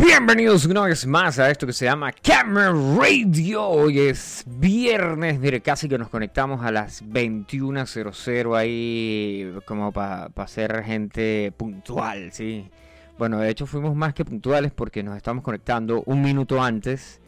Bienvenidos 0.00 0.64
una 0.64 0.82
vez 0.82 1.08
más 1.08 1.40
a 1.40 1.50
esto 1.50 1.66
que 1.66 1.72
se 1.72 1.86
llama 1.86 2.12
Camera 2.12 2.70
Radio. 2.70 3.66
Hoy 3.66 3.98
es 3.98 4.44
viernes, 4.46 5.40
mire, 5.40 5.60
casi 5.60 5.88
que 5.88 5.98
nos 5.98 6.08
conectamos 6.08 6.64
a 6.64 6.70
las 6.70 7.04
21.00 7.04 8.56
ahí 8.56 9.52
como 9.64 9.90
para 9.90 10.46
ser 10.46 10.84
gente 10.84 11.52
puntual, 11.56 12.30
¿sí? 12.30 12.70
Bueno, 13.18 13.38
de 13.38 13.50
hecho 13.50 13.66
fuimos 13.66 13.96
más 13.96 14.14
que 14.14 14.24
puntuales 14.24 14.70
porque 14.70 15.02
nos 15.02 15.16
estamos 15.16 15.42
conectando 15.42 16.04
un 16.06 16.22
minuto 16.22 16.62
antes 16.62 17.20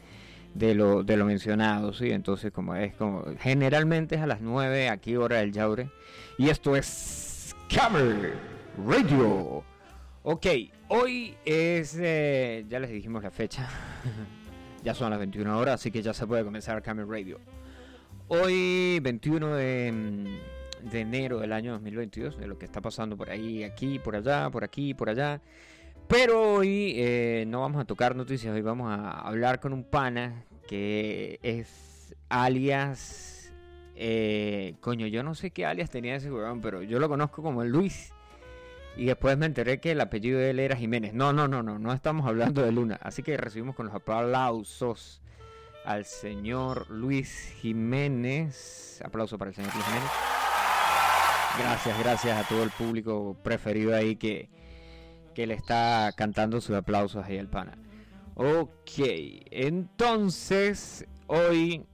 de 0.53 0.73
lo, 0.73 1.03
de 1.03 1.17
lo 1.17 1.25
mencionado, 1.25 1.91
¿sí? 1.91 2.09
Entonces, 2.11 2.53
como 2.53 2.73
es 2.75 2.95
como, 2.95 3.25
generalmente 3.41 4.15
es 4.15 4.21
a 4.21 4.27
las 4.27 4.39
9 4.39 4.87
aquí 4.87 5.17
hora 5.17 5.39
del 5.39 5.51
Yaure. 5.51 5.89
Y 6.37 6.47
esto 6.47 6.77
es 6.77 7.53
Camera 7.67 8.31
Radio. 8.87 9.70
Ok, 10.23 10.45
hoy 10.89 11.35
es, 11.45 11.97
eh, 11.99 12.63
ya 12.69 12.79
les 12.79 12.91
dijimos 12.91 13.23
la 13.23 13.31
fecha, 13.31 13.67
ya 14.83 14.93
son 14.93 15.09
las 15.09 15.17
21 15.17 15.57
horas, 15.57 15.81
así 15.81 15.89
que 15.89 16.03
ya 16.03 16.13
se 16.13 16.27
puede 16.27 16.43
comenzar 16.43 16.79
Camera 16.83 17.07
Radio. 17.09 17.39
Hoy, 18.27 18.99
21 19.01 19.55
de, 19.55 20.37
de, 20.91 20.99
enero 20.99 21.39
del 21.39 21.51
año 21.51 21.71
2022, 21.71 22.37
de 22.37 22.45
lo 22.45 22.59
que 22.59 22.65
está 22.65 22.81
pasando 22.81 23.17
por 23.17 23.31
ahí, 23.31 23.63
aquí, 23.63 23.97
por 23.97 24.15
allá, 24.15 24.51
por 24.51 24.63
aquí, 24.63 24.93
por 24.93 25.09
allá. 25.09 25.41
Pero 26.07 26.53
hoy 26.53 26.93
eh, 26.97 27.45
no 27.47 27.61
vamos 27.61 27.81
a 27.81 27.85
tocar 27.85 28.15
noticias, 28.15 28.53
hoy 28.53 28.61
vamos 28.61 28.91
a 28.91 29.21
hablar 29.21 29.59
con 29.59 29.73
un 29.73 29.83
pana 29.83 30.45
que 30.67 31.39
es 31.41 32.15
alias... 32.29 33.51
Eh, 33.95 34.75
coño, 34.81 35.07
yo 35.07 35.23
no 35.23 35.33
sé 35.33 35.49
qué 35.49 35.65
alias 35.65 35.89
tenía 35.89 36.15
ese 36.15 36.31
weón, 36.31 36.61
pero 36.61 36.83
yo 36.83 36.99
lo 36.99 37.09
conozco 37.09 37.41
como 37.41 37.63
Luis. 37.63 38.13
Y 38.97 39.05
después 39.05 39.37
me 39.37 39.45
enteré 39.45 39.79
que 39.79 39.91
el 39.91 40.01
apellido 40.01 40.39
de 40.39 40.49
él 40.49 40.59
era 40.59 40.75
Jiménez. 40.75 41.13
No, 41.13 41.33
no, 41.33 41.47
no, 41.47 41.63
no, 41.63 41.79
no 41.79 41.93
estamos 41.93 42.27
hablando 42.27 42.61
de 42.61 42.71
Luna. 42.71 42.99
Así 43.01 43.23
que 43.23 43.37
recibimos 43.37 43.75
con 43.75 43.85
los 43.85 43.95
aplausos 43.95 45.21
al 45.85 46.05
señor 46.05 46.89
Luis 46.89 47.53
Jiménez. 47.61 49.01
Aplauso 49.03 49.37
para 49.37 49.49
el 49.49 49.55
señor 49.55 49.73
Luis 49.73 49.85
Jiménez. 49.85 50.11
Gracias, 51.57 51.99
gracias 51.99 52.45
a 52.45 52.47
todo 52.47 52.63
el 52.63 52.69
público 52.69 53.35
preferido 53.43 53.95
ahí 53.95 54.15
que, 54.15 54.49
que 55.33 55.47
le 55.47 55.53
está 55.53 56.11
cantando 56.15 56.61
sus 56.61 56.75
aplausos 56.75 57.25
ahí 57.25 57.37
al 57.37 57.49
pana. 57.49 57.77
Ok, 58.35 58.99
entonces 59.51 61.05
hoy 61.27 61.85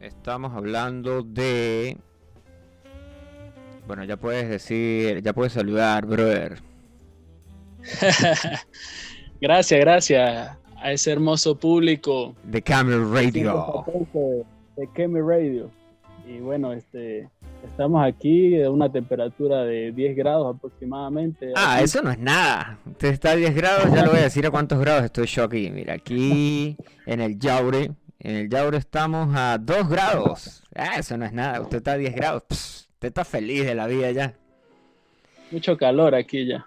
estamos 0.00 0.54
hablando 0.54 1.22
de 1.22 1.98
bueno, 3.86 4.04
ya 4.04 4.16
puedes 4.16 4.48
decir, 4.48 5.22
ya 5.22 5.32
puedes 5.32 5.52
saludar, 5.52 6.06
brother. 6.06 6.60
gracias, 9.40 9.80
gracias 9.80 10.56
a 10.76 10.92
ese 10.92 11.12
hermoso 11.12 11.56
público. 11.56 12.34
De 12.44 12.62
Camel 12.62 13.10
Radio. 13.12 13.84
De 14.76 14.88
Camel 14.94 15.26
Radio. 15.26 15.70
Y 16.26 16.38
bueno, 16.38 16.72
este, 16.72 17.28
estamos 17.64 18.04
aquí 18.04 18.62
a 18.62 18.70
una 18.70 18.90
temperatura 18.90 19.64
de 19.64 19.92
10 19.92 20.16
grados 20.16 20.56
aproximadamente. 20.56 21.52
Ah, 21.56 21.80
eso 21.82 22.00
no 22.02 22.10
es 22.10 22.18
nada. 22.18 22.78
Usted 22.86 23.08
está 23.08 23.32
a 23.32 23.36
10 23.36 23.54
grados, 23.54 23.92
ya 23.92 24.04
lo 24.04 24.10
voy 24.10 24.20
a 24.20 24.24
decir 24.24 24.46
a 24.46 24.50
cuántos 24.50 24.78
grados 24.78 25.04
estoy 25.04 25.26
yo 25.26 25.44
aquí. 25.44 25.70
Mira, 25.70 25.94
aquí 25.94 26.76
en 27.06 27.20
el 27.20 27.38
Yaure, 27.38 27.90
en 28.20 28.36
el 28.36 28.48
Yaure 28.48 28.78
estamos 28.78 29.34
a 29.34 29.58
2 29.58 29.88
grados. 29.88 30.62
Ah, 30.74 30.98
eso 30.98 31.16
no 31.16 31.24
es 31.24 31.32
nada. 31.32 31.60
Usted 31.60 31.78
está 31.78 31.92
a 31.92 31.96
10 31.96 32.14
grados. 32.14 32.88
Usted 33.02 33.08
está 33.08 33.24
feliz 33.24 33.66
de 33.66 33.74
la 33.74 33.88
vida 33.88 34.12
ya. 34.12 34.32
Mucho 35.50 35.76
calor 35.76 36.14
aquí 36.14 36.46
ya. 36.46 36.64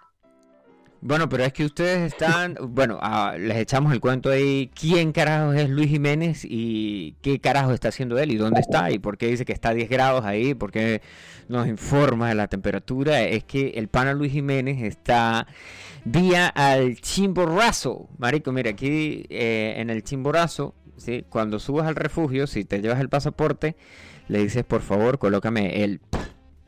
Bueno, 1.00 1.30
pero 1.30 1.45
es 1.45 1.53
que 1.53 1.64
ustedes 1.64 2.11
están, 2.11 2.58
bueno, 2.61 3.00
ah, 3.02 3.38
les 3.39 3.55
echamos 3.55 3.94
el 3.94 4.02
cuento 4.02 4.31
ahí, 4.31 4.69
¿quién 4.78 5.13
carajo 5.13 5.53
es 5.53 5.69
Luis 5.69 5.88
Jiménez 5.88 6.41
y 6.44 7.13
qué 7.22 7.39
carajo 7.39 7.72
está 7.72 7.88
haciendo 7.88 8.19
él 8.19 8.33
y 8.33 8.36
dónde 8.36 8.59
está 8.59 8.91
y 8.91 9.00
por 9.00 9.18
qué 9.18 9.28
dice 9.28 9.45
que 9.45 9.53
está 9.53 9.69
a 9.69 9.74
10 9.75 9.90
grados 9.90 10.25
ahí, 10.25 10.53
por 10.53 10.74
qué 10.74 11.01
nos 11.47 11.68
informa 11.69 12.28
de 12.28 12.35
la 12.35 12.50
temperatura? 12.50 13.22
Es 13.22 13.45
que 13.45 13.69
el 13.75 13.88
pana 13.88 14.13
Luis 14.13 14.34
Jiménez 14.34 14.84
está 14.84 15.47
vía 16.03 16.50
al 16.50 17.00
Chimborazo, 17.00 18.09
marico, 18.18 18.51
mira, 18.51 18.72
aquí 18.72 19.25
eh, 19.29 19.75
en 19.78 19.90
el 19.90 20.03
Chimborazo, 20.03 20.75
¿sí? 20.97 21.24
cuando 21.29 21.59
subas 21.59 21.88
al 21.88 21.95
refugio, 21.95 22.45
si 22.45 22.66
te 22.66 22.81
llevas 22.81 23.00
el 23.00 23.07
pasaporte, 23.07 23.78
le 24.28 24.40
dices, 24.40 24.63
por 24.63 24.81
favor, 24.81 25.19
colócame 25.19 25.84
el 25.84 26.02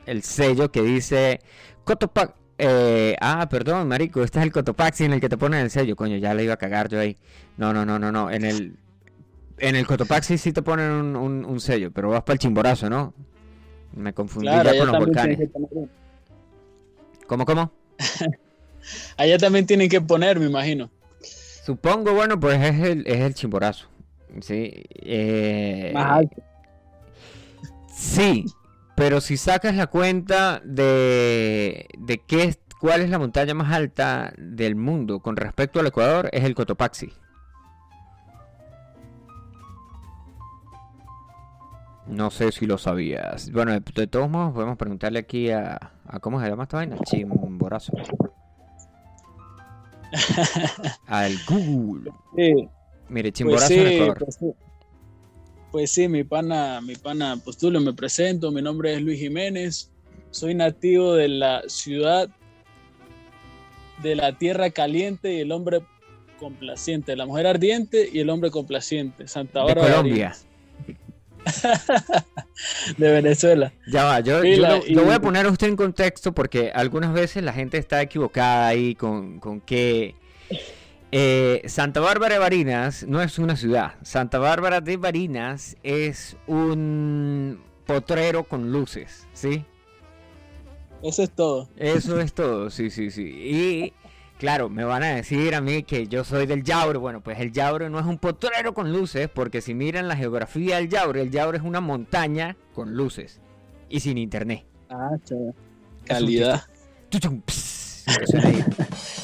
el 0.08 0.22
sello 0.22 0.72
que 0.72 0.82
dice 0.82 1.40
Cotopaxi. 1.84 2.34
Eh, 2.60 3.14
ah, 3.20 3.46
perdón, 3.48 3.86
marico, 3.86 4.22
este 4.24 4.40
es 4.40 4.44
el 4.44 4.52
Cotopaxi 4.52 5.04
en 5.04 5.12
el 5.12 5.20
que 5.20 5.28
te 5.28 5.36
ponen 5.36 5.60
el 5.60 5.70
sello. 5.70 5.94
Coño, 5.94 6.16
ya 6.16 6.34
le 6.34 6.44
iba 6.44 6.54
a 6.54 6.56
cagar 6.56 6.88
yo 6.88 6.98
ahí. 6.98 7.16
No, 7.56 7.72
no, 7.72 7.84
no, 7.84 7.98
no, 7.98 8.10
no. 8.10 8.30
En 8.30 8.44
el, 8.44 8.76
en 9.58 9.76
el 9.76 9.86
Cotopaxi 9.86 10.38
sí 10.38 10.52
te 10.52 10.62
ponen 10.62 11.14
un, 11.14 11.60
sello, 11.60 11.92
pero 11.92 12.08
vas 12.08 12.22
para 12.22 12.34
el 12.34 12.38
chimborazo, 12.38 12.90
¿no? 12.90 13.14
Me 13.94 14.12
confundí 14.12 14.48
ya 14.48 14.76
con 14.76 14.88
los 14.88 14.98
volcanes. 14.98 15.50
¿Cómo, 17.26 17.44
cómo? 17.44 17.70
Allá 19.18 19.38
también 19.38 19.66
tienen 19.66 19.88
que 19.88 20.00
poner, 20.00 20.40
me 20.40 20.46
imagino. 20.46 20.90
Supongo, 21.20 22.14
bueno, 22.14 22.40
pues 22.40 22.58
es 22.62 22.80
el, 22.80 23.06
es 23.06 23.20
el 23.20 23.34
chimborazo. 23.34 23.88
Sí. 24.40 24.72
Eh, 24.94 25.90
Más 25.92 26.18
alto. 26.18 26.47
Sí, 27.98 28.44
pero 28.94 29.20
si 29.20 29.36
sacas 29.36 29.74
la 29.74 29.88
cuenta 29.88 30.62
de, 30.64 31.88
de 31.98 32.18
qué, 32.18 32.56
cuál 32.80 33.00
es 33.00 33.10
la 33.10 33.18
montaña 33.18 33.54
más 33.54 33.72
alta 33.72 34.32
del 34.38 34.76
mundo 34.76 35.18
con 35.18 35.36
respecto 35.36 35.80
al 35.80 35.88
Ecuador, 35.88 36.30
es 36.32 36.44
el 36.44 36.54
Cotopaxi. 36.54 37.12
No 42.06 42.30
sé 42.30 42.52
si 42.52 42.66
lo 42.66 42.78
sabías. 42.78 43.50
Bueno, 43.50 43.72
de, 43.72 44.06
todos 44.06 44.30
modos, 44.30 44.54
podemos 44.54 44.78
preguntarle 44.78 45.18
aquí 45.18 45.50
a, 45.50 45.92
¿Cómo 46.20 46.40
se 46.40 46.48
llama 46.48 46.62
esta 46.62 46.76
vaina? 46.76 46.96
Chimborazo. 47.04 47.92
Al 51.08 51.34
Google. 51.48 52.12
Mire, 52.32 52.70
pues 53.08 53.32
Chimborazo 53.32 53.74
en 53.74 53.86
Ecuador. 53.88 54.18
Pues 54.18 54.38
pues 55.70 55.90
sí, 55.90 56.08
mi 56.08 56.24
pana, 56.24 56.80
mi 56.80 56.96
pana 56.96 57.36
Postulo, 57.44 57.80
me 57.80 57.92
presento, 57.92 58.50
mi 58.50 58.62
nombre 58.62 58.94
es 58.94 59.02
Luis 59.02 59.18
Jiménez, 59.18 59.90
soy 60.30 60.54
nativo 60.54 61.14
de 61.14 61.28
la 61.28 61.62
ciudad 61.66 62.28
de 64.02 64.14
la 64.14 64.36
tierra 64.38 64.70
caliente 64.70 65.34
y 65.34 65.40
el 65.40 65.52
hombre 65.52 65.82
complaciente, 66.38 67.16
la 67.16 67.26
mujer 67.26 67.46
ardiente 67.46 68.08
y 68.12 68.20
el 68.20 68.30
hombre 68.30 68.50
complaciente, 68.50 69.26
Santa 69.28 69.62
Bárbara. 69.62 69.88
De 69.88 69.94
Colombia. 69.94 70.36
de 72.98 73.12
Venezuela. 73.12 73.72
Ya 73.86 74.04
va, 74.04 74.20
yo, 74.20 74.42
lo, 74.42 75.04
voy 75.04 75.14
a 75.14 75.20
poner 75.20 75.46
a 75.46 75.50
usted 75.50 75.68
en 75.68 75.76
contexto 75.76 76.32
porque 76.32 76.70
algunas 76.74 77.12
veces 77.12 77.42
la 77.42 77.52
gente 77.52 77.78
está 77.78 78.02
equivocada 78.02 78.68
ahí 78.68 78.94
con, 78.94 79.40
con 79.40 79.60
que 79.60 80.14
eh, 81.10 81.62
Santa 81.66 82.00
Bárbara 82.00 82.34
de 82.34 82.38
Barinas 82.38 83.06
no 83.06 83.22
es 83.22 83.38
una 83.38 83.56
ciudad. 83.56 83.94
Santa 84.02 84.38
Bárbara 84.38 84.80
de 84.80 84.96
Barinas 84.96 85.76
es 85.82 86.36
un 86.46 87.60
potrero 87.86 88.44
con 88.44 88.70
luces, 88.70 89.26
¿sí? 89.32 89.64
Eso 91.02 91.22
es 91.22 91.30
todo. 91.30 91.68
Eso 91.76 92.20
es 92.20 92.34
todo, 92.34 92.70
sí, 92.70 92.90
sí, 92.90 93.10
sí. 93.10 93.22
Y 93.22 93.92
claro, 94.38 94.68
me 94.68 94.84
van 94.84 95.02
a 95.02 95.14
decir 95.14 95.54
a 95.54 95.60
mí 95.60 95.82
que 95.84 96.08
yo 96.08 96.24
soy 96.24 96.46
del 96.46 96.62
Yaure. 96.62 96.98
Bueno, 96.98 97.22
pues 97.22 97.38
el 97.40 97.52
Yaure 97.52 97.88
no 97.88 97.98
es 97.98 98.06
un 98.06 98.18
potrero 98.18 98.74
con 98.74 98.92
luces, 98.92 99.28
porque 99.32 99.62
si 99.62 99.74
miran 99.74 100.08
la 100.08 100.16
geografía 100.16 100.76
del 100.76 100.88
Yaure, 100.88 101.22
el 101.22 101.30
Yaure 101.30 101.58
es 101.58 101.64
una 101.64 101.80
montaña 101.80 102.56
con 102.74 102.94
luces 102.94 103.40
y 103.88 104.00
sin 104.00 104.18
internet. 104.18 104.66
Ah, 104.90 105.16
chaval. 105.24 105.54
Calidad. 106.04 106.62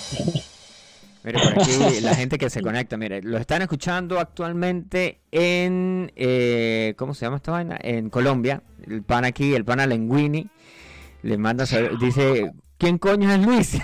Mire, 1.24 1.41
por 1.41 1.59
aquí 1.59 1.72
la 2.03 2.15
gente 2.15 2.36
que 2.36 2.50
se 2.50 2.60
conecta, 2.60 2.97
mire, 2.98 3.22
lo 3.22 3.38
están 3.38 3.62
escuchando 3.62 4.21
actualmente 4.21 5.21
en, 5.32 6.12
eh, 6.16 6.94
¿cómo 6.98 7.15
se 7.15 7.24
llama 7.24 7.36
esta 7.36 7.53
vaina? 7.53 7.78
En 7.80 8.10
Colombia. 8.10 8.62
El 8.86 9.03
pan 9.03 9.24
aquí, 9.24 9.54
el 9.54 9.65
pan 9.65 9.80
a 9.80 9.86
Lenguini, 9.86 10.50
le 11.22 11.38
manda, 11.38 11.65
dice, 11.98 12.53
¿quién 12.76 12.98
coño 12.98 13.32
es 13.32 13.41
Luis? 13.41 13.78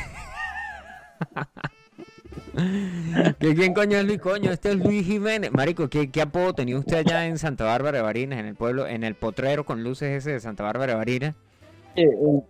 ¿Quién 3.39 3.73
coño 3.73 3.97
es 3.97 4.05
Luis? 4.05 4.21
Coño, 4.21 4.53
este 4.53 4.73
es 4.73 4.77
Luis 4.77 5.07
Jiménez. 5.07 5.51
Marico, 5.53 5.89
¿qué, 5.89 6.11
apodo 6.21 6.53
tenía 6.55 6.79
usted 6.79 6.99
allá 6.99 7.27
en 7.27 7.39
Santa 7.39 7.65
Bárbara 7.65 7.99
de 7.99 8.03
Barinas, 8.03 8.39
en 8.39 8.45
el 8.45 8.55
pueblo, 8.55 8.87
en 8.87 9.03
el 9.03 9.15
potrero 9.15 9.65
con 9.65 9.83
luces 9.83 10.11
ese 10.11 10.33
de 10.33 10.41
Santa 10.41 10.65
Bárbara 10.65 10.93
de 10.93 10.99
Barinas? 10.99 11.35
Eh, 11.97 12.03
eh, 12.05 12.43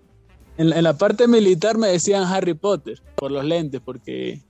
en, 0.58 0.82
la 0.82 0.94
parte 0.98 1.28
militar 1.28 1.78
me 1.78 1.86
decían 1.86 2.24
Harry 2.24 2.54
Potter 2.54 3.00
por 3.14 3.30
los 3.30 3.44
lentes, 3.44 3.80
porque 3.80 4.40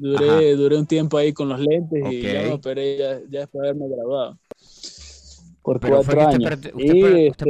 Duré, 0.00 0.56
duré 0.56 0.78
un 0.78 0.86
tiempo 0.86 1.18
ahí 1.18 1.30
con 1.34 1.50
los 1.50 1.60
lentes 1.60 2.02
y 2.10 2.22
ya 2.22 2.42
me 2.42 2.52
operé 2.52 2.96
ya, 2.96 3.20
ya 3.28 3.40
después 3.40 3.60
de 3.60 3.68
haberme 3.68 3.86
graduado. 3.94 4.38
Por 5.62 5.78
cuatro 5.78 6.26
años. 6.26 6.58
y, 6.78 7.26
este, 7.26 7.44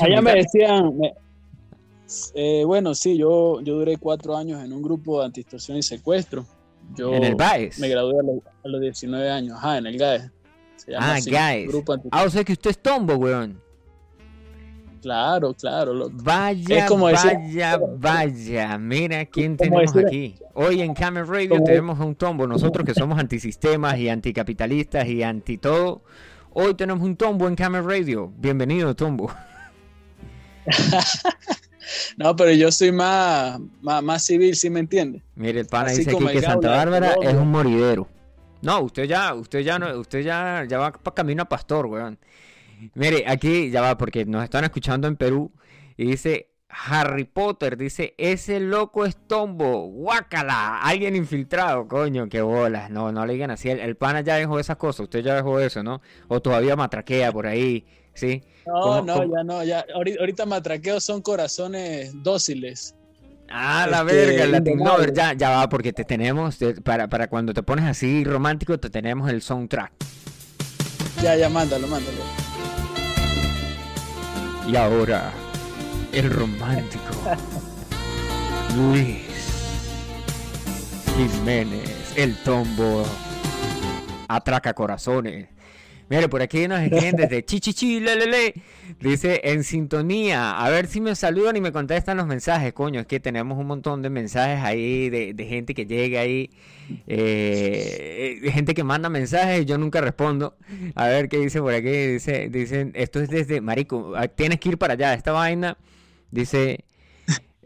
allá 0.00 0.22
me 0.22 0.34
decían, 0.34 0.92
eh, 2.34 2.62
bueno, 2.64 2.94
sí, 2.94 3.18
yo, 3.18 3.60
yo 3.62 3.74
duré 3.74 3.96
cuatro 3.96 4.36
años 4.36 4.64
en 4.64 4.72
un 4.72 4.80
grupo 4.80 5.18
de 5.18 5.26
antistorsión 5.26 5.76
y 5.76 5.82
secuestro. 5.82 6.46
Yo 6.94 7.12
en 7.12 7.24
el 7.24 7.34
GAES. 7.34 7.80
me 7.80 7.88
gradué 7.88 8.20
a 8.20 8.22
los, 8.22 8.38
a 8.64 8.68
los 8.68 8.80
19 8.80 9.28
años, 9.28 9.56
ajá, 9.58 9.78
en 9.78 9.86
el 9.88 9.98
GAES. 9.98 10.30
Se 10.76 10.92
llama 10.92 11.06
Ah, 11.06 11.14
así, 11.16 11.30
GAES. 11.32 11.68
Grupo 11.68 11.96
Ah, 12.12 12.22
o 12.22 12.30
sea 12.30 12.44
que 12.44 12.52
usted 12.52 12.70
es 12.70 12.78
tombo, 12.78 13.16
weón. 13.16 13.60
Claro, 15.00 15.54
claro. 15.54 15.94
loco. 15.94 16.12
Vaya, 16.22 16.78
Es 16.78 16.84
como 16.86 17.08
decir- 17.08 17.32
vaya, 17.34 17.78
vaya. 17.98 18.78
Mira 18.78 19.24
quién 19.26 19.56
tenemos 19.56 19.92
decir- 19.94 20.06
aquí. 20.06 20.34
Hoy 20.54 20.80
en 20.80 20.94
Camel 20.94 21.26
Radio 21.26 21.62
tenemos 21.64 21.98
un 22.00 22.14
tombo. 22.14 22.46
Nosotros 22.46 22.84
que 22.84 22.94
somos 22.94 23.18
antisistemas 23.18 23.96
y 23.98 24.08
anticapitalistas 24.08 25.06
y 25.06 25.22
anti 25.22 25.58
todo. 25.58 26.02
Hoy 26.52 26.74
tenemos 26.74 27.02
un 27.04 27.16
tombo 27.16 27.46
en 27.46 27.54
Camel 27.54 27.84
Radio. 27.84 28.32
Bienvenido, 28.36 28.94
tombo. 28.96 29.30
No, 32.18 32.36
pero 32.36 32.52
yo 32.52 32.70
soy 32.70 32.92
más, 32.92 33.58
más, 33.80 34.02
más 34.02 34.22
civil, 34.22 34.54
¿sí 34.56 34.68
me 34.68 34.80
entiende? 34.80 35.22
Mire, 35.36 35.60
el 35.60 35.66
pana 35.66 35.86
Así 35.90 36.04
dice 36.04 36.14
aquí 36.14 36.26
que 36.26 36.42
Santa 36.42 36.68
Bárbara 36.68 37.14
es 37.22 37.32
un 37.34 37.50
moridero. 37.50 38.06
No, 38.60 38.80
usted 38.80 39.04
ya, 39.04 39.32
usted 39.34 39.60
ya 39.60 39.78
no, 39.78 39.98
usted 39.98 40.20
ya, 40.20 40.66
ya 40.68 40.78
va 40.78 40.92
para 40.92 41.14
camino 41.14 41.44
a 41.44 41.48
pastor, 41.48 41.86
weón. 41.86 42.18
Mire, 42.94 43.24
aquí 43.26 43.70
ya 43.70 43.80
va, 43.80 43.96
porque 43.98 44.24
nos 44.24 44.44
están 44.44 44.64
escuchando 44.64 45.08
en 45.08 45.16
Perú 45.16 45.52
y 45.96 46.04
dice 46.06 46.50
Harry 46.68 47.24
Potter, 47.24 47.76
dice, 47.76 48.14
ese 48.18 48.60
loco 48.60 49.04
es 49.06 49.16
tombo, 49.26 49.86
guácala, 49.88 50.80
alguien 50.82 51.16
infiltrado, 51.16 51.88
coño, 51.88 52.28
qué 52.28 52.42
bolas, 52.42 52.90
no, 52.90 53.10
no 53.10 53.24
le 53.24 53.32
digan 53.32 53.50
así, 53.50 53.70
el, 53.70 53.80
el 53.80 53.96
pana 53.96 54.20
ya 54.20 54.36
dejó 54.36 54.58
esas 54.60 54.76
cosas, 54.76 55.00
usted 55.04 55.20
ya 55.20 55.34
dejó 55.34 55.58
eso, 55.60 55.82
¿no? 55.82 56.02
O 56.28 56.40
todavía 56.42 56.76
matraquea 56.76 57.32
por 57.32 57.46
ahí, 57.46 57.86
¿sí? 58.14 58.42
No, 58.66 58.80
¿Cómo- 58.82 59.02
no, 59.02 59.14
cómo? 59.14 59.34
ya 59.36 59.44
no, 59.44 59.64
ya. 59.64 59.84
Ahorita, 59.94 60.20
ahorita 60.20 60.46
matraqueos 60.46 61.02
son 61.02 61.22
corazones 61.22 62.12
dóciles. 62.22 62.94
Ah, 63.50 63.86
la 63.90 64.00
Este, 64.02 64.14
verga, 64.36 64.58
indomable. 64.58 64.84
Lover, 64.84 65.14
ya, 65.14 65.32
ya 65.32 65.48
va, 65.50 65.68
porque 65.70 65.94
te 65.94 66.04
tenemos, 66.04 66.58
te- 66.58 66.74
para, 66.82 67.08
para 67.08 67.28
cuando 67.28 67.54
te 67.54 67.62
pones 67.62 67.86
así 67.86 68.24
romántico, 68.24 68.78
te 68.78 68.90
tenemos 68.90 69.30
el 69.30 69.40
soundtrack. 69.40 69.90
Ya, 71.22 71.34
ya, 71.34 71.48
mándalo, 71.48 71.88
mándalo. 71.88 72.18
Y 74.68 74.76
ahora, 74.76 75.32
el 76.12 76.30
romántico 76.30 77.14
Luis 78.76 79.24
Jiménez, 81.16 82.12
el 82.16 82.36
tombo 82.42 83.02
atraca 84.28 84.74
corazones. 84.74 85.48
Mire, 86.10 86.28
por 86.28 86.40
aquí 86.40 86.66
nos 86.66 86.80
escriben 86.80 87.16
desde 87.16 87.44
Chichichi, 87.44 88.00
lelele. 88.00 88.54
Dice, 89.00 89.42
en 89.44 89.62
sintonía, 89.62 90.58
a 90.58 90.70
ver 90.70 90.86
si 90.86 91.00
me 91.00 91.14
saludan 91.14 91.56
y 91.56 91.60
me 91.60 91.70
contestan 91.70 92.16
los 92.16 92.26
mensajes, 92.26 92.72
coño, 92.72 93.00
es 93.00 93.06
que 93.06 93.20
tenemos 93.20 93.58
un 93.58 93.66
montón 93.66 94.00
de 94.00 94.08
mensajes 94.08 94.64
ahí 94.64 95.10
de, 95.10 95.34
de 95.34 95.44
gente 95.46 95.74
que 95.74 95.84
llega 95.84 96.20
ahí, 96.20 96.50
eh, 97.06 98.38
de 98.40 98.52
gente 98.52 98.72
que 98.74 98.84
manda 98.84 99.10
mensajes 99.10 99.62
y 99.62 99.64
yo 99.66 99.76
nunca 99.76 100.00
respondo. 100.00 100.56
A 100.94 101.06
ver 101.08 101.28
qué 101.28 101.38
dice 101.38 101.60
por 101.60 101.74
aquí, 101.74 101.90
dice, 101.90 102.48
dicen, 102.48 102.92
esto 102.94 103.20
es 103.20 103.28
desde, 103.28 103.60
marico, 103.60 104.14
ah, 104.16 104.28
tienes 104.28 104.58
que 104.60 104.70
ir 104.70 104.78
para 104.78 104.94
allá, 104.94 105.12
esta 105.12 105.32
vaina, 105.32 105.76
dice, 106.30 106.84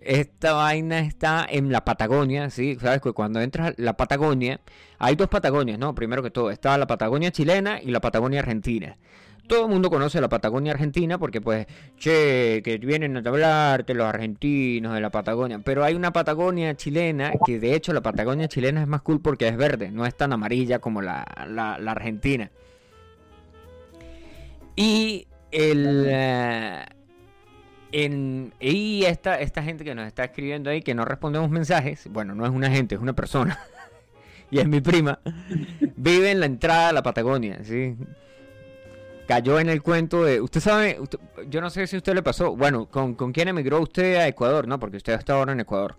esta 0.05 0.53
vaina 0.55 1.01
está 1.01 1.47
en 1.49 1.71
la 1.73 1.85
Patagonia, 1.85 2.51
¿sí? 2.51 2.77
Sabes 2.81 3.01
que 3.01 3.13
cuando 3.13 3.41
entras 3.41 3.71
a 3.71 3.75
la 3.77 3.97
Patagonia, 3.97 4.61
hay 4.99 5.17
dos 5.17 5.29
Patagonias, 5.29 5.79
¿no? 5.79 5.95
Primero 5.95 6.23
que 6.23 6.31
todo, 6.31 6.51
está 6.51 6.77
la 6.79 6.87
Patagonia 6.87 7.31
chilena 7.31 7.81
y 7.83 7.91
la 7.91 8.01
Patagonia 8.01 8.41
argentina. 8.41 8.97
Todo 9.49 9.65
el 9.67 9.71
mundo 9.73 9.91
conoce 9.91 10.21
la 10.21 10.29
Patagonia 10.29 10.73
argentina 10.73 11.19
porque, 11.19 11.41
pues, 11.41 11.67
che, 11.99 12.63
que 12.65 12.79
vienen 12.79 13.17
a 13.17 13.21
hablarte 13.29 13.93
los 13.93 14.07
argentinos 14.07 14.95
de 14.95 15.01
la 15.01 15.11
Patagonia. 15.11 15.59
Pero 15.59 15.83
hay 15.85 15.95
una 15.95 16.13
Patagonia 16.13 16.77
chilena 16.77 17.33
que, 17.45 17.59
de 17.59 17.75
hecho, 17.75 17.93
la 17.93 18.03
Patagonia 18.03 18.47
chilena 18.49 18.81
es 18.83 18.87
más 18.87 19.03
cool 19.03 19.21
porque 19.21 19.49
es 19.49 19.57
verde, 19.57 19.91
no 19.91 20.07
es 20.07 20.17
tan 20.17 20.33
amarilla 20.33 20.79
como 20.79 21.03
la, 21.03 21.27
la- 21.49 21.75
argentina. 21.91 22.51
Y 24.77 25.27
el... 25.51 26.07
eh, 26.09 26.85
en, 27.93 28.53
y 28.61 29.05
esta, 29.05 29.41
esta 29.41 29.63
gente 29.63 29.85
que 29.85 29.95
nos 29.95 30.07
está 30.07 30.25
escribiendo 30.25 30.71
ahí, 30.71 30.83
que 30.83 30.95
no 30.95 31.05
respondemos 31.05 31.51
mensajes, 31.51 32.09
bueno, 32.11 32.35
no 32.35 32.45
es 32.47 32.51
una 32.53 32.71
gente, 32.71 32.95
es 32.95 33.01
una 33.01 33.13
persona, 33.15 33.59
y 34.51 34.59
es 34.59 34.67
mi 34.69 34.81
prima, 34.81 35.21
vive 35.97 36.31
en 36.31 36.41
la 36.41 36.47
entrada 36.47 36.89
de 36.89 36.93
la 36.95 37.03
Patagonia, 37.03 37.63
¿sí? 37.65 37.95
Cayó 39.29 39.61
en 39.61 39.69
el 39.69 39.83
cuento 39.83 40.25
de, 40.25 40.41
usted 40.41 40.61
sabe, 40.61 40.99
usted- 41.01 41.19
yo 41.49 41.61
no 41.61 41.71
sé 41.71 41.87
si 41.87 41.97
a 41.97 41.99
usted 41.99 42.15
le 42.15 42.23
pasó, 42.23 42.57
bueno, 42.57 42.87
¿con, 42.87 43.15
¿con 43.15 43.33
quién 43.33 43.49
emigró 43.49 43.81
usted 43.81 44.17
a 44.17 44.27
Ecuador, 44.29 44.67
no? 44.67 44.79
Porque 44.81 44.97
usted 44.97 45.13
está 45.15 45.35
ahora 45.35 45.53
en 45.53 45.61
Ecuador. 45.61 45.95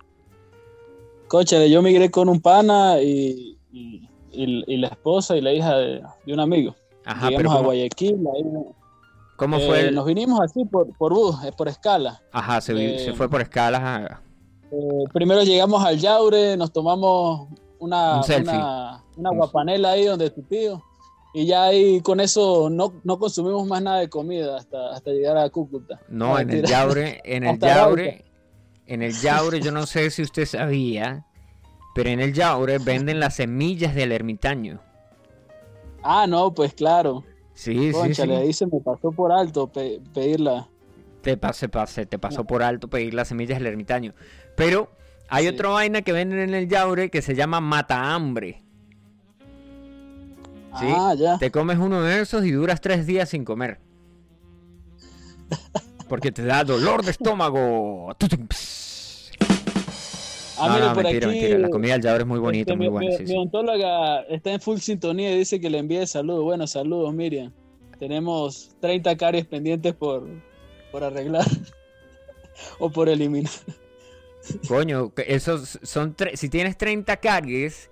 Coche, 1.28 1.68
yo 1.70 1.80
migré 1.82 2.10
con 2.10 2.28
un 2.28 2.40
pana 2.40 3.00
y, 3.00 3.58
y, 3.72 4.08
y- 4.30 4.64
y 4.66 4.76
la 4.76 4.88
esposa 4.88 5.36
y 5.36 5.40
la 5.40 5.52
hija 5.52 5.74
de, 5.76 6.02
de 6.26 6.32
un 6.32 6.38
amigo. 6.40 6.76
Ajá, 7.04 7.28
Llegamos 7.28 7.36
pero 7.38 7.50
a 7.50 7.54
¿cómo, 7.56 7.64
Guayaquil, 7.66 8.14
ahí, 8.34 8.44
cómo 9.36 9.56
eh, 9.58 9.66
fue 9.66 9.80
el- 9.88 9.94
nos 9.94 10.04
vinimos 10.06 10.40
así 10.40 10.64
por, 10.64 10.96
por 10.96 11.12
bus, 11.14 11.44
eh, 11.44 11.52
por 11.56 11.68
escala. 11.68 12.20
Ajá, 12.32 12.60
se, 12.60 12.72
eh, 13.10 13.12
fue 13.14 13.28
por 13.28 13.40
escalas. 13.40 14.10
Eh, 14.70 15.04
primero 15.12 15.42
llegamos 15.42 15.84
al 15.84 15.98
Yaure, 15.98 16.56
nos 16.56 16.72
tomamos 16.72 17.48
una, 17.78 18.20
Un 18.20 18.42
una, 18.42 19.02
una 19.16 19.30
guapanela 19.30 19.90
ahí 19.92 20.04
donde 20.06 20.30
tu 20.30 20.42
tío. 20.42 20.82
Y 21.36 21.46
ya 21.46 21.64
ahí 21.64 22.00
con 22.00 22.20
eso 22.20 22.70
no, 22.70 22.92
no 23.02 23.18
consumimos 23.18 23.66
más 23.66 23.82
nada 23.82 23.98
de 23.98 24.08
comida 24.08 24.56
hasta, 24.56 24.90
hasta 24.92 25.10
llegar 25.10 25.36
a 25.36 25.50
Cúcuta. 25.50 26.00
No, 26.08 26.38
en 26.38 26.48
el. 26.50 26.64
Yaure, 26.64 27.20
en 27.24 27.42
el 27.44 27.58
Yaure, 27.60 28.24
en 28.86 29.02
el 29.02 29.12
Yaure, 29.20 29.60
yo 29.60 29.72
no 29.72 29.84
sé 29.86 30.10
si 30.10 30.22
usted 30.22 30.46
sabía, 30.46 31.26
pero 31.92 32.10
en 32.10 32.20
el 32.20 32.32
Yaure 32.34 32.78
venden 32.78 33.18
las 33.18 33.34
semillas 33.34 33.96
del 33.96 34.12
ermitaño. 34.12 34.80
Ah, 36.04 36.26
no, 36.28 36.52
pues 36.54 36.72
claro. 36.74 37.24
Sí, 37.54 37.72
sí, 37.74 37.86
sí. 37.86 37.92
Cónchale, 37.92 38.36
ahí 38.36 38.52
se 38.52 38.66
me 38.66 38.80
pasó 38.80 39.10
por 39.12 39.32
alto 39.32 39.68
pe- 39.68 40.00
pedirla. 40.12 40.68
Te 41.22 41.36
pase, 41.36 41.68
pase, 41.68 42.04
te 42.04 42.18
pasó 42.18 42.44
por 42.44 42.62
alto 42.62 42.88
pedir 42.88 43.14
las 43.14 43.28
semillas 43.28 43.58
del 43.58 43.68
ermitaño. 43.68 44.12
Pero 44.56 44.90
hay 45.28 45.44
Sí. 45.44 45.54
otra 45.54 45.68
vaina 45.70 46.02
que 46.02 46.12
venden 46.12 46.40
en 46.40 46.54
el 46.54 46.68
Yaure 46.68 47.10
que 47.10 47.22
se 47.22 47.34
llama 47.34 47.60
mata 47.60 48.12
hambre. 48.14 48.62
Sí. 50.78 50.86
Ah, 50.88 51.14
ya. 51.16 51.38
Te 51.38 51.50
comes 51.52 51.78
uno 51.78 52.02
de 52.02 52.20
esos 52.20 52.44
y 52.44 52.50
duras 52.50 52.80
tres 52.80 53.06
días 53.06 53.28
sin 53.30 53.44
comer. 53.44 53.78
Porque 56.08 56.32
te 56.32 56.44
da 56.44 56.64
dolor 56.64 57.04
de 57.04 57.12
estómago. 57.12 58.14
Ah, 60.58 60.68
No, 60.68 60.74
mire, 60.74 60.86
no, 60.86 60.94
por 60.94 61.02
mentira, 61.04 61.28
aquí. 61.28 61.38
mentira. 61.38 61.58
La 61.58 61.68
comida 61.68 61.92
del 61.94 62.02
Yaure 62.02 62.20
es 62.22 62.26
muy 62.26 62.38
bonita, 62.38 62.72
este, 62.72 62.76
muy 62.76 62.86
mi, 62.86 62.92
buena. 62.92 63.10
mi- 63.10 63.16
sí, 63.16 63.22
mi 63.24 63.28
sí. 63.28 63.34
odontóloga 63.36 64.20
está 64.22 64.52
en 64.52 64.60
full 64.60 64.78
sintonía 64.78 65.32
y 65.34 65.38
dice 65.38 65.60
que 65.60 65.70
le 65.70 65.78
envíe 65.78 66.06
saludos. 66.06 66.44
Bueno, 66.44 66.66
saludos, 66.66 67.12
Miriam. 67.14 67.52
Tenemos 67.98 68.70
30 68.80 69.16
caries 69.16 69.46
pendientes 69.46 69.94
por, 69.94 70.26
por 70.92 71.02
arreglar 71.04 71.44
o 72.78 72.90
por 72.90 73.08
eliminar. 73.08 73.50
Coño, 74.68 75.12
esos 75.26 75.78
son 75.82 76.14
si 76.34 76.48
tienes 76.50 76.76
30 76.76 77.16
caries 77.16 77.90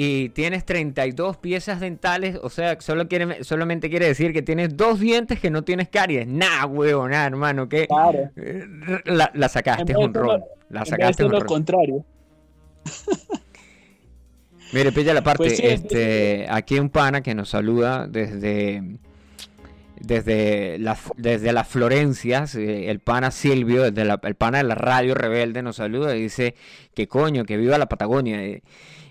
y 0.00 0.28
tienes 0.28 0.64
32 0.64 1.38
piezas 1.38 1.80
dentales, 1.80 2.38
o 2.40 2.50
sea, 2.50 2.80
solo 2.80 3.08
quiere, 3.08 3.42
solamente 3.42 3.90
quiere 3.90 4.06
decir 4.06 4.32
que 4.32 4.42
tienes 4.42 4.76
dos 4.76 5.00
dientes 5.00 5.40
que 5.40 5.50
no 5.50 5.64
tienes 5.64 5.88
caries. 5.88 6.24
Nah, 6.28 6.66
huevo, 6.66 7.08
nah, 7.08 7.26
hermano, 7.26 7.68
que 7.68 7.88
Claro. 7.88 8.30
eh, 8.36 8.64
la, 9.06 9.28
la 9.34 9.48
sacaste, 9.48 9.96
un 9.96 10.12
lo- 10.12 10.38
La 10.70 10.84
sacaste, 10.84 11.24
un 11.24 11.32
lo 11.32 11.44
contrario. 11.44 12.04
Mire, 14.72 14.92
pilla 14.92 15.14
la 15.14 15.22
parte, 15.24 15.44
Pues 15.44 15.56
sí, 15.56 15.62
este, 15.66 16.46
aquí 16.48 16.78
un 16.78 16.90
pana 16.90 17.20
que 17.20 17.34
nos 17.34 17.48
saluda 17.48 18.06
desde 18.06 18.82
desde 20.00 20.78
la, 20.78 20.96
desde 21.16 21.52
las 21.52 21.66
Florencias, 21.66 22.54
el 22.54 23.00
pana 23.00 23.32
Silvio, 23.32 23.82
desde 23.90 24.04
la- 24.04 24.20
el 24.22 24.36
pana 24.36 24.58
de 24.58 24.64
la 24.64 24.76
radio 24.76 25.16
rebelde 25.16 25.60
nos 25.62 25.74
saluda 25.74 26.14
y 26.16 26.22
dice 26.22 26.54
que 26.94 27.08
coño, 27.08 27.44
que 27.44 27.56
viva 27.56 27.78
la 27.78 27.86
Patagonia. 27.88 28.38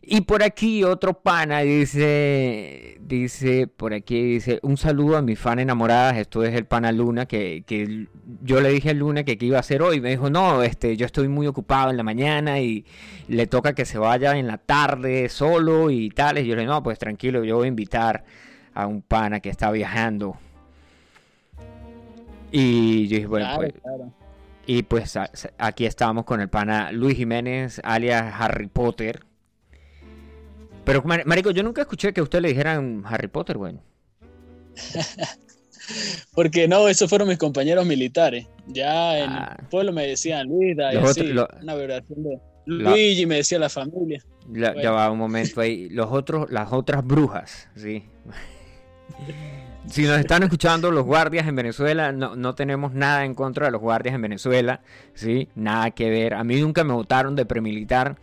Y 0.09 0.21
por 0.21 0.41
aquí 0.41 0.85
otro 0.85 1.15
pana 1.21 1.59
dice, 1.59 2.97
dice, 3.01 3.67
por 3.67 3.93
aquí 3.93 4.21
dice, 4.35 4.57
un 4.61 4.77
saludo 4.77 5.17
a 5.17 5.21
mis 5.21 5.37
fan 5.37 5.59
enamoradas, 5.59 6.15
esto 6.15 6.45
es 6.45 6.55
el 6.55 6.63
pana 6.65 6.93
Luna, 6.93 7.25
que, 7.25 7.65
que 7.67 8.07
yo 8.41 8.61
le 8.61 8.69
dije 8.69 8.91
a 8.91 8.93
Luna 8.93 9.25
que 9.25 9.37
qué 9.37 9.47
iba 9.47 9.57
a 9.57 9.59
hacer 9.59 9.81
hoy, 9.81 9.99
me 9.99 10.11
dijo, 10.11 10.29
no, 10.29 10.63
este, 10.63 10.95
yo 10.95 11.05
estoy 11.05 11.27
muy 11.27 11.45
ocupado 11.45 11.89
en 11.91 11.97
la 11.97 12.03
mañana 12.03 12.61
y 12.61 12.85
le 13.27 13.47
toca 13.47 13.73
que 13.75 13.83
se 13.83 13.97
vaya 13.97 14.37
en 14.37 14.47
la 14.47 14.57
tarde 14.57 15.27
solo 15.27 15.89
y 15.89 16.09
tal, 16.09 16.37
y 16.37 16.45
yo 16.47 16.55
le 16.55 16.61
dije, 16.61 16.71
no, 16.71 16.81
pues 16.81 16.99
tranquilo, 16.99 17.43
yo 17.43 17.57
voy 17.57 17.65
a 17.65 17.67
invitar 17.67 18.23
a 18.73 18.87
un 18.87 19.01
pana 19.01 19.41
que 19.41 19.49
está 19.49 19.71
viajando. 19.71 20.37
Y 22.49 23.09
yo 23.09 23.15
dije, 23.17 23.27
bueno, 23.27 23.45
Claro, 23.45 23.57
pues, 23.59 23.73
claro. 23.81 24.13
y 24.65 24.83
pues 24.83 25.19
aquí 25.57 25.85
estamos 25.85 26.23
con 26.23 26.39
el 26.39 26.47
pana 26.47 26.93
Luis 26.93 27.17
Jiménez, 27.17 27.81
alias 27.83 28.33
Harry 28.39 28.67
Potter. 28.67 29.26
Pero, 30.87 31.03
mar- 31.03 31.23
marico, 31.27 31.51
yo 31.51 31.61
nunca 31.61 31.81
escuché 31.81 32.11
que 32.13 32.21
a 32.21 32.23
usted 32.23 32.41
le 32.41 32.47
dijeran 32.49 33.03
Harry 33.05 33.27
Potter, 33.27 33.57
güey. 33.57 33.75
Porque 36.33 36.67
no, 36.67 36.87
esos 36.87 37.09
fueron 37.09 37.27
mis 37.29 37.37
compañeros 37.37 37.85
militares. 37.85 38.47
Ya 38.67 39.19
en 39.19 39.29
Ah. 39.29 39.55
el 39.59 39.65
pueblo 39.67 39.93
me 39.93 40.05
decían 40.07 40.47
Luis, 40.47 40.71
y 40.71 40.75
Los 40.95 41.11
así, 41.11 41.21
otros- 41.21 41.35
lo- 41.35 41.47
una 41.61 41.75
vibración 41.75 42.23
de. 42.23 42.39
Luigi, 42.65 43.25
me 43.25 43.35
decía 43.35 43.59
la 43.59 43.69
familia. 43.69 44.21
Ya 44.51 44.91
va 44.91 45.09
un 45.09 45.17
momento 45.17 45.61
ahí. 45.61 45.87
Los 45.89 46.07
otros, 46.11 46.51
las 46.51 46.71
otras 46.73 47.05
brujas, 47.05 47.69
sí. 47.75 48.03
si 49.89 50.03
nos 50.03 50.19
están 50.19 50.43
escuchando 50.43 50.91
los 50.91 51.05
guardias 51.05 51.47
en 51.47 51.55
Venezuela, 51.55 52.11
no, 52.11 52.35
no, 52.35 52.55
tenemos 52.55 52.93
nada 52.93 53.23
en 53.23 53.33
contra 53.35 53.67
de 53.67 53.71
los 53.71 53.79
guardias 53.81 54.15
en 54.15 54.21
Venezuela, 54.21 54.81
¿sí? 55.13 55.47
Nada 55.55 55.91
que 55.91 56.09
ver. 56.09 56.33
A 56.33 56.43
mí 56.43 56.59
nunca 56.59 56.83
me 56.83 56.91
votaron 56.93 57.37
de 57.37 57.45
premilitar, 57.45 58.17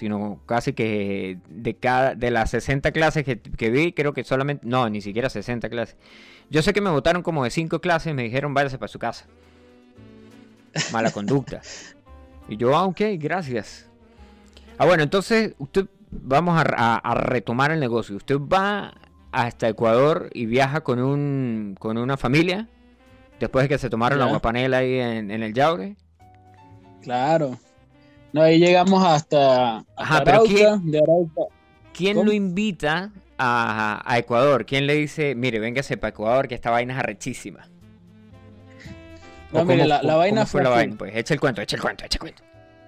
sino 0.00 0.40
casi 0.46 0.72
que 0.72 1.36
de 1.50 1.76
cada 1.76 2.14
de 2.14 2.30
las 2.30 2.48
60 2.50 2.90
clases 2.92 3.22
que, 3.22 3.38
que 3.38 3.68
vi, 3.68 3.92
creo 3.92 4.14
que 4.14 4.24
solamente, 4.24 4.66
no, 4.66 4.88
ni 4.88 5.02
siquiera 5.02 5.28
60 5.28 5.68
clases. 5.68 5.98
Yo 6.48 6.62
sé 6.62 6.72
que 6.72 6.80
me 6.80 6.88
votaron 6.88 7.22
como 7.22 7.44
de 7.44 7.50
5 7.50 7.82
clases, 7.82 8.14
me 8.14 8.22
dijeron 8.22 8.54
váyase 8.54 8.78
para 8.78 8.88
su 8.88 8.98
casa. 8.98 9.26
Mala 10.90 11.10
conducta. 11.10 11.60
Y 12.48 12.56
yo, 12.56 12.74
ah, 12.74 12.86
ok, 12.86 13.00
gracias. 13.18 13.90
Ah, 14.78 14.86
bueno, 14.86 15.02
entonces 15.02 15.54
usted, 15.58 15.84
vamos 16.10 16.58
a, 16.58 17.14
retomar 17.14 17.72
el 17.72 17.78
negocio. 17.78 18.16
Usted 18.16 18.38
va 18.38 18.94
hasta 19.32 19.68
Ecuador 19.68 20.30
y 20.32 20.46
viaja 20.46 20.80
con 20.80 20.98
un 20.98 21.76
con 21.78 21.98
una 21.98 22.16
familia 22.16 22.68
después 23.38 23.64
de 23.64 23.68
que 23.68 23.78
se 23.78 23.90
tomaron 23.90 24.18
la 24.18 24.24
guapanela 24.24 24.78
ahí 24.78 24.98
en, 24.98 25.30
el 25.30 25.52
Yaure. 25.52 25.94
Claro. 27.02 27.58
No, 28.32 28.42
ahí 28.42 28.58
llegamos 28.58 29.04
hasta, 29.04 29.84
Ajá, 29.96 30.22
pero 30.24 30.44
¿quién, 30.44 30.92
¿quién 31.92 32.24
lo 32.24 32.32
invita 32.32 33.10
a, 33.38 34.16
Ecuador? 34.18 34.66
¿Quién 34.66 34.86
le 34.86 34.94
dice, 34.94 35.34
mire, 35.34 35.58
véngase 35.58 35.96
para 35.96 36.10
Ecuador 36.10 36.46
que 36.46 36.54
esta 36.54 36.70
vaina 36.70 36.94
es 36.94 36.98
arrechísima? 37.00 37.66
No, 39.52 39.64
mire, 39.64 39.86
la, 39.86 40.00
vaina 40.14 40.46
fue, 40.46 40.62
la 40.62 40.70
vaina, 40.70 40.96
pues, 40.96 41.16
echa 41.16 41.34
el 41.34 41.40
cuento, 41.40 41.60
echa 41.60 41.76
el 41.76 41.82
cuento, 41.82 42.04
echa 42.04 42.16
el 42.16 42.20
cuento. 42.20 42.42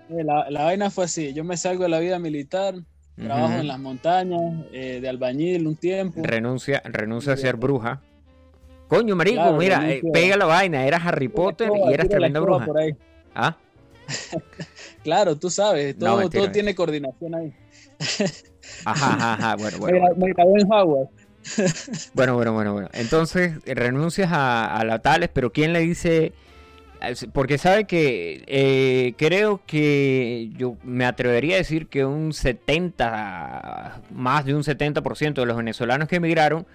La, 0.09 0.65
vaina 0.65 0.91
fue 0.91 1.07
así, 1.07 1.33
yo 1.33 1.43
me 1.43 1.57
salgo 1.57 1.83
de 1.85 1.89
la 1.89 1.99
vida 1.99 2.19
militar, 2.21 2.75
trabajo 3.17 3.55
en 3.55 3.67
las 3.67 3.81
montañas, 3.81 4.65
eh, 4.73 5.01
de 5.01 5.09
albañil 5.09 5.67
un 5.67 5.77
tiempo. 5.77 6.21
Renuncia, 6.23 6.83
renuncia 6.85 7.33
a 7.33 7.37
ser 7.37 7.57
bruja. 7.57 8.01
Coño, 8.87 9.17
marico, 9.17 9.55
mira, 9.55 9.91
eh, 9.91 10.03
pega 10.13 10.37
la 10.37 10.45
vaina, 10.45 10.87
eras 10.87 11.05
Harry 11.05 11.29
Potter 11.29 11.71
y 11.89 11.93
eras 11.93 12.09
tremenda 12.09 12.39
bruja. 12.39 12.67
¿Ah? 13.35 13.57
Claro, 15.05 15.37
tú 15.37 15.51
sabes, 15.51 15.99
todo, 15.99 16.29
todo 16.29 16.51
tiene 16.51 16.75
coordinación 16.75 17.35
ahí. 17.35 17.53
ajá, 18.85 19.35
ajá, 19.35 19.57
bueno, 19.57 19.79
bueno. 19.79 20.15
Me, 20.17 20.31
en 20.31 20.73
Howard. 20.73 21.09
bueno, 22.15 22.35
bueno, 22.35 22.53
bueno, 22.53 22.73
bueno. 22.73 22.89
Entonces, 22.93 23.55
renuncias 23.65 24.31
a, 24.33 24.77
a 24.77 24.85
la 24.85 25.01
tales, 25.01 25.31
pero 25.33 25.53
¿quién 25.53 25.73
le 25.73 25.81
dice 25.81 26.33
porque 27.33 27.59
sabe 27.59 27.85
que 27.85 28.45
eh, 28.47 29.15
creo 29.17 29.61
que 29.67 30.51
yo 30.57 30.77
me 30.85 31.05
atrevería 31.05 31.57
a 31.57 31.59
decir 31.59 31.89
que 31.89 32.05
un 32.05 32.33
70, 32.33 34.03
más 34.13 34.45
de 34.45 34.55
un 34.55 34.63
70% 34.63 35.35
de 35.35 35.47
los 35.47 35.57
venezolanos 35.57 36.09
que 36.09 36.17
emigraron 36.17 36.67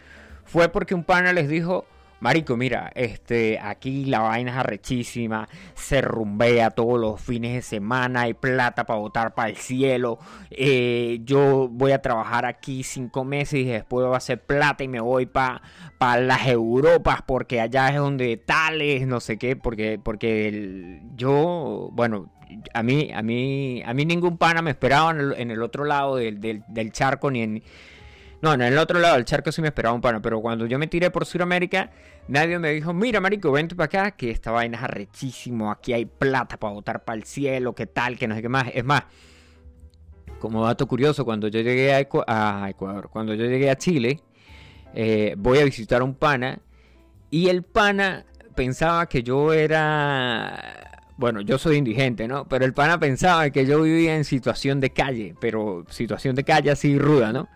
fue 0.44 0.70
porque 0.70 0.96
un 0.96 1.04
pana 1.04 1.32
les 1.32 1.48
dijo, 1.48 1.86
Marico, 2.20 2.58
mira, 2.58 2.92
este, 2.96 3.60
aquí 3.60 4.06
la 4.06 4.20
vaina 4.20 4.52
es 4.52 4.58
arrechísima, 4.58 5.48
se 5.76 6.02
rumbea 6.02 6.72
todos 6.72 7.00
los 7.00 7.22
fines 7.22 7.54
de 7.54 7.62
semana, 7.62 8.22
hay 8.22 8.34
plata 8.34 8.86
para 8.86 9.00
votar 9.00 9.36
para 9.36 9.50
el 9.50 9.58
cielo, 9.58 10.18
eh, 10.50 11.20
yo 11.24 11.68
voy 11.70 11.92
a 11.92 12.02
trabajar 12.02 12.46
aquí 12.48 12.82
cinco 12.82 13.24
meses 13.24 13.60
y 13.60 13.66
después 13.66 14.04
voy 14.06 14.16
a 14.16 14.18
hacer 14.18 14.42
plata 14.42 14.84
y 14.84 14.88
me 14.88 15.00
voy 15.00 15.28
para 15.28 15.62
pa 16.00 16.18
las 16.18 16.48
Europas 16.48 17.22
porque 17.22 17.62
allá 17.62 17.90
es 17.90 17.98
donde 17.98 18.38
tales, 18.38 19.06
no 19.06 19.20
sé 19.20 19.38
qué, 19.38 19.56
porque, 19.56 20.00
porque 20.04 21.02
yo, 21.16 21.90
bueno, 21.94 22.32
a 22.74 22.82
mí, 22.82 23.12
a 23.14 23.22
mí, 23.22 23.84
a 23.86 23.94
mí 23.94 24.06
ningún 24.06 24.38
pana 24.40 24.64
me 24.64 24.72
esperaba 24.72 25.12
en 25.12 25.52
el, 25.52 25.62
otro 25.62 25.86
lado 25.86 26.16
del, 26.16 26.40
del 26.40 26.92
charco 26.92 27.30
ni 27.30 27.44
en 27.44 27.64
no, 28.42 28.54
en 28.54 28.62
el 28.62 28.78
otro 28.78 29.00
lado 29.00 29.16
del 29.16 29.26
charco 29.26 29.52
sí 29.52 29.62
me 29.62 29.70
esperaba 29.70 29.96
un 29.96 30.02
pana, 30.02 30.22
pero 30.22 30.40
cuando 30.42 30.68
yo 30.68 30.78
me 30.78 30.88
tiré 30.88 31.10
por 31.10 31.26
Sudamérica, 31.26 31.90
nadie 32.28 32.60
me 32.60 32.72
dijo, 32.72 32.94
mira, 32.94 33.20
marico, 33.20 33.52
vente 33.52 33.76
para 33.76 33.86
acá, 33.86 34.12
que 34.12 34.30
esta 34.30 34.52
vaina 34.52 34.78
es 34.78 34.84
arrechísimo, 34.84 35.72
aquí 35.72 35.94
hay 35.94 36.06
plata 36.06 36.58
para 36.58 36.74
botar 36.74 37.04
para 37.04 37.18
el 37.18 37.24
cielo, 37.24 37.74
qué 37.74 37.88
tal, 37.88 38.18
que 38.18 38.28
no 38.28 38.36
sé 38.36 38.44
qué 38.44 38.50
más. 38.50 38.70
Es 38.74 38.86
más, 38.86 39.04
como 40.40 40.66
dato 40.66 40.88
curioso, 40.88 41.26
cuando 41.26 41.48
yo 41.48 41.62
llegué 41.62 41.94
a, 41.94 42.00
Ecuador, 42.00 43.10
cuando 43.12 43.34
yo 43.34 43.46
llegué 43.46 43.72
a 43.72 43.76
Chile, 43.76 44.22
eh, 44.94 45.34
voy 45.38 45.58
a 45.58 45.64
visitar 45.64 46.02
a 46.02 46.04
un 46.04 46.14
pana, 46.14 46.60
y 47.32 47.50
el 47.50 47.64
pana 47.64 48.26
pensaba 48.56 49.08
que 49.08 49.24
yo 49.24 49.52
era... 49.54 50.84
Bueno, 51.18 51.42
yo 51.42 51.58
soy 51.58 51.78
indigente, 51.78 52.28
¿no? 52.28 52.48
Pero 52.48 52.64
el 52.64 52.76
pana 52.76 53.00
pensaba 53.00 53.50
que 53.50 53.66
yo 53.66 53.82
vivía 53.82 54.16
en 54.16 54.24
situación 54.24 54.80
de 54.80 54.92
calle, 54.92 55.34
pero 55.42 55.84
situación 55.90 56.36
de 56.36 56.44
calle 56.44 56.70
así 56.70 57.00
ruda, 57.00 57.34
¿no? 57.34 57.50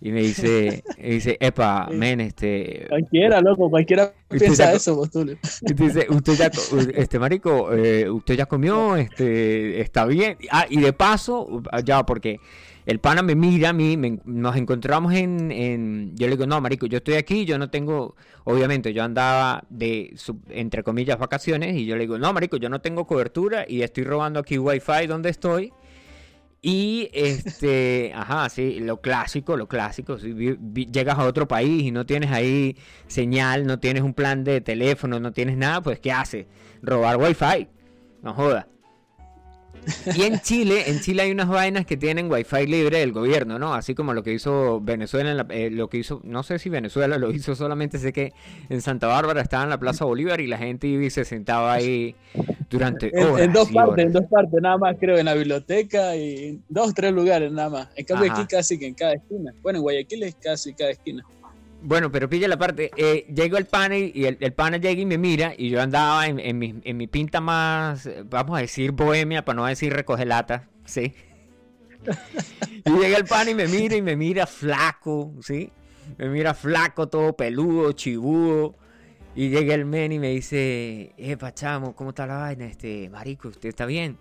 Y 0.00 0.12
me 0.12 0.20
dice, 0.20 0.84
dice, 0.96 1.36
epa, 1.40 1.88
men, 1.90 2.20
este... 2.20 2.86
Cualquiera, 2.88 3.40
loco, 3.40 3.68
cualquiera 3.68 4.12
piensa 4.28 4.72
eso. 4.72 5.02
Y 5.62 5.72
dice, 5.74 6.06
usted 6.08 6.34
ya, 6.34 6.50
este, 6.94 7.18
marico, 7.18 7.72
eh, 7.72 8.08
usted 8.08 8.36
ya 8.36 8.46
comió, 8.46 8.94
este, 8.94 9.80
está 9.80 10.06
bien. 10.06 10.38
Ah, 10.50 10.66
y 10.70 10.80
de 10.80 10.92
paso, 10.92 11.62
ya, 11.84 12.04
porque 12.06 12.38
el 12.86 13.00
pana 13.00 13.22
me 13.22 13.34
mira 13.34 13.70
a 13.70 13.72
mí, 13.72 13.96
nos 14.24 14.56
encontramos 14.56 15.12
en, 15.14 15.50
en, 15.50 16.16
Yo 16.16 16.28
le 16.28 16.36
digo, 16.36 16.46
no, 16.46 16.60
marico, 16.60 16.86
yo 16.86 16.98
estoy 16.98 17.14
aquí, 17.14 17.44
yo 17.44 17.58
no 17.58 17.68
tengo... 17.68 18.14
Obviamente, 18.44 18.94
yo 18.94 19.02
andaba 19.02 19.64
de, 19.68 20.14
entre 20.50 20.84
comillas, 20.84 21.18
vacaciones, 21.18 21.76
y 21.76 21.86
yo 21.86 21.96
le 21.96 22.02
digo, 22.02 22.18
no, 22.18 22.32
marico, 22.32 22.56
yo 22.56 22.68
no 22.68 22.80
tengo 22.80 23.04
cobertura 23.04 23.66
y 23.68 23.82
estoy 23.82 24.04
robando 24.04 24.38
aquí 24.38 24.58
wifi 24.58 25.06
donde 25.08 25.30
estoy. 25.30 25.72
Y 26.60 27.08
este, 27.12 28.12
ajá, 28.14 28.48
sí, 28.48 28.80
lo 28.80 29.00
clásico, 29.00 29.56
lo 29.56 29.68
clásico. 29.68 30.18
Si 30.18 30.34
llegas 30.90 31.18
a 31.18 31.24
otro 31.24 31.46
país 31.46 31.84
y 31.84 31.92
no 31.92 32.04
tienes 32.04 32.32
ahí 32.32 32.76
señal, 33.06 33.64
no 33.66 33.78
tienes 33.78 34.02
un 34.02 34.12
plan 34.12 34.42
de 34.42 34.60
teléfono, 34.60 35.20
no 35.20 35.32
tienes 35.32 35.56
nada, 35.56 35.80
pues 35.82 36.00
¿qué 36.00 36.10
haces? 36.10 36.46
Robar 36.82 37.16
wifi. 37.16 37.68
No 38.22 38.34
joda. 38.34 38.66
Y 40.14 40.22
en 40.22 40.40
Chile, 40.40 40.90
en 40.90 41.00
Chile 41.00 41.22
hay 41.22 41.30
unas 41.30 41.48
vainas 41.48 41.86
que 41.86 41.96
tienen 41.96 42.30
wifi 42.30 42.66
libre 42.66 42.98
del 42.98 43.12
gobierno, 43.12 43.58
¿no? 43.58 43.74
Así 43.74 43.94
como 43.94 44.12
lo 44.12 44.22
que 44.22 44.32
hizo 44.32 44.80
Venezuela, 44.80 45.46
eh, 45.50 45.70
lo 45.70 45.88
que 45.88 45.98
hizo, 45.98 46.20
no 46.24 46.42
sé 46.42 46.58
si 46.58 46.68
Venezuela 46.68 47.18
lo 47.18 47.30
hizo, 47.30 47.54
solamente 47.54 47.98
sé 47.98 48.12
que 48.12 48.32
en 48.68 48.82
Santa 48.82 49.06
Bárbara 49.06 49.40
estaba 49.40 49.64
en 49.64 49.70
la 49.70 49.78
Plaza 49.78 50.04
Bolívar 50.04 50.40
y 50.40 50.46
la 50.46 50.58
gente 50.58 51.08
se 51.10 51.24
sentaba 51.24 51.72
ahí 51.72 52.16
durante 52.70 53.10
horas 53.16 53.40
en, 53.40 53.52
dos 53.52 53.70
partes, 53.70 54.06
en 54.06 54.12
dos 54.12 54.24
partes 54.26 54.60
nada 54.60 54.76
más, 54.76 54.96
creo, 54.98 55.16
en 55.16 55.24
la 55.26 55.34
biblioteca 55.34 56.16
y 56.16 56.44
en 56.44 56.64
dos, 56.68 56.94
tres 56.94 57.12
lugares 57.12 57.50
nada 57.50 57.70
más. 57.70 57.88
En 57.96 58.04
cambio 58.04 58.32
aquí 58.32 58.46
casi 58.46 58.78
que 58.78 58.86
en 58.86 58.94
cada 58.94 59.14
esquina. 59.14 59.52
Bueno, 59.62 59.78
en 59.78 59.82
Guayaquil 59.82 60.22
es 60.24 60.34
casi 60.34 60.74
cada 60.74 60.90
esquina. 60.90 61.24
Bueno, 61.80 62.10
pero 62.10 62.28
pilla 62.28 62.48
la 62.48 62.58
parte. 62.58 62.90
Eh, 62.96 63.26
llego 63.32 63.56
el 63.56 63.66
panel 63.66 64.10
y 64.14 64.24
el, 64.24 64.36
el 64.40 64.52
pana 64.52 64.78
llega 64.78 65.00
y 65.00 65.06
me 65.06 65.16
mira 65.16 65.54
y 65.56 65.70
yo 65.70 65.80
andaba 65.80 66.26
en, 66.26 66.40
en, 66.40 66.58
mi, 66.58 66.74
en 66.82 66.96
mi 66.96 67.06
pinta 67.06 67.40
más, 67.40 68.08
vamos 68.28 68.58
a 68.58 68.60
decir 68.60 68.92
bohemia, 68.92 69.44
para 69.44 69.56
no 69.56 69.66
decir 69.66 69.92
recogelata, 69.92 70.68
¿sí? 70.84 71.14
y 72.84 72.90
llega 72.90 73.16
el 73.16 73.24
pana 73.24 73.50
y 73.50 73.54
me 73.54 73.66
mira 73.66 73.96
y 73.96 74.02
me 74.02 74.16
mira 74.16 74.46
flaco, 74.46 75.32
¿sí? 75.40 75.70
Me 76.16 76.28
mira 76.28 76.54
flaco, 76.54 77.08
todo 77.08 77.34
peludo, 77.34 77.92
chibudo. 77.92 78.74
Y 79.38 79.50
llega 79.50 79.72
el 79.72 79.84
men 79.84 80.10
y 80.10 80.18
me 80.18 80.30
dice, 80.30 81.12
eh, 81.16 81.36
pachamo, 81.36 81.94
¿cómo 81.94 82.10
está 82.10 82.26
la 82.26 82.38
vaina? 82.38 82.64
Este, 82.66 83.08
marico, 83.08 83.46
¿usted 83.46 83.68
está 83.68 83.86
bien? 83.86 84.16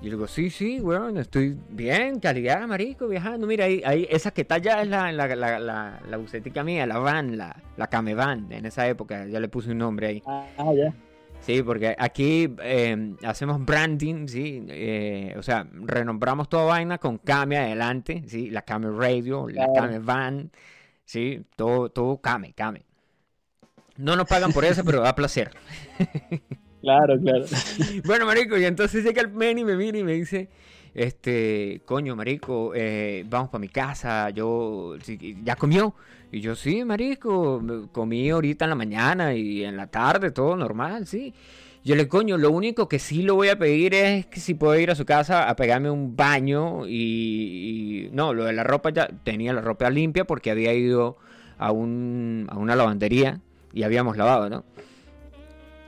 Y 0.00 0.04
le 0.04 0.12
digo, 0.12 0.26
sí, 0.26 0.48
sí, 0.48 0.80
weón, 0.80 1.18
estoy 1.18 1.54
bien, 1.68 2.18
calidad, 2.18 2.66
marico, 2.66 3.06
viajando. 3.06 3.46
Mira, 3.46 3.66
ahí, 3.66 3.82
ahí 3.84 4.06
esa 4.08 4.30
que 4.30 4.40
está 4.40 4.54
allá 4.54 4.80
es 4.80 4.88
la, 4.88 5.12
la, 5.12 5.26
la, 5.36 5.58
la, 5.58 6.00
la 6.08 6.16
bucetica 6.16 6.64
mía, 6.64 6.86
la 6.86 6.96
van, 6.96 7.36
la, 7.36 7.54
la 7.76 7.88
Camevan, 7.88 8.50
en 8.50 8.64
esa 8.64 8.88
época, 8.88 9.26
ya 9.26 9.38
le 9.38 9.48
puse 9.48 9.70
un 9.70 9.76
nombre 9.76 10.06
ahí. 10.06 10.22
Ah, 10.24 10.46
ya. 10.74 10.94
Sí, 11.40 11.62
porque 11.62 11.94
aquí 11.98 12.50
eh, 12.62 13.16
hacemos 13.22 13.62
branding, 13.66 14.28
sí, 14.28 14.64
eh, 14.70 15.34
o 15.36 15.42
sea, 15.42 15.68
renombramos 15.72 16.48
toda 16.48 16.64
vaina 16.64 16.96
con 16.96 17.18
Came 17.18 17.58
adelante, 17.58 18.24
sí, 18.28 18.48
la 18.48 18.62
Came 18.62 18.88
Radio, 18.92 19.46
la 19.46 19.70
Came 19.74 19.98
Van, 19.98 20.50
sí, 21.04 21.44
todo, 21.54 21.90
todo 21.90 22.16
Came, 22.16 22.54
Came. 22.54 22.86
No 23.96 24.16
nos 24.16 24.26
pagan 24.26 24.52
por 24.52 24.64
eso, 24.64 24.84
pero 24.84 25.00
da 25.00 25.14
placer. 25.14 25.50
Claro, 26.84 27.18
claro. 27.18 27.46
bueno, 28.04 28.26
marico, 28.26 28.58
y 28.58 28.66
entonces 28.66 29.02
llega 29.02 29.22
el 29.22 29.30
men 29.30 29.56
y 29.58 29.64
me 29.64 29.74
mira 29.74 29.96
y 29.96 30.04
me 30.04 30.12
dice, 30.12 30.50
este, 30.92 31.80
coño, 31.86 32.14
marico, 32.14 32.72
eh, 32.74 33.24
vamos 33.26 33.48
para 33.48 33.60
mi 33.60 33.70
casa, 33.70 34.28
yo, 34.28 34.94
¿ya 35.42 35.56
comió? 35.56 35.94
Y 36.30 36.42
yo, 36.42 36.54
sí, 36.54 36.84
marico, 36.84 37.88
comí 37.90 38.28
ahorita 38.28 38.66
en 38.66 38.68
la 38.68 38.74
mañana 38.74 39.32
y 39.32 39.64
en 39.64 39.78
la 39.78 39.86
tarde, 39.86 40.30
todo 40.30 40.56
normal, 40.56 41.06
sí. 41.06 41.32
Yo 41.84 41.96
le 41.96 42.06
coño, 42.06 42.36
lo 42.36 42.50
único 42.50 42.86
que 42.86 42.98
sí 42.98 43.22
lo 43.22 43.34
voy 43.34 43.48
a 43.48 43.58
pedir 43.58 43.94
es 43.94 44.26
que 44.26 44.40
si 44.40 44.52
puedo 44.52 44.78
ir 44.78 44.90
a 44.90 44.94
su 44.94 45.06
casa 45.06 45.48
a 45.48 45.56
pegarme 45.56 45.90
un 45.90 46.16
baño 46.16 46.86
y, 46.86 48.10
no, 48.12 48.34
lo 48.34 48.44
de 48.44 48.52
la 48.52 48.62
ropa 48.64 48.90
ya 48.90 49.08
tenía 49.22 49.54
la 49.54 49.62
ropa 49.62 49.88
limpia 49.88 50.26
porque 50.26 50.50
había 50.50 50.74
ido 50.74 51.16
a, 51.56 51.72
un, 51.72 52.46
a 52.50 52.58
una 52.58 52.76
lavandería 52.76 53.40
y 53.74 53.82
habíamos 53.82 54.16
lavado, 54.16 54.48
¿no? 54.48 54.64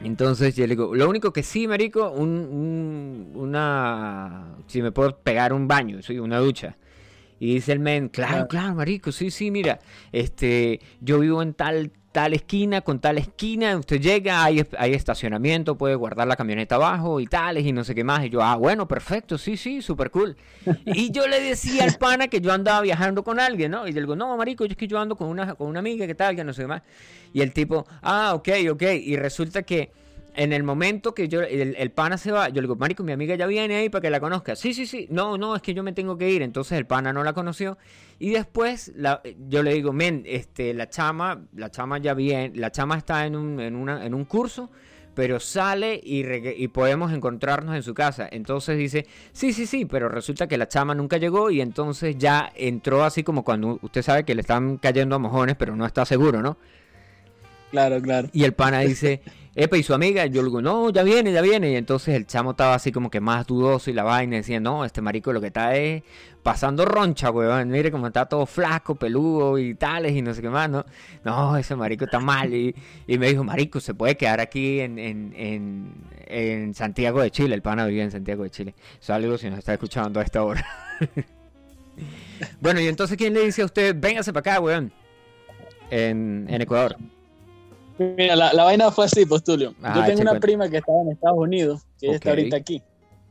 Entonces 0.02 0.55
yo 0.55 0.64
le 0.66 0.71
digo, 0.75 0.95
lo 0.95 1.09
único 1.09 1.33
que 1.33 1.43
sí, 1.43 1.66
marico, 1.66 2.11
un, 2.11 2.28
un- 2.31 3.33
una... 3.35 4.57
Si 4.66 4.83
me 4.83 4.93
puedo 4.93 5.16
pegar 5.19 5.52
un 5.55 5.66
baño, 5.66 6.02
sí, 6.02 6.19
una 6.19 6.38
ducha. 6.38 6.76
Y 7.40 7.55
dice 7.55 7.73
el 7.73 7.81
men, 7.81 8.09
claro, 8.09 8.33
Claro. 8.33 8.49
claro, 8.49 8.75
marico, 8.75 9.12
sí, 9.12 9.31
sí, 9.31 9.50
mira, 9.50 9.78
este, 10.12 10.81
yo 11.00 11.19
vivo 11.19 11.43
en 11.43 11.55
tal, 11.55 11.93
tal 12.16 12.32
esquina, 12.32 12.80
con 12.80 12.99
tal 12.99 13.18
esquina, 13.18 13.76
usted 13.76 14.00
llega, 14.00 14.42
hay, 14.42 14.64
hay 14.78 14.94
estacionamiento, 14.94 15.76
puede 15.76 15.96
guardar 15.96 16.26
la 16.26 16.35
camioneta 16.35 16.76
abajo 16.76 17.20
y 17.20 17.26
tales 17.26 17.66
y 17.66 17.73
no 17.73 17.85
sé 17.85 17.94
qué 17.94 18.04
más. 18.04 18.25
Y 18.25 18.30
yo, 18.30 18.40
ah, 18.42 18.56
bueno, 18.56 18.88
perfecto, 18.88 19.37
sí, 19.37 19.58
sí, 19.58 19.82
súper 19.82 20.11
cool. 20.11 20.35
Y 20.87 21.11
yo 21.11 21.26
le 21.26 21.42
decía 21.42 21.85
al 21.85 21.99
pana 21.99 22.28
que 22.28 22.40
yo 22.40 22.54
andaba 22.54 22.80
viajando 22.80 23.23
con 23.23 23.38
alguien, 23.38 23.73
¿no? 23.73 23.87
Y 23.87 23.92
le 23.92 24.00
digo, 24.00 24.16
no, 24.16 24.35
marico, 24.35 24.64
yo 24.64 24.70
es 24.70 24.78
que 24.78 24.87
yo 24.87 24.99
ando 24.99 25.14
con 25.14 25.28
una, 25.28 25.56
con 25.56 25.66
una 25.68 25.80
amiga, 25.80 26.06
que 26.06 26.14
tal, 26.14 26.35
que 26.35 26.42
no 26.42 26.54
sé 26.54 26.62
qué 26.62 26.68
más. 26.68 26.82
Y 27.35 27.42
el 27.42 27.52
tipo, 27.52 27.87
ah, 28.00 28.32
ok, 28.35 28.49
ok. 28.70 28.82
Y 29.02 29.16
resulta 29.16 29.62
que 29.62 29.90
en 30.37 30.52
el 30.52 30.62
momento 30.62 31.14
que 31.14 31.28
yo, 31.28 31.40
el, 31.43 31.75
el 31.76 31.90
pana 31.90 32.19
se 32.19 32.31
va, 32.31 32.49
yo 32.49 32.57
le 32.57 32.62
digo, 32.62 32.76
marico, 32.76 33.02
mi 33.02 33.12
amiga 33.12 33.35
ya 33.35 33.47
viene 33.47 33.76
ahí 33.76 33.88
para 33.88 34.02
que 34.02 34.11
la 34.11 34.21
conozca. 34.21 34.55
Sí, 34.57 34.75
sí, 34.75 34.87
sí. 34.87 35.07
No, 35.11 35.37
no, 35.38 35.57
es 35.57 35.62
que 35.62 35.75
yo 35.75 35.83
me 35.83 35.93
tengo 35.93 36.16
que 36.19 36.31
ir. 36.31 36.43
Entonces 36.43 36.78
el 36.78 36.87
pana 36.87 37.12
no 37.12 37.25
la 37.25 37.33
conoció. 37.33 37.78
Y 38.19 38.31
después 38.31 38.93
la- 38.97 39.23
yo 39.49 39.62
le 39.62 39.75
digo, 39.75 39.93
men, 39.93 40.23
este, 40.26 40.73
la 40.75 40.88
chama, 40.88 41.43
la 41.55 41.71
chama 41.71 41.99
ya 41.99 42.14
viene, 42.14 42.57
la 42.57 42.71
chama 42.71 42.97
está 42.99 43.26
en 43.26 43.37
un, 43.37 43.61
en 43.61 43.75
una, 43.76 44.05
en 44.07 44.14
un 44.14 44.25
curso, 44.25 44.71
pero 45.14 45.40
sale 45.40 45.99
y, 46.02 46.25
y 46.62 46.69
podemos 46.69 47.12
encontrarnos 47.12 47.75
en 47.75 47.83
su 47.83 47.95
casa. 47.95 48.28
Entonces 48.31 48.76
dice, 48.76 49.07
sí, 49.33 49.52
sí, 49.55 49.66
sí, 49.66 49.87
pero 49.87 50.09
resulta 50.09 50.47
que 50.47 50.59
la 50.59 50.69
chama 50.69 50.95
nunca 50.95 51.16
llegó 51.16 51.50
y 51.50 51.61
entonces 51.62 52.16
ya 52.19 52.52
entró 52.55 53.02
así 53.05 53.23
como 53.23 53.43
cuando 53.43 53.78
usted 53.83 54.02
sabe 54.02 54.25
que 54.25 54.35
le 54.35 54.43
están 54.43 54.76
cayendo 54.76 55.16
a 55.16 55.19
mojones, 55.19 55.57
pero 55.57 55.75
no 55.75 55.87
está 55.87 56.05
seguro, 56.05 56.43
¿no? 56.43 56.59
Claro, 57.76 58.00
claro. 58.00 58.30
Y 58.33 58.45
el 58.45 58.54
pana 58.54 58.80
dice, 58.80 59.21
epa, 59.54 59.76
¿y 59.76 59.83
su 59.83 59.92
amiga? 59.92 60.25
Yo 60.25 60.40
le 60.40 60.49
digo, 60.49 60.62
no, 60.62 60.88
ya 60.88 61.02
viene, 61.02 61.30
ya 61.30 61.42
viene. 61.42 61.73
Y 61.73 61.76
entonces 61.76 62.14
el 62.14 62.26
chamo 62.26 62.52
estaba 62.52 62.75
así 62.75 62.90
como 62.90 63.11
que 63.11 63.21
más 63.21 63.47
dudoso 63.47 63.90
y 63.90 63.92
la 63.92 64.02
vaina. 64.02 64.37
Decía, 64.37 64.61
no, 64.61 64.83
este 64.83 65.02
marico 65.02 65.30
lo 65.30 65.42
que 65.42 65.49
está 65.49 65.76
es 65.76 66.02
pasando 66.42 66.87
roncha, 66.87 67.30
weón. 67.30 67.68
Mire 67.68 67.90
cómo 67.90 68.06
está 68.06 68.25
todo 68.25 68.47
flaco, 68.47 68.95
peludo 68.95 69.59
y 69.59 69.75
tales 69.75 70.12
y 70.12 70.23
no 70.23 70.33
sé 70.33 70.40
qué 70.40 70.49
más, 70.49 70.71
¿no? 70.71 70.87
No, 71.23 71.54
ese 71.59 71.76
marico 71.76 72.06
está 72.06 72.18
mal. 72.18 72.54
Y, 72.54 72.75
y 73.06 73.18
me 73.18 73.28
dijo, 73.28 73.45
marico, 73.45 73.78
se 73.78 73.92
puede 73.92 74.16
quedar 74.16 74.40
aquí 74.40 74.80
en, 74.80 74.99
en, 74.99 75.35
en, 75.37 75.92
en 76.28 76.73
Santiago 76.73 77.21
de 77.21 77.30
Chile. 77.30 77.54
El 77.54 77.61
pana 77.61 77.85
vivía 77.85 78.04
en 78.04 78.11
Santiago 78.11 78.42
de 78.42 78.49
Chile. 78.49 78.75
Saludos 79.00 79.42
si 79.42 79.50
nos 79.50 79.59
está 79.59 79.75
escuchando 79.75 80.18
a 80.18 80.23
esta 80.23 80.42
hora. 80.42 80.66
bueno, 82.62 82.80
y 82.80 82.87
entonces, 82.87 83.18
¿quién 83.18 83.35
le 83.35 83.45
dice 83.45 83.61
a 83.61 83.66
usted, 83.66 83.95
véngase 83.95 84.33
para 84.33 84.52
acá, 84.52 84.61
weón? 84.62 84.90
En, 85.90 86.47
en 86.49 86.62
Ecuador. 86.62 86.97
Mira, 87.99 88.37
la, 88.37 88.53
la 88.53 88.65
vaina 88.65 88.91
fue 88.91 89.07
así, 89.07 89.25
Postulio. 89.25 89.75
Ah, 89.83 89.95
Yo 89.97 90.05
tengo 90.07 90.21
una 90.23 90.33
cuenta. 90.33 90.47
prima 90.47 90.69
que 90.69 90.79
estaba 90.79 91.00
en 91.03 91.12
Estados 91.12 91.38
Unidos, 91.38 91.83
que 91.99 92.07
ella 92.07 92.17
está 92.17 92.31
ahorita 92.31 92.57
aquí. 92.57 92.83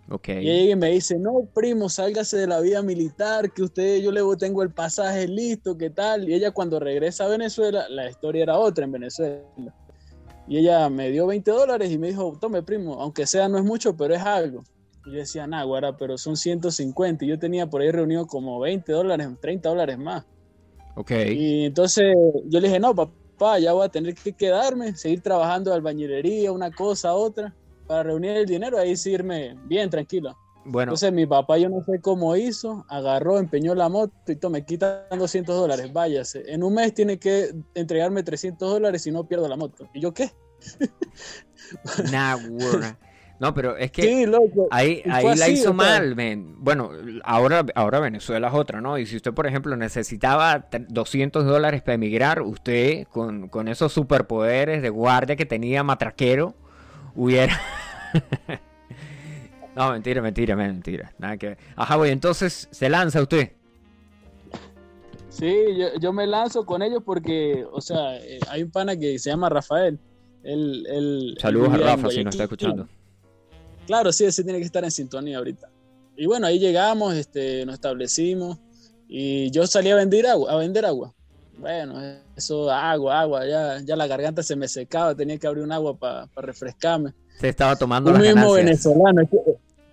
Ok. 0.10 0.28
Y 0.30 0.32
ella 0.32 0.54
llega 0.54 0.72
y 0.72 0.76
me 0.76 0.90
dice, 0.92 1.18
no, 1.18 1.48
primo, 1.54 1.90
sálgase 1.90 2.38
de 2.38 2.48
la 2.48 2.60
vida 2.60 2.82
militar, 2.82 3.52
que 3.52 3.64
usted, 3.64 4.02
yo 4.02 4.12
le 4.12 4.22
tengo 4.38 4.64
el 4.64 4.72
pasaje 4.72 5.28
listo, 5.28 5.78
¿qué 5.78 5.90
tal? 5.90 6.30
Y 6.30 6.34
ella 6.34 6.52
cuando 6.52 6.80
regresa 6.80 7.26
a 7.26 7.28
Venezuela, 7.28 7.88
la 7.90 8.10
historia 8.10 8.44
era 8.44 8.58
otra 8.58 8.86
en 8.86 8.92
Venezuela. 8.92 9.42
Y 10.48 10.58
ella 10.58 10.90
me 10.90 11.10
dio 11.10 11.26
20 11.26 11.50
dólares 11.50 11.92
y 11.92 11.98
me 11.98 12.08
dijo, 12.08 12.38
tome, 12.40 12.62
primo, 12.62 13.02
aunque 13.02 13.26
sea 13.26 13.48
no 13.50 13.58
es 13.58 13.64
mucho, 13.64 13.98
pero 13.98 14.14
es 14.14 14.22
algo. 14.22 14.64
Y 15.06 15.12
yo 15.12 15.18
decía, 15.18 15.48
nah, 15.48 15.64
guara, 15.64 15.98
pero 15.98 16.18
son 16.18 16.38
150. 16.38 17.26
Y 17.26 17.28
yo 17.28 17.40
tenía 17.40 17.68
por 17.68 17.82
ahí 17.82 17.92
reunido 17.92 18.28
como 18.28 18.60
20 18.60 18.92
dólares, 18.92 19.28
30 19.42 19.70
dólares 19.70 19.98
más. 19.98 20.24
Ok. 20.96 21.12
Y 21.30 21.66
entonces 21.66 22.16
yo 22.46 22.60
le 22.60 22.68
dije, 22.68 22.80
no, 22.80 22.94
papá, 22.96 23.12
ya 23.60 23.74
voy 23.74 23.86
a 23.86 23.90
tener 23.90 24.16
que 24.16 24.34
quedarme, 24.34 24.96
seguir 24.96 25.22
trabajando 25.22 25.72
de 25.72 25.78
albañilería, 25.78 26.52
una 26.52 26.72
cosa, 26.72 27.14
otra, 27.14 27.56
para 27.88 28.04
reunir 28.04 28.32
el 28.32 28.46
dinero, 28.46 28.78
ahí 28.78 28.96
sí 28.96 29.12
irme 29.12 29.56
bien, 29.66 29.90
tranquilo. 29.90 30.36
Bueno, 30.68 30.92
Entonces 30.92 31.14
mi 31.14 31.28
papá, 31.28 31.60
yo 31.60 31.70
no 31.70 31.86
sé 31.86 32.02
cómo 32.02 32.36
hizo, 32.36 32.86
agarró, 32.90 33.38
empeñó 33.38 33.76
la 33.76 33.88
moto 33.88 34.14
y 34.28 34.50
me 34.50 34.66
quitan 34.66 35.02
200 35.16 35.56
dólares, 35.56 35.94
váyase. 35.94 36.44
En 36.52 36.64
un 36.64 36.74
mes 36.74 36.92
tiene 36.94 37.20
que 37.20 37.52
entregarme 37.76 38.24
300 38.24 38.72
dólares 38.72 39.04
si 39.04 39.12
no 39.12 39.28
pierdo 39.28 39.48
la 39.48 39.58
moto. 39.58 39.88
¿Y 39.94 40.02
yo 40.02 40.12
qué? 40.12 40.32
nah. 42.12 42.36
No, 43.38 43.54
pero 43.54 43.76
es 43.76 43.92
que 43.92 44.02
Sí, 44.04 44.26
loco. 44.26 44.68
ahí, 44.72 45.02
ahí 45.12 45.36
la 45.36 45.50
hizo 45.50 45.74
mal. 45.74 46.16
Bueno, 46.58 46.92
ahora, 47.24 47.66
ahora 47.76 48.00
Venezuela 48.00 48.48
es 48.48 48.54
otra, 48.54 48.80
¿no? 48.80 48.98
Y 48.98 49.06
si 49.06 49.18
usted, 49.18 49.34
por 49.34 49.46
ejemplo, 49.46 49.76
necesitaba 49.76 50.70
tre- 50.70 50.86
200 50.88 51.44
dólares 51.46 51.82
para 51.82 51.96
emigrar, 51.96 52.42
usted, 52.42 53.06
con, 53.08 53.50
con 53.50 53.68
esos 53.68 53.92
superpoderes 53.92 54.82
de 54.82 54.90
guardia 54.90 55.36
que 55.36 55.46
tenía 55.46 55.84
matraquero, 55.84 56.56
hubiera... 57.14 57.60
no, 59.76 59.92
mentira, 59.92 60.22
mentira, 60.22 60.56
men, 60.56 60.68
mentira. 60.74 61.14
Nada 61.18 61.36
que 61.38 61.48
ver. 61.50 61.58
Ajá, 61.76 61.96
güey, 61.98 62.12
entonces 62.12 62.70
se 62.72 62.90
lanza 62.90 63.22
usted. 63.22 63.52
Sí, 65.28 65.54
yo, 65.78 65.88
yo 66.00 66.14
me 66.14 66.26
lanzo 66.26 66.66
con 66.66 66.82
ellos 66.82 67.04
porque, 67.06 67.66
o 67.70 67.82
sea, 67.82 68.16
eh, 68.18 68.40
hay 68.50 68.64
un 68.64 68.72
pana 68.72 68.96
que 68.96 69.20
se 69.20 69.30
llama 69.30 69.50
Rafael. 69.50 70.00
Él, 70.44 70.86
él- 70.90 71.26
él 71.34 71.38
Saludos 71.42 71.74
a 71.74 71.78
Rafa 71.78 72.10
si 72.10 72.24
nos 72.24 72.34
está 72.36 72.44
escuchando. 72.44 72.88
Claro, 73.86 74.12
sí, 74.12 74.26
ese 74.26 74.44
tiene 74.44 74.60
que 74.60 74.66
estar 74.66 74.84
en 74.84 74.92
sintonía 74.92 75.38
ahorita. 75.38 75.70
Y 76.18 76.26
bueno, 76.26 76.48
ahí 76.48 76.60
llegamos, 76.60 77.14
este, 77.16 77.66
nos 77.66 77.76
establecimos 77.76 78.58
y 79.08 79.52
yo 79.52 79.68
salí 79.68 79.90
a 79.90 79.96
vender 79.96 80.26
agua, 80.28 80.52
a 80.52 80.58
vender 80.58 80.86
agua. 80.86 81.14
Bueno, 81.58 82.02
eso, 82.36 82.70
agua, 82.70 83.22
agua, 83.22 83.48
ya, 83.48 83.80
ya 83.82 83.96
la 83.96 84.08
garganta 84.08 84.44
se 84.44 84.56
me 84.56 84.68
secaba, 84.68 85.16
tenía 85.16 85.38
que 85.38 85.48
abrir 85.48 85.64
un 85.64 85.72
agua 85.72 85.98
para 85.98 86.28
refrescarme. 86.36 87.14
Se 87.40 87.50
estaba 87.50 87.76
tomando 87.76 88.12
Un 88.12 88.16
las 88.16 88.24
mismo 88.24 88.54
ganancias. 88.54 88.86
venezolano, 88.86 89.22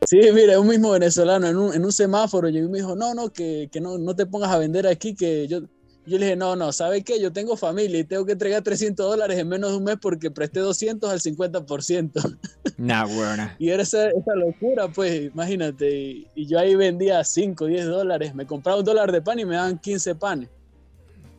sí, 0.07 0.21
mira, 0.33 0.59
un 0.59 0.69
mismo 0.69 0.91
venezolano 0.91 1.47
en 1.47 1.57
un, 1.57 1.75
en 1.75 1.85
un 1.85 1.93
semáforo 1.93 2.49
llegó 2.49 2.67
y 2.67 2.71
me 2.71 2.79
dijo, 2.79 2.97
no, 2.97 3.15
no, 3.15 3.33
que, 3.33 3.69
que 3.71 3.81
no, 3.81 3.99
no 3.99 4.15
te 4.17 4.27
pongas 4.27 4.51
a 4.51 4.59
vender 4.59 4.87
aquí, 4.87 5.15
que 5.15 5.47
yo, 5.47 5.61
yo 6.07 6.19
le 6.19 6.27
dije, 6.27 6.37
no, 6.37 6.57
no, 6.57 6.73
¿sabes 6.73 7.05
qué? 7.05 7.21
Yo 7.21 7.33
tengo 7.33 7.57
familia 7.57 7.99
y 8.01 8.05
tengo 8.05 8.25
que 8.27 8.33
entregar 8.33 8.63
300 8.63 9.07
dólares 9.09 9.39
en 9.39 9.49
menos 9.49 9.71
de 9.71 9.77
un 9.77 9.85
mes 9.85 9.97
porque 10.01 10.31
presté 10.31 10.61
200 10.61 11.11
al 11.11 11.21
50%. 11.21 12.21
Nah, 12.79 13.07
weona. 13.07 13.55
Y 13.61 13.69
era 13.69 13.83
esa, 13.85 14.09
esa 14.09 14.35
locura, 14.35 14.89
pues, 14.89 15.31
imagínate. 15.33 15.89
Y, 15.95 16.27
y 16.35 16.47
yo 16.49 16.59
ahí 16.59 16.75
vendía 16.75 17.23
5, 17.23 17.67
10 17.67 17.87
dólares. 17.87 18.35
Me 18.35 18.45
compraba 18.47 18.79
un 18.79 18.85
dólar 18.85 19.13
de 19.13 19.23
pan 19.23 19.39
y 19.39 19.45
me 19.45 19.55
daban 19.55 19.79
15 19.79 20.15
panes. 20.17 20.49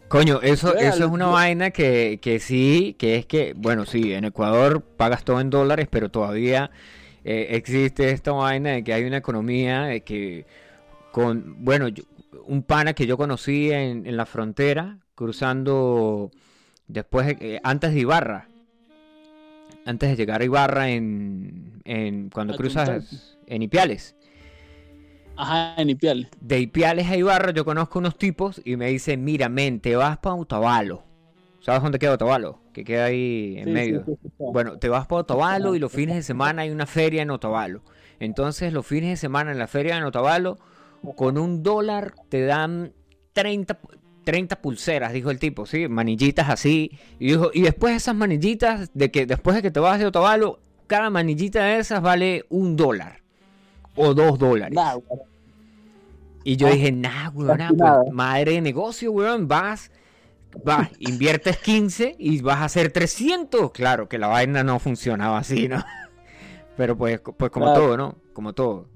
Coño, 0.07 0.39
eso, 0.41 0.75
eso 0.77 1.05
es 1.05 1.09
una 1.11 1.25
vaina 1.27 1.71
que, 1.71 2.19
que 2.21 2.39
sí, 2.39 2.95
que 2.99 3.15
es 3.15 3.25
que, 3.25 3.53
bueno, 3.57 3.85
sí, 3.85 4.13
en 4.13 4.25
Ecuador 4.25 4.81
pagas 4.81 5.25
todo 5.25 5.41
en 5.41 5.49
dólares, 5.49 5.87
pero 5.89 6.09
todavía 6.09 6.69
eh, 7.25 7.47
existe 7.51 8.11
esta 8.11 8.31
vaina 8.31 8.71
de 8.71 8.83
que 8.83 8.93
hay 8.93 9.03
una 9.05 9.17
economía 9.17 9.83
de 9.85 10.01
que 10.01 10.45
con, 11.11 11.55
bueno, 11.65 11.87
yo- 11.87 12.03
un 12.45 12.63
pana 12.63 12.93
que 12.93 13.07
yo 13.07 13.17
conocí 13.17 13.71
en, 13.71 14.05
en 14.07 14.17
la 14.17 14.25
frontera, 14.25 14.99
cruzando 15.15 16.31
después, 16.87 17.27
de- 17.27 17.55
eh, 17.57 17.61
antes 17.63 17.93
de 17.93 18.01
Ibarra, 18.01 18.49
antes 19.85 20.09
de 20.09 20.15
llegar 20.15 20.41
a 20.41 20.45
Ibarra 20.45 20.89
en, 20.89 21.81
en 21.85 22.29
cuando 22.29 22.55
cruzas 22.55 23.37
en 23.47 23.61
Ipiales. 23.61 24.15
Ajá, 25.35 25.75
en 25.81 25.89
Ipial. 25.89 26.29
De 26.39 26.59
Ipiales 26.59 27.09
a 27.09 27.15
Ibarra 27.17 27.51
yo 27.51 27.63
conozco 27.65 27.99
unos 27.99 28.17
tipos 28.17 28.61
y 28.65 28.75
me 28.75 28.87
dicen, 28.89 29.23
mira, 29.23 29.49
men, 29.49 29.79
te 29.79 29.95
vas 29.95 30.17
para 30.17 30.35
Otavalo. 30.35 31.03
¿Sabes 31.59 31.81
dónde 31.81 31.99
queda 31.99 32.13
Otavalo? 32.13 32.59
Que 32.73 32.83
queda 32.83 33.05
ahí 33.05 33.55
en 33.57 33.65
Sí, 33.65 33.71
medio. 33.71 34.01
sí, 34.05 34.29
sí. 34.37 34.43
Bueno, 34.51 34.77
te 34.77 34.89
vas 34.89 35.07
para 35.07 35.21
Otavalo 35.21 35.75
y 35.75 35.79
los 35.79 35.91
fines 35.91 36.15
de 36.15 36.23
semana 36.23 36.63
hay 36.63 36.69
una 36.71 36.85
feria 36.85 37.21
en 37.21 37.31
Otavalo. 37.31 37.81
Entonces 38.19 38.73
los 38.73 38.85
fines 38.85 39.09
de 39.11 39.17
semana 39.17 39.51
en 39.51 39.57
la 39.59 39.67
feria 39.67 39.97
en 39.97 40.03
Otavalo, 40.03 40.59
con 41.15 41.37
un 41.37 41.61
dólar 41.63 42.13
te 42.29 42.45
dan 42.45 42.93
30, 43.33 43.81
pu- 43.81 43.97
30 44.23 44.61
pulseras, 44.61 45.11
dijo 45.13 45.29
el 45.31 45.39
tipo, 45.39 45.65
¿sí? 45.65 45.87
Manillitas 45.87 46.49
así. 46.49 46.91
Y 47.19 47.27
dijo, 47.27 47.51
y 47.53 47.61
después 47.63 47.95
esas 47.95 48.15
manillitas, 48.15 48.89
de 48.93 49.11
que 49.11 49.25
después 49.25 49.55
de 49.55 49.61
que 49.61 49.71
te 49.71 49.79
vas 49.79 49.99
de 49.99 50.05
Otavalo, 50.05 50.59
cada 50.87 51.09
manillita 51.09 51.63
de 51.65 51.79
esas 51.79 52.01
vale 52.01 52.45
un 52.49 52.75
dólar. 52.75 53.21
O 53.95 54.13
dos 54.13 54.39
dólares. 54.39 54.73
Nah. 54.75 54.95
Y 56.43 56.55
yo 56.57 56.67
Ah, 56.67 56.71
dije, 56.71 56.91
nah, 56.91 57.29
weón, 57.29 57.57
pues, 57.77 57.91
madre 58.11 58.53
de 58.53 58.61
negocio, 58.61 59.11
weón, 59.11 59.47
vas, 59.47 59.91
vas, 60.63 60.89
inviertes 60.99 61.57
15 61.57 62.15
y 62.19 62.41
vas 62.41 62.57
a 62.57 62.65
hacer 62.65 62.91
300. 62.91 63.71
Claro 63.71 64.09
que 64.09 64.17
la 64.17 64.27
vaina 64.27 64.63
no 64.63 64.79
funcionaba 64.79 65.37
así, 65.37 65.67
¿no? 65.67 65.83
Pero 66.77 66.97
pues, 66.97 67.21
pues 67.37 67.51
como 67.51 67.67
Claro. 67.67 67.81
todo, 67.81 67.97
¿no? 67.97 68.15
Como 68.33 68.53
todo. 68.53 68.87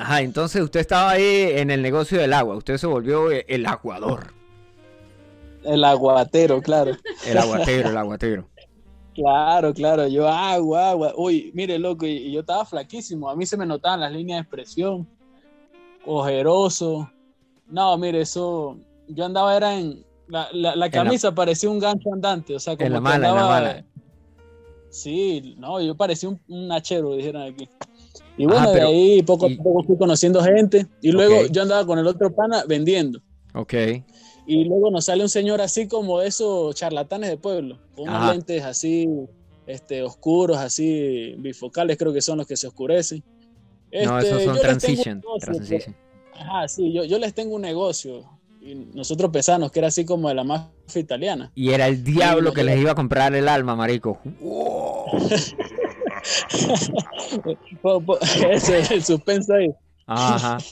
Ajá, 0.00 0.22
entonces 0.22 0.62
usted 0.62 0.80
estaba 0.80 1.10
ahí 1.10 1.50
en 1.56 1.70
el 1.70 1.82
negocio 1.82 2.18
del 2.20 2.32
agua, 2.32 2.56
usted 2.56 2.76
se 2.78 2.86
volvió 2.86 3.30
e- 3.30 3.44
el 3.48 3.66
aguador, 3.66 4.32
El 5.64 5.84
aguatero, 5.84 6.62
claro. 6.62 6.96
el 7.26 7.38
aguatero, 7.38 7.90
el 7.90 7.96
aguatero. 7.96 8.48
Claro, 9.14 9.74
claro. 9.74 10.06
Yo 10.06 10.26
agua, 10.28 10.90
agua. 10.90 11.12
Uy, 11.16 11.50
mire, 11.52 11.78
loco, 11.78 12.06
y, 12.06 12.32
yo 12.32 12.40
estaba 12.40 12.64
flaquísimo. 12.64 13.28
A 13.28 13.36
mí 13.36 13.44
se 13.44 13.56
me 13.58 13.66
notaban 13.66 14.00
las 14.00 14.12
líneas 14.12 14.38
de 14.38 14.42
expresión. 14.42 15.06
Ojeroso. 16.06 17.10
No, 17.68 17.96
mire, 17.98 18.22
eso. 18.22 18.78
Yo 19.08 19.24
andaba, 19.26 19.56
era 19.56 19.74
en. 19.78 20.04
La, 20.28 20.48
la- 20.52 20.70
la 20.70 20.76
la- 20.76 20.90
camisa 20.90 21.34
parecía 21.34 21.68
un 21.68 21.80
gancho 21.80 22.12
andante. 22.12 22.54
O 22.54 22.60
sea, 22.60 22.76
como 22.76 22.86
En 22.86 22.92
la 22.94 22.98
que 22.98 23.02
mala, 23.02 23.16
en 23.16 23.22
la 23.22 23.28
andaba- 23.30 23.48
mala. 23.50 23.84
Sí, 24.88 25.54
no, 25.58 25.80
yo 25.80 25.94
parecía 25.96 26.28
un, 26.28 26.40
un 26.48 26.72
hachero, 26.72 27.14
dijeron 27.14 27.42
aquí. 27.42 27.68
Y 28.40 28.46
bueno, 28.46 28.72
de 28.72 28.80
ahí 28.80 29.22
poco 29.22 29.44
a 29.44 29.50
poco 29.50 29.84
fui 29.84 29.98
conociendo 29.98 30.42
gente. 30.42 30.86
Y 31.02 31.12
luego 31.12 31.46
yo 31.50 31.60
andaba 31.60 31.84
con 31.84 31.98
el 31.98 32.06
otro 32.06 32.34
pana 32.34 32.64
vendiendo. 32.66 33.20
Ok. 33.52 33.74
Y 34.46 34.64
luego 34.64 34.90
nos 34.90 35.04
sale 35.04 35.22
un 35.22 35.28
señor 35.28 35.60
así 35.60 35.86
como 35.86 36.22
esos 36.22 36.74
charlatanes 36.74 37.28
de 37.28 37.36
pueblo, 37.36 37.78
con 37.94 38.08
unos 38.08 38.32
lentes 38.32 38.64
así 38.64 39.06
este, 39.66 40.02
oscuros, 40.02 40.56
así 40.56 41.34
bifocales, 41.36 41.98
creo 41.98 42.14
que 42.14 42.22
son 42.22 42.38
los 42.38 42.46
que 42.46 42.56
se 42.56 42.66
oscurecen. 42.66 43.22
no, 43.92 44.18
esos 44.18 44.40
este, 44.40 44.44
son 44.46 44.58
transition. 44.58 45.22
Ajá, 46.32 46.66
sí, 46.66 46.94
yo, 46.94 47.04
yo 47.04 47.18
les 47.18 47.34
tengo 47.34 47.56
un 47.56 47.62
negocio. 47.62 48.24
Y 48.62 48.74
nosotros 48.74 49.30
pensamos 49.30 49.70
que 49.70 49.80
era 49.80 49.88
así 49.88 50.06
como 50.06 50.30
de 50.30 50.34
la 50.34 50.44
mafia 50.44 51.00
italiana. 51.00 51.52
Y 51.54 51.72
era 51.72 51.88
el 51.88 52.02
diablo 52.02 52.54
que 52.54 52.64
les 52.64 52.78
iba 52.80 52.92
a 52.92 52.94
comprar 52.94 53.34
el 53.34 53.48
alma, 53.48 53.76
marico. 53.76 54.18
Ese 55.30 55.54
es 58.52 58.90
el 58.90 59.04
suspenso 59.04 59.54
ahí. 59.54 59.70
Ajá. 60.06 60.58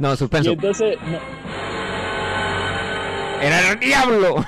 No, 0.00 0.16
suspenso. 0.16 0.50
Y 0.50 0.54
entonces. 0.54 0.96
Era 3.40 3.72
el 3.72 3.78
diablo. 3.78 4.44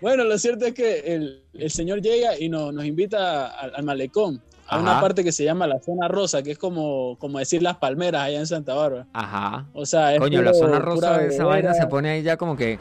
bueno, 0.00 0.24
lo 0.24 0.38
cierto 0.38 0.66
es 0.66 0.74
que 0.74 1.14
el, 1.14 1.44
el 1.54 1.70
señor 1.70 2.00
llega 2.00 2.38
y 2.38 2.48
nos 2.48 2.84
invita 2.84 3.46
al, 3.46 3.84
malecón, 3.84 4.42
a 4.66 4.78
una 4.78 5.00
parte 5.00 5.22
que 5.22 5.30
se 5.30 5.44
llama 5.44 5.68
la 5.68 5.78
zona 5.80 6.08
rosa, 6.08 6.42
que 6.42 6.52
es 6.52 6.58
como, 6.58 7.16
como 7.18 7.38
decir 7.38 7.62
las 7.62 7.76
palmeras 7.76 8.22
allá 8.22 8.40
en 8.40 8.46
Santa 8.46 8.74
Bárbara. 8.74 9.06
Ajá. 9.12 9.66
O 9.72 9.86
sea, 9.86 10.14
es 10.14 10.20
Coño, 10.20 10.42
la 10.42 10.54
zona 10.54 10.78
rosa 10.78 11.18
de 11.18 11.28
esa 11.28 11.44
vaina 11.44 11.74
se 11.74 11.86
pone 11.86 12.10
ahí 12.10 12.22
ya 12.22 12.36
como 12.36 12.56
que 12.56 12.78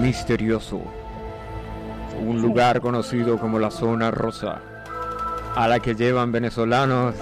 misterioso. 0.00 0.82
Un 2.26 2.40
lugar 2.40 2.80
conocido 2.80 3.38
como 3.38 3.58
la 3.58 3.70
zona 3.70 4.10
rosa, 4.10 4.60
a 5.54 5.68
la 5.68 5.80
que 5.80 5.94
llevan 5.94 6.32
venezolanos 6.32 7.14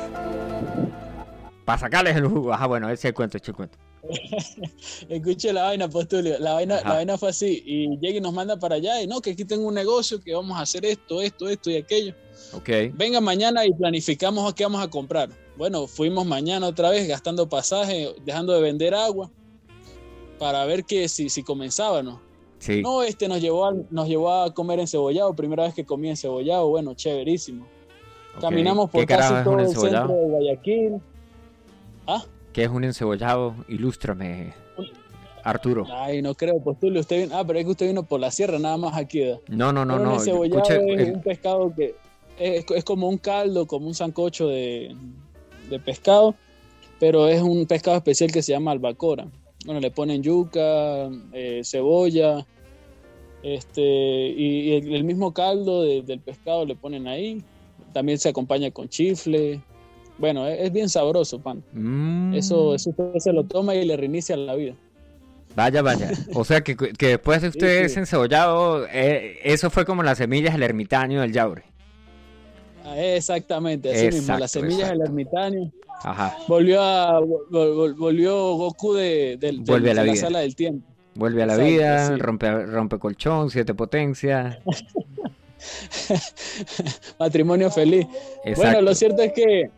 para 1.65 1.79
sacarles 1.79 2.17
el 2.17 2.27
jugo. 2.27 2.53
Ajá, 2.53 2.67
bueno, 2.67 2.89
ese 2.89 2.95
es 2.95 3.05
el 3.07 3.15
cuento, 3.15 3.37
ese 3.37 3.45
es 3.45 3.49
el 3.49 3.55
cuento. 3.55 3.79
Escuche 5.09 5.53
la 5.53 5.65
vaina, 5.65 5.89
Postulio. 5.89 6.39
La 6.39 6.55
vaina, 6.55 6.81
la 6.83 6.95
vaina 6.95 7.19
fue 7.19 7.31
así. 7.31 7.63
Y 7.65 7.99
llega 7.99 8.19
y 8.19 8.21
nos 8.21 8.33
manda 8.33 8.57
para 8.59 8.77
allá. 8.77 9.01
Y 9.03 9.07
no, 9.07 9.21
que 9.21 9.31
aquí 9.31 9.45
tengo 9.45 9.67
un 9.67 9.75
negocio, 9.75 10.21
que 10.21 10.35
vamos 10.35 10.57
a 10.59 10.63
hacer 10.63 10.85
esto, 10.85 11.21
esto, 11.21 11.49
esto 11.49 11.71
y 11.71 11.77
aquello. 11.77 12.15
Ok. 12.53 12.69
Venga 12.95 13.21
mañana 13.21 13.65
y 13.65 13.73
planificamos 13.73 14.53
qué 14.55 14.65
vamos 14.65 14.83
a 14.83 14.91
comprar. 14.91 15.31
Bueno, 15.57 15.87
fuimos 15.87 16.27
mañana 16.27 16.67
otra 16.67 16.91
vez 16.91 17.07
gastando 17.07 17.49
pasaje, 17.49 18.15
dejando 18.25 18.53
de 18.55 18.63
vender 18.63 18.95
agua 18.95 19.31
para 20.39 20.65
ver 20.65 20.85
que 20.85 21.09
si, 21.09 21.29
si 21.29 21.43
comenzábamos. 21.43 22.21
Sí. 22.63 22.81
No, 22.81 23.03
este 23.03 23.27
nos 23.27 23.41
llevó, 23.41 23.67
a, 23.67 23.75
nos 23.91 24.07
llevó 24.07 24.33
a 24.33 24.55
comer 24.55 24.79
encebollado. 24.79 25.35
Primera 25.35 25.65
vez 25.65 25.75
que 25.75 25.85
comí 25.85 26.09
encebollado. 26.09 26.69
Bueno, 26.69 26.95
chéverísimo. 26.95 27.67
Caminamos 28.41 28.89
por 28.89 29.05
casi 29.05 29.43
todo 29.43 29.59
el 29.59 29.69
centro 29.69 30.07
de 30.07 30.27
Guayaquil. 30.29 31.01
¿Ah? 32.07 32.23
¿Qué 32.53 32.63
es 32.63 32.69
un 32.69 32.85
encebollado? 32.85 33.57
Ilústrame, 33.67 34.55
Arturo. 35.43 35.89
Ay, 35.91 36.23
no 36.23 36.37
creo, 36.37 36.61
pues 36.61 36.79
tú, 36.79 36.97
usted 36.97 37.25
vino, 37.25 37.37
ah, 37.37 37.45
pero 37.45 37.59
es 37.59 37.65
que 37.65 37.71
usted 37.73 37.87
vino 37.89 38.05
por 38.05 38.21
la 38.21 38.31
sierra, 38.31 38.61
nada 38.61 38.77
más 38.77 38.97
aquí. 38.97 39.25
No, 39.49 39.73
no, 39.73 39.85
no, 39.85 39.99
no. 39.99 40.11
Un 40.11 40.15
encebollado 40.15 40.63
es 40.71 41.15
un 41.15 41.23
pescado 41.23 41.75
que 41.75 41.97
es, 42.39 42.85
como 42.85 43.09
un 43.09 43.19
caldo, 43.19 43.67
como 43.67 43.89
un 43.89 43.95
sancocho 43.95 44.47
de, 44.47 44.95
pescado, 45.85 46.37
pero 47.01 47.27
es 47.27 47.43
un 47.43 47.67
pescado 47.67 47.97
especial 47.97 48.31
que 48.31 48.41
se 48.41 48.53
llama 48.53 48.71
albacora. 48.71 49.27
Bueno, 49.65 49.81
le 49.81 49.91
ponen 49.91 50.23
yuca, 50.23 51.09
eh, 51.33 51.63
cebolla, 51.65 52.47
este, 53.43 53.83
y, 53.83 54.73
el, 54.95 55.05
mismo 55.05 55.33
caldo 55.33 55.83
del 55.83 56.21
pescado 56.21 56.65
le 56.67 56.75
ponen 56.77 57.07
ahí. 57.07 57.43
También 57.93 58.19
se 58.19 58.29
acompaña 58.29 58.71
con 58.71 58.89
chifle, 58.89 59.61
bueno, 60.19 60.47
es, 60.47 60.73
bien 60.73 60.89
sabroso, 60.89 61.41
pan. 61.41 61.63
Mm. 61.73 62.35
Eso, 62.35 62.75
eso 62.75 62.91
usted 62.91 63.19
se 63.19 63.33
lo 63.33 63.45
toma 63.45 63.75
y 63.75 63.85
le 63.85 63.97
reinicia 63.97 64.37
la 64.37 64.55
vida. 64.55 64.75
Vaya, 65.55 65.83
vaya. 65.83 66.11
O 66.35 66.45
sea 66.45 66.63
que, 66.63 66.77
después 66.99 67.43
de 67.43 67.49
usted 67.49 67.89
sí, 67.89 67.99
encebollado, 67.99 68.87
eh, 68.87 69.39
eso 69.45 69.69
fue 69.69 69.85
como 69.85 70.03
las 70.03 70.19
semillas 70.19 70.55
del 70.55 70.63
ermitaño 70.63 71.21
del 71.21 71.33
yaure. 71.33 71.65
Exactamente, 72.97 73.91
así 73.91 74.17
mismo, 74.17 74.39
las 74.39 74.51
semillas 74.51 74.91
del 74.91 75.03
ermitaño. 75.03 75.71
Ajá. 76.03 76.37
Volvió 76.49 76.81
a 76.81 77.21
volvió 77.21 78.57
Goku 78.57 78.95
de, 78.95 79.39
la, 79.41 80.17
sala 80.17 80.41
del 80.41 80.57
tiempo. 80.57 80.87
Vuelve 81.15 81.43
a 81.43 81.47
la 81.47 81.57
vida, 81.57 82.17
rompe, 82.17 82.67
rompe 82.67 82.99
colchón, 82.99 83.51
siete 83.51 83.75
potencias. 83.75 84.59
Matrimonio 87.19 87.71
feliz. 87.71 88.07
Bueno, 88.57 88.81
lo 88.81 88.95
cierto 88.95 89.23
es 89.23 89.33
que 89.33 89.71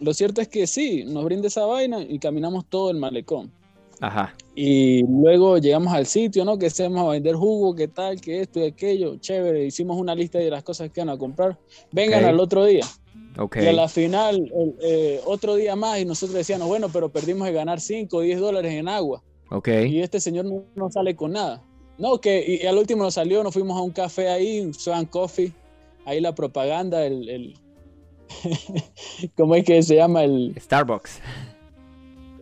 lo 0.00 0.14
cierto 0.14 0.40
es 0.40 0.48
que 0.48 0.66
sí, 0.66 1.04
nos 1.04 1.24
brinda 1.24 1.48
esa 1.48 1.64
vaina 1.64 2.02
y 2.02 2.18
caminamos 2.18 2.66
todo 2.66 2.90
el 2.90 2.98
malecón. 2.98 3.50
Ajá. 4.00 4.34
Y 4.54 5.02
luego 5.06 5.58
llegamos 5.58 5.92
al 5.92 6.06
sitio, 6.06 6.44
¿no? 6.44 6.58
Que 6.58 6.66
hacemos 6.66 7.06
a 7.06 7.10
vender 7.10 7.34
jugo, 7.34 7.74
qué 7.74 7.88
tal, 7.88 8.20
qué 8.20 8.40
esto 8.40 8.60
y 8.60 8.64
aquello. 8.64 9.16
Chévere, 9.16 9.64
hicimos 9.64 9.98
una 9.98 10.14
lista 10.14 10.38
de 10.38 10.50
las 10.50 10.62
cosas 10.62 10.90
que 10.90 11.00
van 11.00 11.10
a 11.10 11.18
comprar. 11.18 11.58
Vengan 11.92 12.24
al 12.24 12.40
otro 12.40 12.64
día. 12.64 12.84
Okay. 13.38 13.64
Y 13.64 13.68
a 13.68 13.72
la 13.72 13.88
final, 13.88 14.50
eh, 14.82 15.20
otro 15.26 15.56
día 15.56 15.76
más, 15.76 16.00
y 16.00 16.04
nosotros 16.04 16.36
decíamos, 16.36 16.68
bueno, 16.68 16.88
pero 16.90 17.10
perdimos 17.10 17.46
de 17.46 17.52
ganar 17.52 17.80
5 17.80 18.16
o 18.16 18.20
10 18.20 18.40
dólares 18.40 18.72
en 18.72 18.88
agua. 18.88 19.22
Okay. 19.50 19.94
Y 19.94 20.00
este 20.00 20.20
señor 20.20 20.46
no, 20.46 20.90
sale 20.90 21.14
con 21.14 21.32
nada. 21.32 21.62
No, 21.98 22.20
que 22.20 22.60
y, 22.62 22.66
al 22.66 22.78
último 22.78 23.04
nos 23.04 23.14
salió, 23.14 23.42
nos 23.42 23.54
fuimos 23.54 23.78
a 23.78 23.82
un 23.82 23.92
café 23.92 24.28
ahí, 24.28 24.60
un 24.60 24.74
Swan 24.74 25.06
Coffee, 25.06 25.52
ahí 26.04 26.20
la 26.20 26.34
propaganda, 26.34 27.04
el 27.04 27.54
¿Cómo 29.36 29.54
es 29.54 29.64
que 29.64 29.82
se 29.82 29.96
llama 29.96 30.24
el...? 30.24 30.54
Starbucks. 30.58 31.20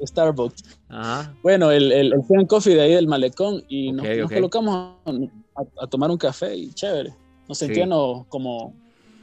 Starbucks. 0.07 0.79
Bueno, 1.43 1.71
el, 1.71 1.93
el, 1.93 2.13
el 2.13 2.47
Coffee 2.47 2.75
de 2.75 2.83
ahí 2.83 2.95
del 2.95 3.07
malecón 3.07 3.63
y 3.69 3.93
nos, 3.93 4.07
colocamos 4.31 4.97
a, 5.81 5.87
tomar 5.87 6.11
un 6.11 6.19
café 6.19 6.55
y 6.55 6.73
chévere. 6.73 7.15
Nos 7.49 7.59
sentíamos 7.59 8.27
como, 8.29 8.75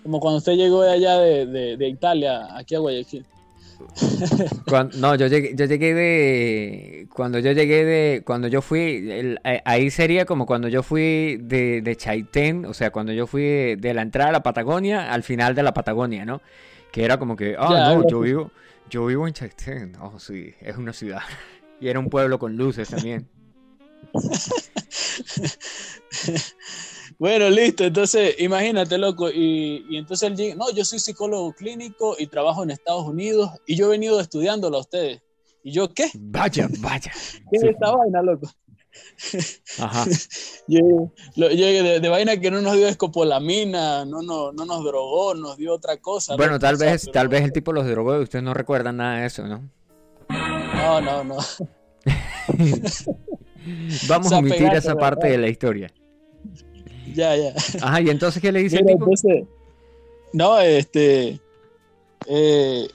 como 0.04 0.20
cuando 0.20 0.38
usted 0.38 0.54
llegó 0.54 0.84
de 0.84 0.92
allá 0.92 1.18
de, 1.20 1.78
de 1.78 1.88
Italia 1.88 2.48
aquí 2.58 2.76
a 2.76 2.80
Guayaquil 2.80 3.26
no, 4.98 5.16
yo 5.16 5.28
llegué, 5.28 5.54
yo 5.56 5.66
llegué 5.66 5.94
de. 5.94 7.08
Cuando 7.14 7.40
yo 7.40 7.52
llegué 7.52 7.86
de. 7.86 8.24
Cuando 8.26 8.48
yo 8.48 8.62
fui. 8.62 9.08
Eh, 9.10 9.62
ahí 9.66 9.90
sería 9.90 10.26
como 10.26 10.46
cuando 10.46 10.68
yo 10.68 10.84
fui 10.84 11.38
de, 11.42 11.82
de 11.82 11.96
Chaitén, 11.96 12.66
o 12.66 12.74
sea, 12.74 12.92
cuando 12.92 13.12
yo 13.12 13.28
fui 13.28 13.76
de, 13.76 13.94
la 13.94 14.02
entrada 14.02 14.30
a 14.30 14.34
la 14.34 14.44
Patagonia 14.44 15.12
al 15.12 15.24
final 15.24 15.56
de 15.56 15.64
la 15.64 15.74
Patagonia, 15.74 16.26
¿no? 16.26 16.42
Que 16.92 17.04
era 17.04 17.18
como 17.18 17.36
que, 17.36 17.56
ah, 17.58 17.94
no, 17.96 18.08
yo 18.08 18.20
vivo, 18.22 18.52
yo 18.90 19.06
vivo 19.06 19.28
en 19.28 19.34
Chaitén. 19.34 19.96
Oh, 20.02 20.20
sí, 20.20 20.54
es 20.60 20.78
una 20.78 20.94
ciudad. 20.94 21.22
Y 21.80 21.88
era 21.88 22.00
un 22.00 22.10
pueblo 22.10 22.40
con 22.40 22.56
luces 22.56 22.90
también. 22.90 23.28
Bueno, 27.22 27.52
listo. 27.52 27.84
Entonces, 27.84 28.34
imagínate, 28.40 28.98
loco. 28.98 29.30
Y, 29.30 29.86
entonces 29.92 30.28
él 30.28 30.36
dice, 30.36 30.56
no, 30.56 30.72
yo 30.72 30.84
soy 30.84 30.98
psicólogo 30.98 31.54
clínico 31.54 32.16
y 32.18 32.26
trabajo 32.26 32.64
en 32.64 32.72
Estados 32.72 33.06
Unidos 33.06 33.52
y 33.68 33.76
yo 33.76 33.86
he 33.86 33.90
venido 33.90 34.20
estudiándolo 34.20 34.78
a 34.78 34.82
ustedes. 34.82 35.22
¿Y 35.64 35.72
yo 35.72 35.94
qué? 35.94 36.10
Vaya, 36.16 36.68
vaya. 36.80 37.12
¿Qué 37.52 37.58
es 37.58 37.64
esta 37.64 37.92
vaina, 37.92 38.24
loco? 38.24 38.50
Ajá. 39.80 40.06
yo, 40.68 41.12
de, 41.36 42.10
vaina 42.10 42.38
que 42.38 42.52
no 42.52 42.62
nos 42.62 42.76
dio 42.76 42.88
escopolamina, 42.88 44.06
no, 44.06 44.22
no, 44.22 44.52
no 44.52 44.66
nos 44.66 44.84
drogó, 44.84 45.34
nos 45.34 45.58
dio 45.58 45.74
otra 45.74 45.98
cosa. 45.98 46.36
Bueno, 46.36 46.60
tal 46.60 46.78
vez, 46.78 47.10
tal 47.12 47.28
vez 47.28 47.44
el 47.44 47.52
tipo 47.52 47.74
los 47.74 47.88
drogó 47.88 48.20
y 48.20 48.24
ustedes 48.24 48.44
no 48.44 48.54
recuerdan 48.54 48.98
nada 48.98 49.20
de 49.20 49.28
eso, 49.28 49.48
¿no? 49.48 49.70
No, 50.30 51.02
no, 51.02 51.24
no. 51.24 51.38
Vamos 54.08 54.32
a 54.32 54.40
omitir 54.40 54.74
esa 54.74 54.96
parte 54.96 55.28
de 55.28 55.38
la 55.38 55.48
historia. 55.48 55.92
Ya, 57.14 57.36
ya. 57.36 57.54
Ajá, 57.82 58.02
y 58.02 58.10
entonces, 58.10 58.42
¿qué 58.42 58.52
le 58.52 58.64
dice 58.64 58.78
el 58.78 58.86
tipo? 58.86 59.06
no, 60.34 60.60
este. 60.60 61.40
Eh, 62.28 62.88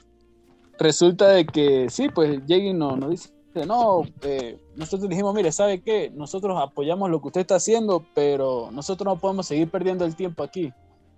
resulta 0.78 1.28
de 1.28 1.46
que 1.46 1.88
sí, 1.90 2.08
pues 2.08 2.40
Jeggy 2.46 2.72
nos, 2.72 2.98
nos 2.98 3.10
dice, 3.10 3.30
no, 3.64 4.02
eh, 4.22 4.58
nosotros 4.74 5.08
dijimos, 5.08 5.34
mire, 5.34 5.52
¿sabe 5.52 5.80
qué? 5.80 6.10
Nosotros 6.14 6.58
apoyamos 6.60 7.08
lo 7.08 7.20
que 7.20 7.28
usted 7.28 7.40
está 7.42 7.54
haciendo, 7.54 8.04
pero 8.14 8.70
nosotros 8.72 9.06
no 9.06 9.20
podemos 9.20 9.46
seguir 9.46 9.70
perdiendo 9.70 10.04
el 10.04 10.14
tiempo 10.14 10.42
aquí. 10.42 10.72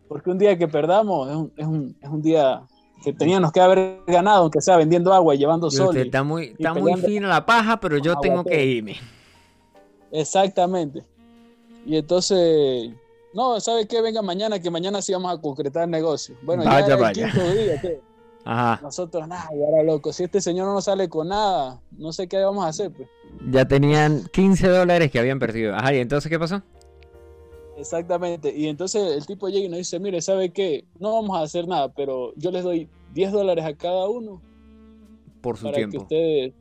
Porque 0.09 0.31
un 0.31 0.39
día 0.39 0.57
que 0.57 0.69
perdamos 0.69 1.29
es 1.29 1.37
un, 1.37 1.53
es 1.57 1.67
un, 1.67 1.97
es 2.01 2.09
un 2.09 2.23
día 2.23 2.63
que 3.03 3.13
teníamos 3.13 3.53
que 3.53 3.61
haber 3.61 4.01
ganado, 4.07 4.43
aunque 4.43 4.61
sea 4.61 4.77
vendiendo 4.77 5.13
agua 5.13 5.35
y 5.35 5.39
llevando 5.39 5.71
sol. 5.71 5.97
está 5.97 6.23
muy, 6.23 6.55
está 6.59 6.75
muy 6.75 6.95
fina 6.97 7.29
la 7.29 7.45
paja, 7.45 7.79
pero 7.81 7.99
yo 7.99 8.17
tengo 8.21 8.45
que 8.45 8.65
irme. 8.65 8.97
Exactamente. 10.11 11.05
Y 11.87 11.97
entonces, 11.97 12.91
no, 13.35 13.61
¿sabe 13.61 13.87
qué? 13.87 14.01
Venga 14.01 14.23
mañana, 14.23 14.61
que 14.61 14.71
mañana 14.71 15.01
sí 15.03 15.13
vamos 15.13 15.33
a 15.33 15.41
concretar 15.41 15.85
el 15.85 15.91
negocio. 15.91 16.37
Bueno, 16.43 16.65
ya 16.65 16.81
el 16.81 17.13
quinto 17.13 17.55
día, 17.55 17.81
¿qué? 17.81 18.01
Ajá. 18.45 18.81
Nosotros, 18.83 19.29
nada, 19.29 19.49
y 19.55 19.63
ahora 19.63 19.83
loco, 19.83 20.13
si 20.13 20.25
este 20.25 20.41
señor 20.41 20.67
no 20.67 20.81
sale 20.81 21.09
con 21.09 21.29
nada, 21.29 21.81
no 21.93 22.13
sé 22.13 22.29
qué 22.29 22.39
vamos 22.39 22.65
a 22.65 22.69
hacer, 22.69 22.93
pues. 22.93 23.09
Ya 23.51 23.67
tenían 23.67 24.25
15 24.33 24.69
dólares 24.69 25.11
que 25.11 25.19
habían 25.19 25.39
perdido. 25.39 25.75
Ajá, 25.75 25.95
¿y 25.95 25.99
entonces 25.99 26.31
qué 26.31 26.39
pasó? 26.39 26.63
Exactamente. 27.77 28.53
Y 28.55 28.67
entonces 28.67 29.17
el 29.17 29.27
tipo 29.27 29.49
llega 29.49 29.67
y 29.67 29.69
nos 29.69 29.79
dice, 29.79 30.01
mire, 30.01 30.21
¿sabe 30.21 30.51
qué? 30.51 30.85
No 30.99 31.13
vamos 31.15 31.37
a 31.37 31.43
hacer 31.43 31.69
nada, 31.69 31.93
pero 31.93 32.33
yo 32.37 32.51
les 32.51 32.65
doy 32.65 32.89
10 33.15 33.33
dólares 33.33 33.65
a 33.65 33.75
cada 33.75 34.09
uno. 34.09 34.43
Por 35.41 35.57
su 35.57 35.65
para 35.65 35.77
tiempo. 35.77 35.93
que 35.93 36.03
ustedes, 36.03 36.55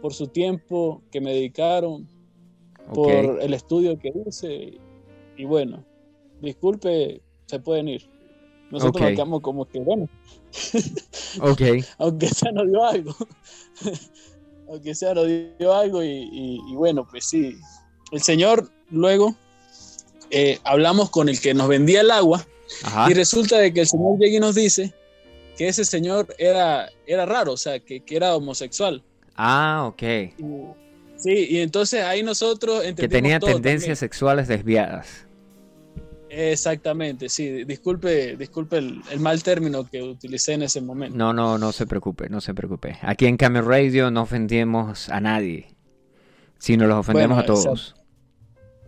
por 0.00 0.14
su 0.14 0.28
tiempo 0.28 1.02
que 1.10 1.20
me 1.20 1.32
dedicaron, 1.32 2.08
por 2.94 3.10
el 3.10 3.52
estudio 3.52 3.98
que 3.98 4.12
hice. 4.26 4.78
Y 5.36 5.44
bueno, 5.44 5.84
disculpe, 6.40 7.20
se 7.46 7.60
pueden 7.60 7.88
ir. 7.88 8.08
Nosotros 8.70 8.96
Ok. 8.96 9.00
nos 9.02 9.10
quedamos 9.10 9.40
como 9.40 9.64
que, 9.66 9.80
bueno, 9.80 10.08
Ok. 11.40 11.60
aunque 11.98 12.28
sea 12.28 12.52
nos 12.52 12.68
dio 12.68 12.84
algo. 12.84 13.14
aunque 14.68 14.94
sea 14.94 15.14
nos 15.14 15.26
dio 15.26 15.74
algo 15.74 16.02
y, 16.02 16.08
y- 16.08 16.60
y 16.70 16.74
bueno, 16.76 17.06
pues 17.10 17.24
sí. 17.28 17.56
El 18.12 18.22
señor 18.22 18.70
luego 18.90 19.34
eh, 20.30 20.58
hablamos 20.64 21.10
con 21.10 21.28
el 21.28 21.40
que 21.40 21.54
nos 21.54 21.68
vendía 21.68 22.00
el 22.02 22.10
agua 22.10 22.44
Ajá. 22.84 23.10
y 23.10 23.14
resulta 23.14 23.58
de 23.58 23.72
que 23.72 23.80
el 23.80 23.86
señor 23.88 24.18
llega 24.18 24.36
y 24.36 24.40
nos 24.40 24.54
dice 24.54 24.92
que 25.56 25.68
ese 25.68 25.84
señor 25.84 26.32
era, 26.38 26.88
era 27.06 27.26
raro, 27.26 27.52
o 27.52 27.56
sea, 27.56 27.80
que, 27.80 28.00
que 28.00 28.16
era 28.16 28.34
homosexual. 28.36 29.02
Ah, 29.36 29.84
ok. 29.88 30.02
Y- 30.02 30.34
sí, 31.16 31.46
y 31.50 31.58
entonces 31.60 32.02
ahí 32.02 32.22
nosotros 32.22 32.82
Que 32.96 33.08
tenía 33.08 33.40
tendencias 33.40 33.98
sexuales 33.98 34.46
desviadas. 34.48 35.26
Exactamente, 36.32 37.28
sí. 37.28 37.64
Disculpe, 37.64 38.36
disculpe 38.36 38.78
el, 38.78 39.02
el 39.10 39.18
mal 39.18 39.42
término 39.42 39.84
que 39.84 40.00
utilicé 40.00 40.52
en 40.52 40.62
ese 40.62 40.80
momento. 40.80 41.18
No, 41.18 41.32
no, 41.32 41.58
no 41.58 41.72
se 41.72 41.86
preocupe, 41.86 42.28
no 42.28 42.40
se 42.40 42.54
preocupe. 42.54 42.96
Aquí 43.02 43.26
en 43.26 43.36
Camel 43.36 43.64
Radio 43.64 44.12
no 44.12 44.22
ofendemos 44.22 45.08
a 45.08 45.20
nadie, 45.20 45.74
sino 46.58 46.86
los 46.86 46.98
ofendemos 46.98 47.36
Bueno, 47.38 47.42
a 47.42 47.46
todos. 47.46 47.96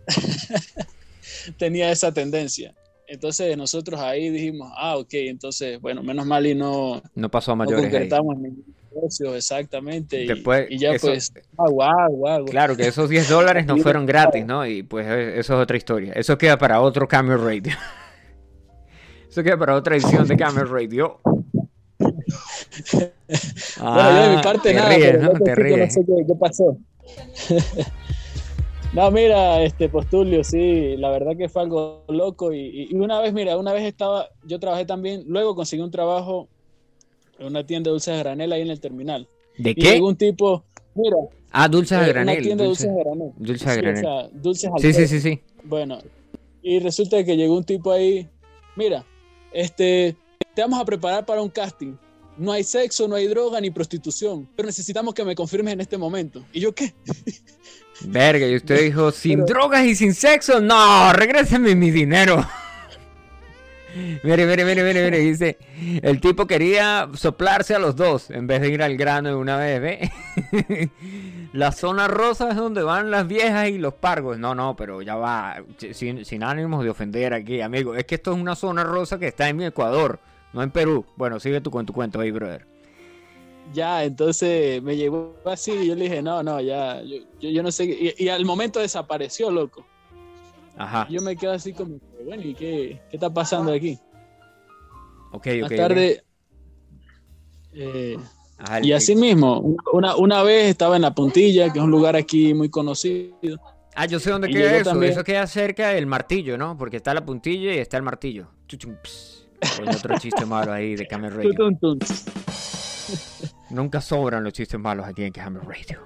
Tenía 1.57 1.91
esa 1.91 2.13
tendencia. 2.13 2.73
Entonces 3.07 3.57
nosotros 3.57 3.99
ahí 3.99 4.29
dijimos, 4.29 4.71
ah, 4.77 4.95
ok, 4.97 5.13
entonces, 5.13 5.79
bueno, 5.81 6.01
menos 6.01 6.25
mal 6.25 6.45
y 6.47 6.55
no, 6.55 7.01
No 7.13 7.29
pasó 7.29 7.51
a 7.51 7.55
no 7.55 7.65
mayores 7.65 7.85
ahí. 7.85 7.91
concretamos 7.91 8.37
ningún 8.37 8.65
negocio, 8.95 9.35
exactamente. 9.35 10.23
y- 10.23 10.27
Después, 10.27 10.67
y, 10.69 10.77
ya 10.79 10.93
eso- 10.93 11.07
pues, 11.07 11.33
agua. 11.57 11.95
Claro 12.49 12.75
que 12.75 12.87
esos 12.87 13.09
10 13.09 13.29
dólares 13.29 13.65
no 13.65 13.77
fueron 13.77 14.05
gratis, 14.35 14.45
¿no? 14.45 14.65
Y 14.65 14.83
pues 14.83 15.05
eh, 15.07 15.39
eso 15.39 15.55
es 15.55 15.59
otra 15.63 15.77
historia. 15.77 16.13
Eso 16.13 16.37
queda 16.37 16.57
para 16.57 16.81
otro 16.81 17.07
Camel 17.07 17.39
Radio. 17.43 17.73
Eso 19.29 19.41
queda 19.41 19.57
para 19.57 19.73
otra 19.73 19.95
edición 19.95 20.27
de 20.27 20.37
Camel 20.37 20.69
Radio. 20.69 21.19
Bueno, 21.99 24.11
yo 24.11 24.21
de 24.21 24.29
mi 24.29 24.35
Ah, 24.35 24.41
parte 24.43 24.69
te 24.69 24.73
nada, 24.75 24.89
ríes, 24.89 25.01
pero 25.11 25.21
¿no? 25.21 25.23
el 25.23 25.29
otro 25.29 25.43
Te 25.43 25.51
chico 25.51 25.63
ríes. 25.63 25.79
no 25.79 25.89
sé 25.89 26.01
qué, 26.05 26.13
qué 26.27 26.33
pasó. 26.39 26.77
no, 28.93 29.11
mira, 29.11 29.61
este 29.63 29.89
Postulio, 29.89 30.43
sí, 30.43 30.95
la 30.97 31.09
verdad 31.09 31.31
que 31.37 31.49
fue 31.49 31.63
algo 31.63 32.03
loco 32.09 32.53
y, 32.53 32.89
y 32.91 32.95
una 32.95 33.19
vez, 33.21 33.33
mira, 33.33 33.57
una 33.57 33.73
vez 33.73 33.83
estaba, 33.83 34.29
yo 34.43 34.59
trabajé 34.59 34.85
también, 34.85 35.23
luego 35.27 35.55
conseguí 35.55 35.81
un 35.81 35.91
trabajo 35.91 36.47
en 37.47 37.51
una 37.51 37.65
tienda 37.65 37.89
de 37.89 37.93
dulces 37.93 38.13
a 38.13 38.17
granel 38.17 38.51
ahí 38.51 38.61
en 38.61 38.69
el 38.69 38.79
terminal. 38.79 39.27
¿De 39.57 39.71
Y 39.71 39.75
qué? 39.75 39.81
llegó 39.93 40.07
un 40.07 40.15
tipo, 40.15 40.63
mira, 40.95 41.15
Ah, 41.51 41.67
dulces 41.67 41.97
a 41.97 42.05
eh, 42.05 42.09
granel. 42.09 42.35
una 42.37 42.43
tienda 42.43 42.63
de 42.63 42.69
dulces- 42.69 42.89
a 42.89 43.03
granel. 43.03 43.31
dulces 43.37 43.67
a 43.67 43.73
Sí, 43.73 43.79
o 43.79 43.81
granel. 43.83 44.01
sea, 44.03 44.29
dulces 44.33 44.69
al 44.73 44.81
Sí, 44.81 44.93
sí, 44.93 45.07
sí, 45.07 45.19
sí. 45.21 45.39
Bueno, 45.63 45.99
y 46.61 46.79
resulta 46.79 47.23
que 47.23 47.37
llegó 47.37 47.55
un 47.57 47.63
tipo 47.63 47.91
ahí, 47.91 48.27
mira, 48.75 49.05
este, 49.51 50.15
te 50.55 50.61
vamos 50.61 50.79
a 50.79 50.85
preparar 50.85 51.25
para 51.25 51.41
un 51.41 51.49
casting. 51.49 51.93
No 52.35 52.51
hay 52.51 52.63
sexo, 52.63 53.07
no 53.07 53.13
hay 53.15 53.27
droga 53.27 53.61
ni 53.61 53.69
prostitución, 53.69 54.49
pero 54.55 54.65
necesitamos 54.65 55.13
que 55.13 55.23
me 55.23 55.35
confirmes 55.35 55.73
en 55.73 55.81
este 55.81 55.97
momento. 55.99 56.43
¿Y 56.51 56.61
yo 56.61 56.73
qué? 56.73 56.93
Verga, 58.01 58.47
y 58.47 58.55
usted 58.55 58.81
dijo, 58.83 59.11
sin 59.11 59.45
Pero- 59.45 59.59
drogas 59.59 59.85
y 59.85 59.95
sin 59.95 60.13
sexo, 60.15 60.59
no, 60.59 61.13
regréseme 61.13 61.75
mi 61.75 61.91
dinero. 61.91 62.43
Mire, 63.95 64.45
mire, 64.47 64.65
mire, 64.65 64.83
mire, 64.83 65.03
mire, 65.03 65.19
dice, 65.19 65.57
el 66.01 66.19
tipo 66.19 66.47
quería 66.47 67.09
soplarse 67.13 67.75
a 67.75 67.79
los 67.79 67.95
dos 67.95 68.31
en 68.31 68.47
vez 68.47 68.61
de 68.61 68.69
ir 68.69 68.81
al 68.81 68.97
grano 68.97 69.29
de 69.29 69.35
una 69.35 69.57
vez, 69.57 69.81
¿ve? 69.81 70.11
La 71.53 71.71
zona 71.71 72.07
rosa 72.07 72.49
es 72.49 72.55
donde 72.55 72.81
van 72.81 73.11
las 73.11 73.27
viejas 73.27 73.69
y 73.69 73.77
los 73.77 73.93
pargos. 73.93 74.39
No, 74.39 74.55
no, 74.55 74.75
pero 74.75 75.03
ya 75.03 75.15
va, 75.15 75.63
sin, 75.91 76.25
sin 76.25 76.43
ánimos 76.43 76.83
de 76.83 76.89
ofender 76.89 77.33
aquí, 77.33 77.61
amigo. 77.61 77.93
Es 77.93 78.05
que 78.05 78.15
esto 78.15 78.33
es 78.33 78.41
una 78.41 78.55
zona 78.55 78.83
rosa 78.83 79.19
que 79.19 79.27
está 79.27 79.47
en 79.49 79.61
Ecuador, 79.61 80.19
no 80.53 80.63
en 80.63 80.71
Perú. 80.71 81.05
Bueno, 81.15 81.39
sigue 81.39 81.61
tú 81.61 81.69
con 81.69 81.85
tu 81.85 81.93
cuento 81.93 82.19
ahí, 82.19 82.31
brother. 82.31 82.65
Ya, 83.71 84.03
entonces 84.03 84.81
me 84.81 84.97
llegó 84.97 85.35
así 85.45 85.71
y 85.71 85.87
yo 85.87 85.95
le 85.95 86.05
dije, 86.05 86.21
no, 86.23 86.41
no, 86.41 86.59
ya, 86.59 87.01
yo, 87.03 87.17
yo, 87.39 87.49
yo 87.51 87.61
no 87.61 87.71
sé. 87.71 87.87
qué". 87.87 88.15
Y, 88.17 88.25
y 88.25 88.29
al 88.29 88.45
momento 88.45 88.79
desapareció, 88.79 89.51
loco. 89.51 89.85
Ajá, 90.75 91.07
Yo 91.09 91.21
me 91.21 91.35
quedo 91.35 91.51
así 91.51 91.71
como, 91.71 91.99
bueno, 92.25 92.43
¿y 92.43 92.53
qué, 92.53 93.01
qué 93.09 93.17
está 93.17 93.33
pasando 93.33 93.71
aquí? 93.73 93.97
ok, 95.31 95.45
Más 95.47 95.55
ok. 95.57 95.63
ok. 95.71 95.75
tarde, 95.75 96.23
eh, 97.73 98.17
Ajá, 98.57 98.77
el- 98.79 98.85
y 98.85 98.93
así 98.93 99.15
mismo, 99.15 99.75
una, 99.91 100.15
una 100.15 100.43
vez 100.43 100.69
estaba 100.69 100.95
en 100.95 101.01
La 101.01 101.13
Puntilla, 101.13 101.71
que 101.71 101.79
es 101.79 101.85
un 101.85 101.91
lugar 101.91 102.15
aquí 102.15 102.53
muy 102.53 102.69
conocido. 102.69 103.35
Ah, 103.95 104.05
yo 104.05 104.19
sé 104.19 104.31
dónde 104.31 104.49
Y 104.49 104.53
queda 104.53 104.75
eso. 104.77 104.89
también- 104.91 105.11
Eso 105.11 105.23
queda 105.23 105.45
cerca 105.47 105.89
del 105.89 106.05
martillo, 106.07 106.57
¿no? 106.57 106.77
Porque 106.77 106.97
está 106.97 107.13
la 107.13 107.23
puntilla 107.25 107.73
y 107.73 107.77
está 107.77 107.97
el 107.97 108.03
martillo. 108.03 108.47
Chuchum, 108.67 108.95
otro 109.87 110.17
chiste 110.17 110.45
malo 110.45 110.71
ahí 110.73 110.95
de 110.95 111.05
Camel 111.07 111.31
Radio. 111.35 111.53
Tun. 111.79 111.99
Nunca 113.69 114.01
sobran 114.01 114.43
los 114.43 114.53
chistes 114.53 114.79
malos 114.79 115.05
aquí 115.05 115.23
en 115.23 115.31
Camel 115.31 115.61
Radio. 115.63 115.99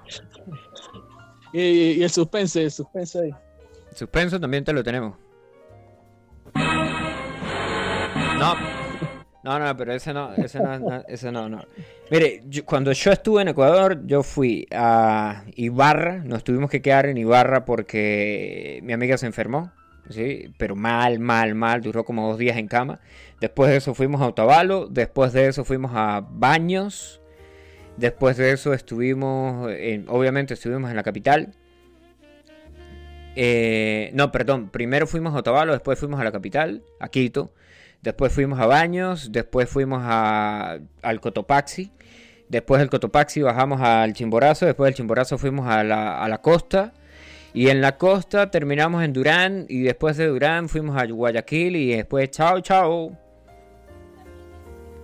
Y, 1.52 1.60
y 1.60 2.02
el 2.02 2.10
suspense, 2.10 2.62
el 2.64 2.70
suspense 2.70 3.20
ahí. 3.20 3.30
Suspenso 3.94 4.38
también 4.38 4.64
te 4.64 4.72
lo 4.72 4.82
tenemos. 4.82 5.16
No, 8.38 8.54
no, 9.42 9.58
no, 9.58 9.76
pero 9.76 9.92
ese 9.92 10.12
no, 10.12 10.32
ese 10.34 10.60
no, 10.60 10.78
no, 10.78 11.02
ese 11.08 11.32
no, 11.32 11.48
no. 11.48 11.64
Mire, 12.10 12.42
cuando 12.64 12.92
yo 12.92 13.10
estuve 13.12 13.42
en 13.42 13.48
Ecuador, 13.48 14.06
yo 14.06 14.22
fui 14.22 14.66
a 14.72 15.44
Ibarra, 15.56 16.22
nos 16.24 16.44
tuvimos 16.44 16.70
que 16.70 16.80
quedar 16.82 17.06
en 17.06 17.16
Ibarra 17.18 17.64
porque 17.64 18.80
mi 18.82 18.92
amiga 18.92 19.18
se 19.18 19.26
enfermó, 19.26 19.72
¿sí? 20.08 20.52
Pero 20.56 20.76
mal, 20.76 21.18
mal, 21.18 21.54
mal, 21.54 21.80
duró 21.82 22.04
como 22.04 22.28
dos 22.28 22.38
días 22.38 22.56
en 22.56 22.68
cama. 22.68 23.00
Después 23.40 23.70
de 23.70 23.76
eso 23.76 23.94
fuimos 23.94 24.20
a 24.22 24.26
Otavalo, 24.28 24.86
después 24.88 25.32
de 25.32 25.48
eso 25.48 25.64
fuimos 25.64 25.92
a 25.94 26.24
Baños, 26.30 27.20
después 27.96 28.36
de 28.36 28.52
eso 28.52 28.72
estuvimos, 28.72 29.70
en- 29.72 30.06
obviamente 30.08 30.54
estuvimos 30.54 30.90
en 30.90 30.96
la 30.96 31.02
capital. 31.02 31.54
Eh, 33.40 34.10
no, 34.14 34.32
perdón, 34.32 34.68
primero 34.68 35.06
fuimos 35.06 35.32
a 35.32 35.38
Otavalo, 35.38 35.70
después 35.72 35.96
fuimos 35.96 36.18
a 36.18 36.24
la 36.24 36.32
capital, 36.32 36.82
a 36.98 37.08
Quito. 37.08 37.52
Después 38.02 38.32
fuimos 38.32 38.58
a 38.58 38.66
Baños, 38.66 39.30
después 39.30 39.68
fuimos 39.70 40.00
a, 40.02 40.80
al 41.02 41.20
Cotopaxi. 41.20 41.92
Después 42.48 42.80
del 42.80 42.90
Cotopaxi 42.90 43.42
bajamos 43.42 43.80
al 43.80 44.12
Chimborazo, 44.12 44.66
después 44.66 44.88
del 44.88 44.94
Chimborazo 44.96 45.38
fuimos 45.38 45.68
a 45.68 45.84
la, 45.84 46.20
a 46.20 46.28
la 46.28 46.38
costa. 46.38 46.92
Y 47.54 47.68
en 47.68 47.80
la 47.80 47.96
costa 47.96 48.50
terminamos 48.50 49.04
en 49.04 49.12
Durán 49.12 49.66
y 49.68 49.82
después 49.82 50.16
de 50.16 50.26
Durán 50.26 50.68
fuimos 50.68 50.96
a 51.00 51.06
Guayaquil 51.06 51.76
y 51.76 51.94
después 51.94 52.32
chao, 52.32 52.60
chao. 52.60 53.12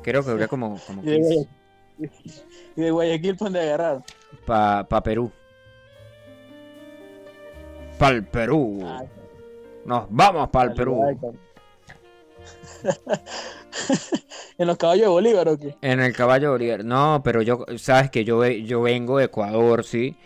Creo 0.03 0.25
que 0.25 0.31
duré 0.33 0.49
como, 0.49 0.81
como 0.89 1.05
Y 1.05 1.07
de 1.07 1.17
15 1.19 1.49
Guayaquil, 1.99 2.33
y 2.75 2.81
de 2.81 2.91
Guayaquil, 2.91 3.37
¿pa' 3.37 3.45
dónde 3.45 3.61
agarrar? 3.61 4.03
para 4.45 5.03
Perú. 5.05 5.31
Para 8.05 8.17
el 8.17 8.25
Perú. 8.25 8.85
Nos 9.87 10.05
vamos 10.11 10.51
para 10.51 10.69
el 10.69 10.77
Perú. 10.77 11.01
en 14.59 14.67
los 14.67 14.77
caballos 14.77 15.05
de 15.05 15.09
Bolívar 15.09 15.49
o 15.49 15.59
qué? 15.59 15.75
En 15.81 16.01
el 16.01 16.13
caballo 16.13 16.51
Bolívar. 16.51 16.85
No, 16.85 17.23
pero 17.25 17.41
yo, 17.41 17.65
sabes 17.79 18.11
que 18.11 18.27
yo, 18.27 18.45
yo 18.45 18.83
vengo 18.83 19.17
de 19.17 19.25
Ecuador, 19.25 19.85
¿sí? 19.85 20.19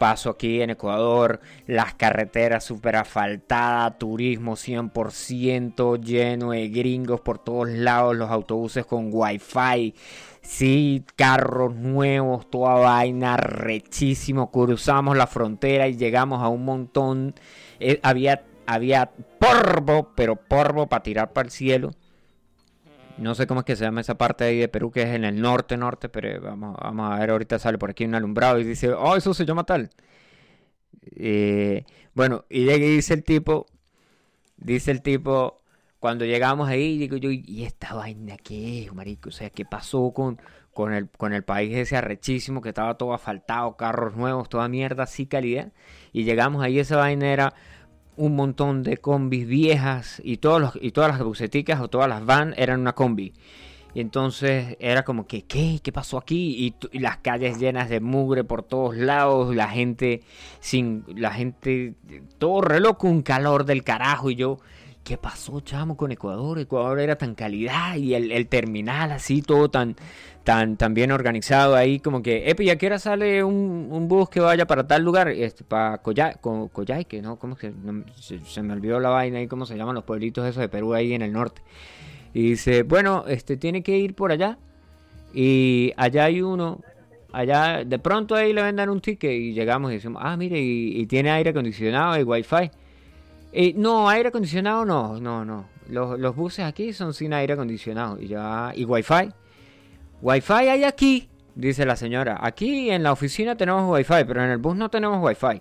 Paso 0.00 0.30
aquí 0.30 0.62
en 0.62 0.70
Ecuador, 0.70 1.40
las 1.66 1.92
carreteras 1.92 2.64
súper 2.64 2.96
asfaltadas, 2.96 3.98
turismo 3.98 4.56
100% 4.56 6.00
lleno 6.00 6.52
de 6.52 6.68
gringos 6.70 7.20
por 7.20 7.38
todos 7.38 7.68
lados, 7.68 8.16
los 8.16 8.30
autobuses 8.30 8.86
con 8.86 9.10
wifi, 9.12 9.94
sí, 10.40 11.04
carros 11.16 11.74
nuevos, 11.74 12.48
toda 12.48 12.76
vaina, 12.76 13.36
rechísimo. 13.36 14.50
Cruzamos 14.50 15.18
la 15.18 15.26
frontera 15.26 15.86
y 15.86 15.98
llegamos 15.98 16.42
a 16.42 16.48
un 16.48 16.64
montón. 16.64 17.34
eh, 17.78 18.00
había, 18.02 18.42
había 18.64 19.10
polvo, 19.38 20.12
pero 20.16 20.36
polvo 20.36 20.86
para 20.86 21.02
tirar 21.02 21.34
para 21.34 21.44
el 21.44 21.52
cielo. 21.52 21.90
No 23.20 23.34
sé 23.34 23.46
cómo 23.46 23.60
es 23.60 23.66
que 23.66 23.76
se 23.76 23.84
llama 23.84 24.00
esa 24.00 24.16
parte 24.16 24.44
ahí 24.44 24.58
de 24.58 24.68
Perú, 24.68 24.90
que 24.90 25.02
es 25.02 25.08
en 25.10 25.24
el 25.24 25.40
norte, 25.40 25.76
norte, 25.76 26.08
pero 26.08 26.40
vamos, 26.40 26.76
vamos 26.80 27.12
a 27.12 27.18
ver, 27.18 27.30
ahorita 27.30 27.58
sale 27.58 27.76
por 27.78 27.90
aquí 27.90 28.04
un 28.04 28.14
alumbrado 28.14 28.58
y 28.58 28.64
dice, 28.64 28.92
oh, 28.92 29.14
eso 29.16 29.34
se 29.34 29.44
llama 29.44 29.64
tal. 29.64 29.90
Eh, 31.16 31.84
bueno, 32.14 32.44
y 32.48 32.64
llega 32.64 32.84
y 32.84 32.96
dice 32.96 33.14
el 33.14 33.24
tipo, 33.24 33.66
dice 34.56 34.90
el 34.90 35.02
tipo, 35.02 35.62
cuando 35.98 36.24
llegamos 36.24 36.68
ahí, 36.68 36.98
digo 36.98 37.16
yo, 37.18 37.30
¿y 37.30 37.64
esta 37.64 37.94
vaina 37.94 38.36
qué 38.38 38.84
es, 38.84 38.94
marico? 38.94 39.28
O 39.28 39.32
sea, 39.32 39.50
¿qué 39.50 39.64
pasó 39.66 40.12
con, 40.14 40.40
con 40.72 40.94
el, 40.94 41.10
con 41.10 41.34
el 41.34 41.44
país 41.44 41.76
ese 41.76 41.96
arrechísimo 41.96 42.62
que 42.62 42.70
estaba 42.70 42.96
todo 42.96 43.12
asfaltado, 43.14 43.76
carros 43.76 44.16
nuevos, 44.16 44.48
toda 44.48 44.68
mierda 44.68 45.02
así 45.04 45.26
calidad? 45.26 45.72
Y 46.12 46.24
llegamos 46.24 46.62
ahí, 46.64 46.78
esa 46.78 46.96
vaina 46.96 47.30
era 47.32 47.54
un 48.16 48.36
montón 48.36 48.82
de 48.82 48.96
combis 48.98 49.46
viejas 49.46 50.20
y, 50.24 50.38
todos 50.38 50.60
los, 50.60 50.78
y 50.80 50.92
todas 50.92 51.10
las 51.10 51.22
buceticas 51.22 51.80
o 51.80 51.88
todas 51.88 52.08
las 52.08 52.24
van 52.24 52.54
eran 52.56 52.80
una 52.80 52.94
combi. 52.94 53.32
Y 53.92 54.00
entonces 54.00 54.76
era 54.78 55.04
como 55.04 55.26
que, 55.26 55.42
¿qué? 55.42 55.80
¿Qué 55.82 55.92
pasó 55.92 56.18
aquí? 56.18 56.74
Y, 56.92 56.98
las 56.98 57.18
calles 57.18 57.58
llenas 57.58 57.88
de 57.88 58.00
mugre 58.00 58.44
por 58.44 58.62
todos 58.62 58.96
lados, 58.96 59.54
la 59.54 59.68
gente 59.68 60.22
sin, 60.60 61.04
la 61.08 61.32
gente, 61.32 61.94
todo 62.38 62.60
re 62.60 62.80
un 63.02 63.22
calor 63.22 63.64
del 63.64 63.82
carajo. 63.82 64.30
Y 64.30 64.36
yo, 64.36 64.58
¿qué 65.04 65.16
pasó, 65.16 65.60
chamo, 65.60 65.96
con 65.96 66.12
Ecuador? 66.12 66.58
Ecuador 66.58 67.00
era 67.00 67.16
tan 67.16 67.34
calidad 67.34 67.96
y 67.96 68.14
el, 68.14 68.46
terminal 68.48 69.12
así, 69.12 69.42
todo 69.42 69.70
tan, 69.70 69.96
tan, 70.44 70.76
tan 70.76 70.94
bien 70.94 71.12
organizado 71.12 71.74
ahí, 71.74 72.00
como 72.00 72.22
que, 72.22 72.50
epi, 72.50 72.64
¿y 72.64 72.70
a 72.70 72.76
qué 72.76 72.86
hora 72.86 72.98
sale 72.98 73.42
un, 73.42 74.08
bus 74.08 74.28
que 74.28 74.40
vaya 74.40 74.66
para 74.66 74.86
tal 74.86 75.02
lugar? 75.02 75.28
Este, 75.28 75.64
para 75.64 75.98
Coyhaique, 75.98 77.22
¿no? 77.22 77.38
¿Cómo 77.38 77.56
que? 77.56 77.72
se, 78.16 78.62
me 78.62 78.72
olvidó 78.72 79.00
la 79.00 79.10
vaina 79.10 79.38
ahí, 79.38 79.46
¿cómo 79.46 79.66
se 79.66 79.76
llaman 79.76 79.94
los 79.94 80.04
pueblitos 80.04 80.46
esos 80.46 80.60
de 80.60 80.68
Perú 80.68 80.94
ahí 80.94 81.12
en 81.12 81.22
el 81.22 81.32
norte? 81.32 81.62
Y 82.32 82.50
dice, 82.50 82.82
bueno, 82.84 83.24
este 83.26 83.56
tiene 83.56 83.82
que 83.82 83.98
ir 83.98 84.14
por 84.14 84.32
allá. 84.32 84.58
Y 85.32 85.92
allá 85.96 86.24
hay 86.24 86.42
uno, 86.42 86.80
allá 87.32 87.84
de 87.84 87.98
pronto 87.98 88.34
ahí 88.34 88.52
le 88.52 88.62
vendan 88.62 88.88
un 88.90 89.00
ticket 89.00 89.30
y 89.30 89.52
llegamos 89.52 89.90
y 89.90 89.94
decimos, 89.94 90.22
ah, 90.24 90.36
mire, 90.36 90.60
y, 90.60 91.06
tiene 91.06 91.30
aire 91.30 91.50
acondicionado 91.50 92.18
y 92.18 92.22
wifi. 92.22 92.70
Y, 93.52 93.72
no, 93.74 94.08
aire 94.08 94.28
acondicionado 94.28 94.84
no, 94.84 95.20
no, 95.20 95.44
no. 95.44 95.68
Los, 95.88 96.20
los, 96.20 96.36
buses 96.36 96.64
aquí 96.64 96.92
son 96.92 97.14
sin 97.14 97.32
aire 97.32 97.54
acondicionado 97.54 98.20
y 98.20 98.28
ya, 98.28 98.72
y 98.74 98.84
wifi. 98.84 99.32
Wifi 100.22 100.52
hay 100.52 100.84
aquí, 100.84 101.28
dice 101.54 101.84
la 101.84 101.96
señora. 101.96 102.38
Aquí 102.40 102.90
en 102.90 103.02
la 103.02 103.12
oficina 103.12 103.56
tenemos 103.56 103.90
wifi, 103.90 104.24
pero 104.26 104.44
en 104.44 104.50
el 104.50 104.58
bus 104.58 104.76
no 104.76 104.88
tenemos 104.88 105.18
wifi. 105.20 105.60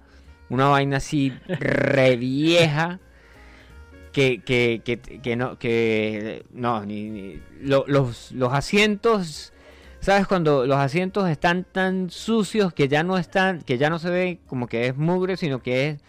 Una 0.49 0.67
vaina 0.67 0.97
así 0.97 1.31
re 1.47 2.17
vieja 4.13 4.43
que, 4.45 4.81
que, 4.83 4.99
que, 5.21 5.35
no, 5.35 5.57
que 5.57 6.45
no, 6.51 6.85
ni, 6.85 7.41
los, 7.61 8.31
los 8.31 8.53
asientos, 8.53 9.53
¿sabes? 9.99 10.27
Cuando 10.27 10.65
los 10.65 10.77
asientos 10.77 11.29
están 11.29 11.65
tan 11.71 12.09
sucios 12.09 12.73
que 12.73 12.87
ya 12.87 13.03
no 13.03 13.17
están, 13.17 13.61
que 13.61 13.77
ya 13.77 13.89
no 13.89 13.99
se 13.99 14.09
ve 14.09 14.39
como 14.47 14.67
que 14.67 14.87
es 14.87 14.97
mugre, 14.97 15.37
sino 15.37 15.61
que 15.61 15.89
es 15.89 16.01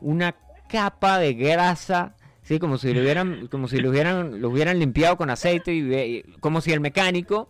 una 0.00 0.34
capa 0.68 1.18
de 1.18 1.34
grasa 1.34 2.14
Sí, 2.46 2.60
como 2.60 2.78
si 2.78 2.94
lo 2.94 3.00
hubieran, 3.00 3.48
como 3.48 3.66
si 3.66 3.78
lo 3.78 3.90
hubieran, 3.90 4.40
lo 4.40 4.50
hubieran 4.50 4.78
limpiado 4.78 5.16
con 5.16 5.30
aceite 5.30 5.74
y, 5.74 6.22
como 6.38 6.60
si 6.60 6.70
el 6.72 6.78
mecánico 6.78 7.48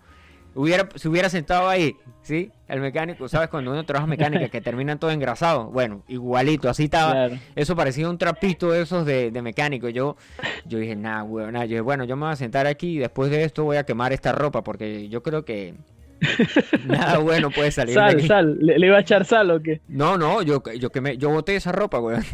hubiera, 0.57 0.89
se 0.95 1.09
hubiera 1.09 1.29
sentado 1.29 1.69
ahí, 1.69 1.97
¿sí? 2.23 2.51
El 2.67 2.81
mecánico, 2.81 3.29
¿sabes? 3.29 3.49
Cuando 3.49 3.71
uno 3.71 3.85
trabaja 3.85 4.07
mecánica 4.07 4.49
que 4.49 4.61
terminan 4.63 4.99
todo 4.99 5.11
engrasado, 5.11 5.67
bueno, 5.71 6.03
igualito, 6.09 6.69
así 6.69 6.85
estaba. 6.85 7.29
Eso 7.55 7.77
parecía 7.77 8.09
un 8.09 8.19
trapito 8.19 8.75
esos 8.75 9.07
de, 9.07 9.31
de 9.31 9.43
mecánico. 9.43 9.89
Yo, 9.89 10.17
yo 10.65 10.79
dije, 10.79 10.97
nada, 10.97 11.23
weón, 11.23 11.53
nada. 11.53 11.67
Yo 11.67 11.71
dije, 11.71 11.81
bueno, 11.83 12.05
yo 12.05 12.17
me 12.17 12.25
voy 12.25 12.33
a 12.33 12.37
sentar 12.37 12.67
aquí 12.67 12.97
y 12.97 12.99
después 12.99 13.31
de 13.31 13.45
esto 13.45 13.65
voy 13.65 13.77
a 13.77 13.85
quemar 13.85 14.13
esta 14.13 14.33
ropa 14.33 14.65
porque 14.65 15.09
yo 15.09 15.23
creo 15.23 15.45
que 15.45 15.75
nada 16.87 17.19
bueno 17.19 17.51
puede 17.51 17.71
salir. 17.71 17.95
Sal, 17.95 18.27
sal, 18.27 18.59
¿Le, 18.61 18.85
iba 18.87 18.97
a 18.97 19.01
echar 19.01 19.25
sal 19.25 19.51
o 19.51 19.63
qué? 19.63 19.81
No, 19.89 20.17
no, 20.17 20.43
yo, 20.43 20.63
yo 20.79 20.91
quemé, 20.91 21.17
yo 21.19 21.31
boté 21.31 21.57
esa 21.57 21.73
ropa, 21.73 22.01
weón. 22.01 22.25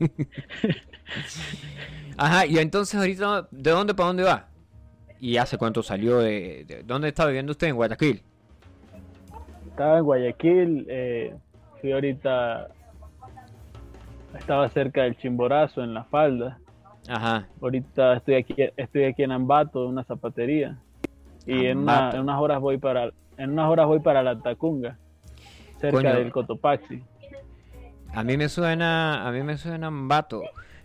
Ajá, 2.16 2.46
y 2.46 2.58
entonces 2.58 2.94
ahorita, 2.94 3.48
¿de 3.50 3.70
dónde 3.70 3.94
para 3.94 4.06
dónde 4.08 4.22
va? 4.22 4.48
¿Y 5.20 5.36
hace 5.36 5.58
cuánto 5.58 5.82
salió 5.82 6.18
de, 6.18 6.82
dónde 6.84 7.08
está 7.08 7.26
viviendo 7.26 7.52
usted 7.52 7.68
en 7.68 7.76
Guayaquil? 7.76 8.22
Estaba 9.68 9.98
en 9.98 10.04
Guayaquil, 10.04 10.86
eh, 10.88 11.34
fui 11.80 11.92
ahorita, 11.92 12.68
estaba 14.38 14.68
cerca 14.68 15.02
del 15.02 15.16
Chimborazo 15.16 15.82
en 15.82 15.94
la 15.94 16.04
falda. 16.04 16.58
Ajá. 17.08 17.48
Ahorita 17.60 18.14
estoy 18.14 18.34
aquí, 18.34 18.54
estoy 18.76 19.04
aquí 19.04 19.22
en 19.22 19.32
Ambato, 19.32 19.86
una 19.86 20.04
zapatería. 20.04 20.78
Y 21.46 21.66
en, 21.66 21.78
unas 21.78 22.40
horas 22.40 22.60
voy 22.60 22.78
para, 22.78 23.10
en 23.36 23.50
unas 23.50 23.68
horas 23.68 23.86
voy 23.86 24.00
para 24.00 24.22
la 24.22 24.38
Tacunga, 24.38 24.96
cerca 25.78 26.14
del 26.14 26.32
Cotopaxi. 26.32 27.02
A 28.14 28.22
mí 28.22 28.36
me 28.36 28.48
suena, 28.48 29.26
a 29.26 29.32
mí 29.32 29.42
me 29.42 29.58
suena 29.58 29.88
Ambato. 29.88 30.42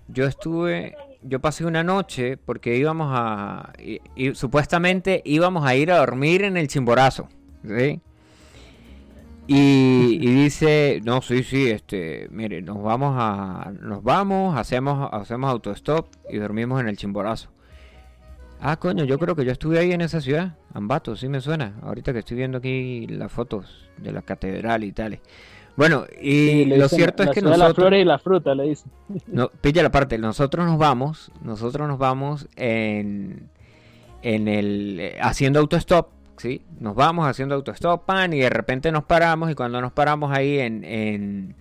Yo 0.07 0.25
estuve 0.25 0.95
yo 1.21 1.39
pasé 1.39 1.65
una 1.65 1.84
noche 1.84 2.38
porque 2.38 2.77
íbamos 2.77 3.10
a. 3.12 3.73
Y, 4.15 4.34
supuestamente 4.36 5.21
íbamos 5.25 5.65
a 5.65 5.75
ir 5.75 5.91
a 5.91 5.97
dormir 5.97 6.43
en 6.43 6.58
el 6.58 6.67
Chimborazo. 6.67 7.27
¿sí? 7.63 8.01
Y, 9.51 10.19
dice, 10.19 11.01
no, 11.03 11.23
sí, 11.23 11.41
sí, 11.43 11.71
este, 11.71 12.27
mire, 12.29 12.62
nos 12.62 12.84
vamos 12.84 13.15
a, 13.17 13.71
nos 13.82 14.03
vamos, 14.03 14.55
hacemos, 14.55 15.10
hacemos 15.12 15.49
autostop 15.49 16.08
y 16.29 16.38
dormimos 16.38 16.79
en 16.82 16.88
el 16.88 16.97
Chimborazo. 16.97 17.49
Ah, 18.62 18.77
coño, 18.77 19.05
yo 19.05 19.17
creo 19.17 19.36
que 19.36 19.45
yo 19.45 19.51
estuve 19.51 19.79
ahí 19.79 19.91
en 19.91 20.01
esa 20.01 20.21
ciudad, 20.21 20.58
Ambato, 20.73 21.15
sí 21.15 21.29
me 21.29 21.41
suena. 21.41 21.79
Ahorita 21.82 22.13
que 22.13 22.19
estoy 22.19 22.38
viendo 22.38 22.60
aquí 22.60 23.08
las 23.08 23.32
fotos 23.32 23.89
de 23.97 24.12
la 24.12 24.21
catedral 24.21 24.84
y 24.84 24.91
tales. 24.91 25.21
Bueno, 25.79 26.07
y 26.21 26.65
lo 26.65 26.89
cierto 26.89 27.23
es 27.23 27.29
que 27.29 27.41
nosotros... 27.41 27.69
La 27.69 27.73
flores 27.73 28.01
y 28.01 28.05
la 28.05 28.19
fruta, 28.19 28.53
le 28.53 28.63
dicen. 28.63 28.91
No, 29.27 29.47
pilla 29.47 29.81
la 29.81 29.91
parte, 29.91 30.17
nosotros 30.17 30.65
nos 30.65 30.77
vamos, 30.77 31.31
nosotros 31.41 31.87
nos 31.87 31.97
vamos 31.97 32.49
en, 32.57 33.49
en 34.21 34.49
el... 34.49 34.99
Eh, 34.99 35.17
haciendo 35.21 35.57
autostop, 35.61 36.09
¿sí? 36.35 36.63
Nos 36.81 36.95
vamos 36.95 37.29
haciendo 37.29 37.55
autostop, 37.55 38.03
pan, 38.03 38.33
y 38.33 38.39
de 38.39 38.49
repente 38.49 38.91
nos 38.91 39.05
paramos, 39.05 39.49
y 39.51 39.55
cuando 39.55 39.79
nos 39.79 39.93
paramos 39.93 40.33
ahí 40.33 40.59
en... 40.59 40.83
en 40.83 41.55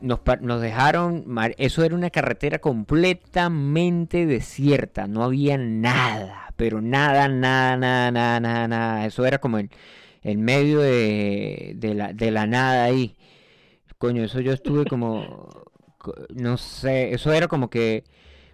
nos, 0.00 0.20
nos, 0.40 0.62
dejaron, 0.62 1.26
eso 1.58 1.84
era 1.84 1.94
una 1.94 2.08
carretera 2.08 2.58
completamente 2.58 4.24
desierta, 4.24 5.08
no 5.08 5.24
había 5.24 5.58
nada, 5.58 6.54
pero 6.56 6.80
nada, 6.80 7.28
nada, 7.28 7.76
nada, 7.76 8.10
nada, 8.10 8.40
nada, 8.40 8.68
nada. 8.68 9.04
Eso 9.04 9.26
era 9.26 9.38
como 9.38 9.58
el, 9.58 9.68
en 10.24 10.42
medio 10.42 10.80
de, 10.80 11.76
la, 11.94 12.12
de 12.12 12.30
la 12.30 12.46
nada 12.46 12.84
ahí. 12.84 13.16
Coño, 13.98 14.24
eso 14.24 14.40
yo 14.40 14.52
estuve 14.52 14.86
como, 14.86 15.48
no 16.34 16.56
sé, 16.56 17.14
eso 17.14 17.32
era 17.32 17.46
como 17.46 17.70
que, 17.70 18.04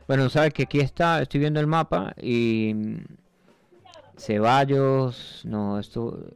bueno, 0.06 0.28
sabes 0.28 0.52
que 0.52 0.64
aquí 0.64 0.80
está, 0.80 1.22
estoy 1.22 1.40
viendo 1.40 1.60
el 1.60 1.66
mapa 1.66 2.14
y 2.20 2.74
Ceballos, 4.18 5.42
no, 5.44 5.78
esto 5.78 6.26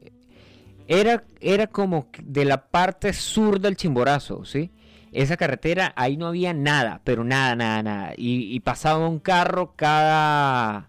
era, 0.87 1.25
era 1.41 1.67
como 1.67 2.09
de 2.23 2.45
la 2.45 2.69
parte 2.69 3.13
sur 3.13 3.61
del 3.61 3.77
Chimborazo, 3.77 4.45
¿sí? 4.45 4.71
Esa 5.13 5.37
carretera, 5.37 5.93
ahí 5.97 6.17
no 6.17 6.27
había 6.29 6.55
nada, 6.55 7.01
pero 7.05 7.23
nada, 7.23 7.55
nada, 7.55 7.83
nada. 7.83 8.15
Y, 8.17 8.55
y 8.55 8.61
pasaba 8.61 9.07
un 9.07 9.21
carro 9.21 9.75
cada, 9.77 10.89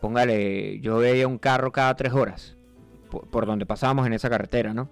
póngale, 0.00 0.80
yo 0.80 0.98
veía 0.98 1.28
un 1.28 1.38
carro 1.38 1.70
cada 1.72 1.94
tres 1.94 2.12
horas 2.12 2.56
por, 3.20 3.46
donde 3.46 3.66
pasábamos 3.66 4.06
en 4.06 4.14
esa 4.14 4.30
carretera, 4.30 4.72
¿no? 4.72 4.88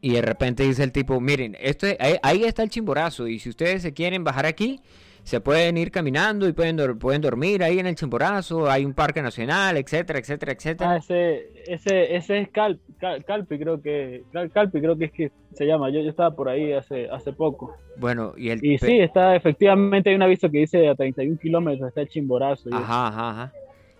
Y 0.00 0.12
de 0.12 0.22
repente 0.22 0.62
dice 0.62 0.82
el 0.82 0.92
tipo, 0.92 1.20
miren, 1.20 1.56
esto 1.60 1.86
ahí, 2.22 2.44
está 2.44 2.62
el 2.62 2.70
chimborazo 2.70 3.26
y 3.28 3.38
si 3.38 3.48
ustedes 3.48 3.82
se 3.82 3.92
quieren 3.92 4.24
bajar 4.24 4.46
aquí, 4.46 4.80
se 5.22 5.40
pueden 5.40 5.76
ir 5.76 5.90
caminando 5.90 6.46
y 6.46 6.52
pueden, 6.52 6.98
pueden 6.98 7.20
dormir 7.20 7.64
ahí 7.64 7.80
en 7.80 7.86
el 7.86 7.96
chimborazo, 7.96 8.70
hay 8.70 8.84
un 8.84 8.94
parque 8.94 9.22
nacional, 9.22 9.76
etcétera, 9.76 10.20
etcétera, 10.20 10.52
etcétera. 10.52 10.90
Ah, 10.92 10.96
ese, 10.98 11.50
ese, 11.66 12.14
ese 12.14 12.40
es 12.40 12.48
Calpi, 12.50 13.58
creo 13.58 13.82
que, 13.82 14.22
Calpi 14.52 14.80
creo 14.80 14.96
que 14.96 15.06
es 15.06 15.12
que 15.12 15.32
se 15.54 15.66
llama, 15.66 15.90
yo, 15.90 16.00
yo 16.00 16.10
estaba 16.10 16.36
por 16.36 16.48
ahí 16.48 16.72
hace, 16.72 17.08
hace 17.10 17.32
poco. 17.32 17.74
Bueno, 17.96 18.34
y 18.36 18.50
el... 18.50 18.64
Y 18.64 18.78
sí, 18.78 19.00
está, 19.00 19.34
efectivamente 19.34 20.10
hay 20.10 20.16
un 20.16 20.22
aviso 20.22 20.48
que 20.50 20.58
dice 20.58 20.88
a 20.88 20.94
31 20.94 21.38
kilómetros 21.38 21.88
está 21.88 22.02
el 22.02 22.08
chimborazo. 22.08 22.68
Ajá, 22.72 23.08
ajá, 23.08 23.30
ajá. 23.30 23.52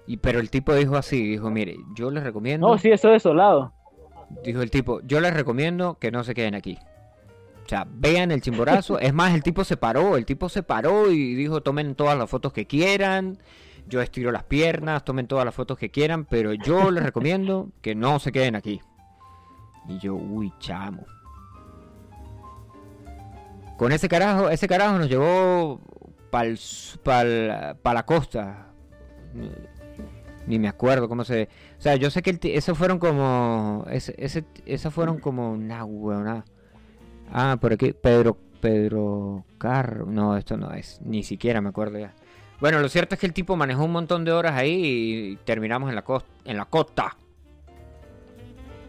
Y, 0.07 0.19
pero 0.19 0.39
el 0.39 0.51
tipo 0.51 0.75
dijo 0.75 0.97
así, 0.97 1.23
dijo, 1.27 1.51
mire, 1.51 1.77
yo 1.95 2.11
les 2.11 2.23
recomiendo... 2.23 2.69
No, 2.69 2.79
sí, 2.79 2.91
eso 2.91 3.09
es 3.09 3.15
desolado. 3.15 3.73
Dijo 4.45 4.63
el 4.63 4.71
tipo, 4.71 5.01
yo 5.03 5.21
les 5.21 5.35
recomiendo 5.35 5.99
que 5.99 6.11
no 6.11 6.23
se 6.25 6.35
queden 6.35 6.55
aquí. 6.55 6.79
O 7.65 7.69
sea, 7.69 7.87
vean 7.89 8.31
el 8.31 8.41
chimborazo. 8.41 9.01
es 9.01 9.13
más, 9.13 9.35
el 9.35 9.43
tipo 9.43 9.65
se 9.65 9.77
paró, 9.77 10.17
el 10.17 10.25
tipo 10.25 10.49
se 10.49 10.63
paró 10.63 11.11
y 11.11 11.35
dijo, 11.35 11.63
tomen 11.63 11.97
todas 11.97 12.17
las 12.17 12.31
fotos 12.31 12.53
que 12.53 12.67
quieran. 12.67 13.39
Yo 13.89 14.01
estiro 14.01 14.31
las 14.31 14.45
piernas, 14.45 15.05
tomen 15.05 15.27
todas 15.27 15.45
las 15.45 15.55
fotos 15.55 15.77
que 15.79 15.91
quieran, 15.91 16.25
pero 16.25 16.55
yo 16.55 16.91
les 16.91 17.03
recomiendo 17.03 17.71
que 17.83 17.95
no 17.95 18.19
se 18.21 18.31
queden 18.31 18.55
aquí. 18.55 18.81
Y 19.89 19.99
yo, 19.99 20.15
uy, 20.15 20.53
chamo. 20.61 21.05
Con 23.77 23.93
ese 23.93 24.09
carajo, 24.09 24.49
ese 24.49 24.69
carajo 24.69 24.99
nos 24.99 25.09
llevó 25.09 25.81
para 26.31 27.75
pa 27.83 27.95
la 27.95 28.05
costa 28.07 28.67
ni 30.47 30.59
me 30.59 30.69
acuerdo 30.69 31.09
cómo 31.09 31.25
se. 31.25 31.49
O 31.79 31.81
sea, 31.81 31.97
yo 31.97 32.11
sé 32.11 32.23
que 32.23 32.31
el 32.31 32.41
esos 32.43 32.77
fueron 32.77 32.99
como. 32.99 33.85
Ese, 33.91 34.15
ese, 34.19 34.45
esas 34.65 34.93
fueron 34.93 35.19
como. 35.19 35.57
Nah, 35.57 35.85
weón, 35.85 36.45
Ah, 37.33 37.57
por 37.61 37.73
aquí. 37.73 37.93
Pedro. 37.93 38.39
Pedro 38.61 39.45
Carro. 39.59 40.07
No, 40.07 40.37
esto 40.37 40.57
no 40.57 40.73
es. 40.73 41.01
Ni 41.05 41.23
siquiera 41.23 41.61
me 41.61 41.69
acuerdo 41.69 41.99
ya. 41.99 42.15
Bueno, 42.61 42.81
lo 42.81 42.89
cierto 42.89 43.15
es 43.15 43.21
que 43.21 43.27
el 43.27 43.33
tipo 43.33 43.55
manejó 43.55 43.85
un 43.85 43.93
montón 43.93 44.25
de 44.25 44.33
horas 44.33 44.55
ahí 44.55 44.81
y 44.83 45.37
terminamos 45.45 45.91
en 45.91 45.95
la, 45.95 46.03
costa, 46.03 46.31
en 46.45 46.57
la 46.57 46.65
costa. 46.65 47.17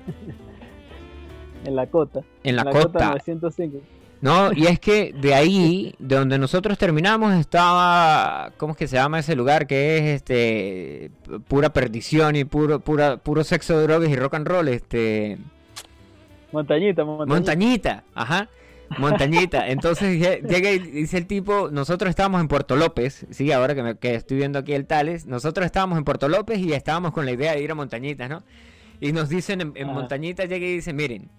en 1.65 1.75
la 1.75 1.87
cota. 1.87 2.21
En 2.43 2.55
la, 2.55 2.63
costa. 2.63 3.09
905. 3.09 3.79
No, 4.19 4.51
y 4.51 4.65
es 4.65 4.79
que 4.79 5.13
de 5.13 5.35
ahí, 5.35 5.93
de 5.99 6.15
donde 6.15 6.39
nosotros 6.39 6.77
terminamos, 6.77 7.35
estaba, 7.35 8.51
¿cómo 8.57 8.73
es 8.73 8.77
que 8.77 8.87
se 8.87 8.95
llama 8.95 9.19
ese 9.19 9.35
lugar? 9.35 9.67
Que 9.67 9.97
es 9.97 10.03
este 10.15 11.11
pura 11.47 11.71
perdición 11.71 12.35
y 12.35 12.43
puro, 12.43 12.79
pura, 12.79 13.17
puro 13.17 13.43
sexo, 13.43 13.79
drogas 13.79 14.09
y 14.09 14.15
rock 14.15 14.33
and 14.33 14.47
roll, 14.47 14.67
este 14.69 15.37
Montañita, 16.51 17.03
montañita. 17.03 17.35
Montañita, 17.35 18.03
ajá. 18.15 18.49
Montañita. 18.97 19.67
Entonces 19.67 20.17
llega 20.19 20.71
y 20.71 20.79
dice 20.79 21.17
el 21.17 21.27
tipo, 21.27 21.69
nosotros 21.71 22.09
estábamos 22.09 22.41
en 22.41 22.47
Puerto 22.47 22.75
López, 22.75 23.27
sí, 23.29 23.51
ahora 23.51 23.75
que, 23.75 23.83
me, 23.83 23.97
que 23.97 24.15
estoy 24.15 24.37
viendo 24.37 24.59
aquí 24.59 24.73
el 24.73 24.85
Tales, 24.85 25.25
nosotros 25.25 25.65
estábamos 25.65 25.97
en 25.97 26.05
Puerto 26.05 26.29
López 26.29 26.57
y 26.59 26.73
estábamos 26.73 27.11
con 27.11 27.25
la 27.25 27.31
idea 27.33 27.53
de 27.53 27.61
ir 27.61 27.71
a 27.71 27.75
Montañitas, 27.75 28.29
¿no? 28.29 28.43
Y 28.99 29.11
nos 29.11 29.29
dicen 29.29 29.61
en, 29.61 29.73
en 29.75 29.87
Montañita, 29.87 30.45
llega 30.45 30.65
y 30.65 30.75
dice, 30.75 30.93
miren, 30.93 31.29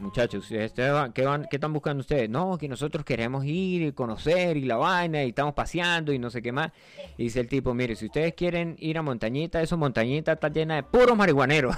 muchachos, 0.00 0.50
este, 0.50 0.82
¿qué, 1.14 1.24
van, 1.24 1.46
¿qué 1.50 1.56
están 1.56 1.72
buscando 1.72 2.00
ustedes? 2.00 2.28
No, 2.28 2.56
que 2.58 2.68
nosotros 2.68 3.04
queremos 3.04 3.44
ir 3.44 3.82
y 3.82 3.92
conocer 3.92 4.56
y 4.56 4.64
la 4.64 4.76
vaina 4.76 5.24
y 5.24 5.28
estamos 5.28 5.54
paseando 5.54 6.12
y 6.12 6.18
no 6.18 6.30
sé 6.30 6.42
qué 6.42 6.52
más. 6.52 6.72
Y 7.16 7.24
dice 7.24 7.40
el 7.40 7.48
tipo, 7.48 7.74
mire, 7.74 7.96
si 7.96 8.06
ustedes 8.06 8.34
quieren 8.34 8.76
ir 8.78 8.98
a 8.98 9.02
Montañita, 9.02 9.60
eso 9.62 9.76
Montañita 9.76 10.32
está 10.32 10.48
llena 10.48 10.76
de 10.76 10.82
puros 10.82 11.16
marihuaneros. 11.16 11.76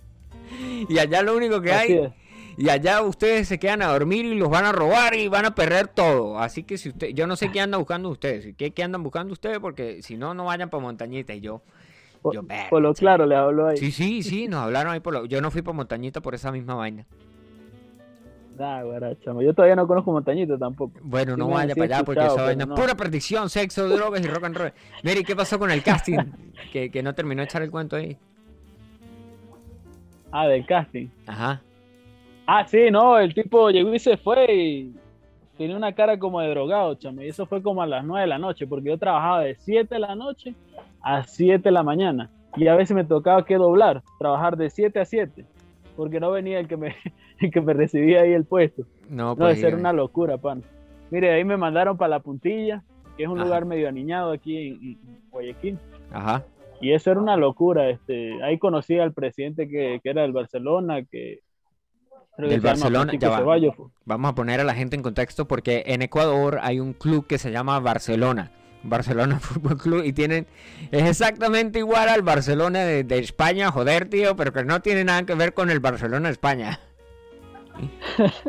y 0.88 0.98
allá 0.98 1.22
lo 1.22 1.36
único 1.36 1.60
que 1.60 1.72
hay 1.72 2.12
y 2.58 2.70
allá 2.70 3.02
ustedes 3.02 3.48
se 3.48 3.58
quedan 3.58 3.82
a 3.82 3.88
dormir 3.88 4.24
y 4.24 4.34
los 4.34 4.48
van 4.48 4.64
a 4.64 4.72
robar 4.72 5.14
y 5.14 5.28
van 5.28 5.44
a 5.44 5.54
perder 5.54 5.88
todo. 5.88 6.38
Así 6.38 6.62
que 6.62 6.78
si 6.78 6.88
usted, 6.88 7.08
yo 7.08 7.26
no 7.26 7.36
sé 7.36 7.52
qué 7.52 7.60
andan 7.60 7.80
buscando 7.80 8.08
ustedes, 8.08 8.54
qué, 8.56 8.70
qué 8.70 8.82
andan 8.82 9.02
buscando 9.02 9.32
ustedes, 9.32 9.58
porque 9.58 10.02
si 10.02 10.16
no, 10.16 10.32
no 10.32 10.46
vayan 10.46 10.70
para 10.70 10.82
montañita. 10.82 11.34
Y 11.34 11.40
yo, 11.40 11.60
yo 12.32 12.42
por, 12.70 12.80
lo 12.80 12.94
claro 12.94 13.26
le 13.26 13.36
habló 13.36 13.66
ahí. 13.66 13.76
Sí, 13.76 13.92
sí, 13.92 14.22
sí, 14.22 14.48
nos 14.48 14.60
hablaron 14.60 14.94
ahí 14.94 15.00
por 15.00 15.12
lo, 15.12 15.26
yo 15.26 15.42
no 15.42 15.50
fui 15.50 15.60
para 15.60 15.76
montañita 15.76 16.22
por 16.22 16.34
esa 16.34 16.50
misma 16.50 16.74
vaina. 16.74 17.06
Guarachamo. 18.56 19.42
Yo 19.42 19.54
todavía 19.54 19.76
no 19.76 19.86
conozco 19.86 20.12
montañita 20.12 20.56
tampoco. 20.58 20.98
Bueno, 21.02 21.36
no 21.36 21.48
vaya 21.48 21.74
para 21.74 21.96
allá 21.96 22.04
porque 22.04 22.24
esa 22.24 22.42
vaina 22.42 22.64
es 22.64 22.70
pura 22.70 22.94
predicción, 22.94 23.48
sexo, 23.48 23.88
drogas 23.88 24.24
y 24.24 24.28
rock 24.28 24.44
and 24.44 24.56
roll. 24.56 24.72
Mary, 25.02 25.22
¿qué 25.22 25.36
pasó 25.36 25.58
con 25.58 25.70
el 25.70 25.82
casting? 25.82 26.18
que, 26.72 26.90
que 26.90 27.02
no 27.02 27.14
terminó 27.14 27.40
de 27.40 27.44
echar 27.44 27.62
el 27.62 27.70
cuento 27.70 27.96
ahí. 27.96 28.16
Ah, 30.32 30.46
del 30.46 30.66
casting. 30.66 31.08
Ajá. 31.26 31.62
Ah, 32.46 32.64
sí, 32.66 32.90
no, 32.90 33.18
el 33.18 33.34
tipo 33.34 33.70
llegó 33.70 33.92
y 33.94 33.98
se 33.98 34.16
fue 34.16 34.54
y 34.54 34.94
tenía 35.56 35.76
una 35.76 35.92
cara 35.92 36.18
como 36.18 36.40
de 36.40 36.50
drogado, 36.50 36.94
chamo. 36.94 37.22
Y 37.22 37.28
eso 37.28 37.46
fue 37.46 37.62
como 37.62 37.82
a 37.82 37.86
las 37.86 38.04
9 38.04 38.22
de 38.22 38.26
la 38.28 38.38
noche, 38.38 38.66
porque 38.66 38.88
yo 38.88 38.98
trabajaba 38.98 39.40
de 39.40 39.56
7 39.56 39.94
de 39.94 39.98
la 39.98 40.14
noche 40.14 40.54
a 41.02 41.24
7 41.24 41.62
de 41.62 41.70
la 41.70 41.82
mañana. 41.82 42.30
Y 42.56 42.68
a 42.68 42.74
veces 42.74 42.94
me 42.94 43.04
tocaba 43.04 43.44
que 43.44 43.56
doblar, 43.56 44.02
trabajar 44.18 44.56
de 44.56 44.70
7 44.70 45.00
a 45.00 45.04
7, 45.04 45.44
porque 45.96 46.20
no 46.20 46.30
venía 46.30 46.60
el 46.60 46.68
que 46.68 46.76
me, 46.76 46.94
que 47.52 47.60
me 47.60 47.72
recibía 47.72 48.22
ahí 48.22 48.32
el 48.32 48.44
puesto. 48.44 48.84
No, 49.08 49.36
pues. 49.36 49.62
No, 49.62 49.76
una 49.76 49.92
locura, 49.92 50.38
pan. 50.38 50.62
Mire, 51.10 51.32
ahí 51.32 51.44
me 51.44 51.56
mandaron 51.56 51.96
para 51.96 52.10
La 52.10 52.20
Puntilla, 52.20 52.82
que 53.16 53.24
es 53.24 53.28
un 53.28 53.38
lugar 53.38 53.64
medio 53.64 53.88
aniñado 53.88 54.32
aquí 54.32 54.56
en, 54.56 54.98
Guayaquil. 55.30 55.78
Ajá. 56.12 56.44
Y 56.80 56.92
eso 56.92 57.10
era 57.10 57.20
una 57.20 57.36
locura. 57.36 57.88
Este, 57.88 58.42
ahí 58.42 58.58
conocí 58.58 58.98
al 58.98 59.12
presidente 59.12 59.68
que, 59.68 60.00
que 60.02 60.10
era 60.10 60.22
del 60.22 60.32
Barcelona, 60.32 61.04
que 61.04 61.40
del 62.38 62.60
Barcelona. 62.60 63.12
Vamos 64.04 64.30
a 64.30 64.34
poner 64.34 64.60
a 64.60 64.64
la 64.64 64.74
gente 64.74 64.96
en 64.96 65.02
contexto 65.02 65.48
porque 65.48 65.84
en 65.86 66.02
Ecuador 66.02 66.58
hay 66.62 66.80
un 66.80 66.92
club 66.92 67.26
que 67.26 67.38
se 67.38 67.50
llama 67.50 67.80
Barcelona. 67.80 68.50
Barcelona 68.86 69.40
Fútbol 69.40 69.78
Club 69.78 70.04
y 70.04 70.12
tienen 70.12 70.46
es 70.90 71.04
exactamente 71.04 71.78
igual 71.80 72.08
al 72.08 72.22
Barcelona 72.22 72.80
de, 72.80 73.18
España, 73.18 73.70
joder, 73.70 74.08
tío, 74.08 74.36
pero 74.36 74.52
que 74.52 74.64
no 74.64 74.80
tiene 74.80 75.04
nada 75.04 75.24
que 75.24 75.34
ver 75.34 75.54
con 75.54 75.70
el 75.70 75.80
Barcelona 75.80 76.28
de 76.28 76.32
España. 76.32 76.80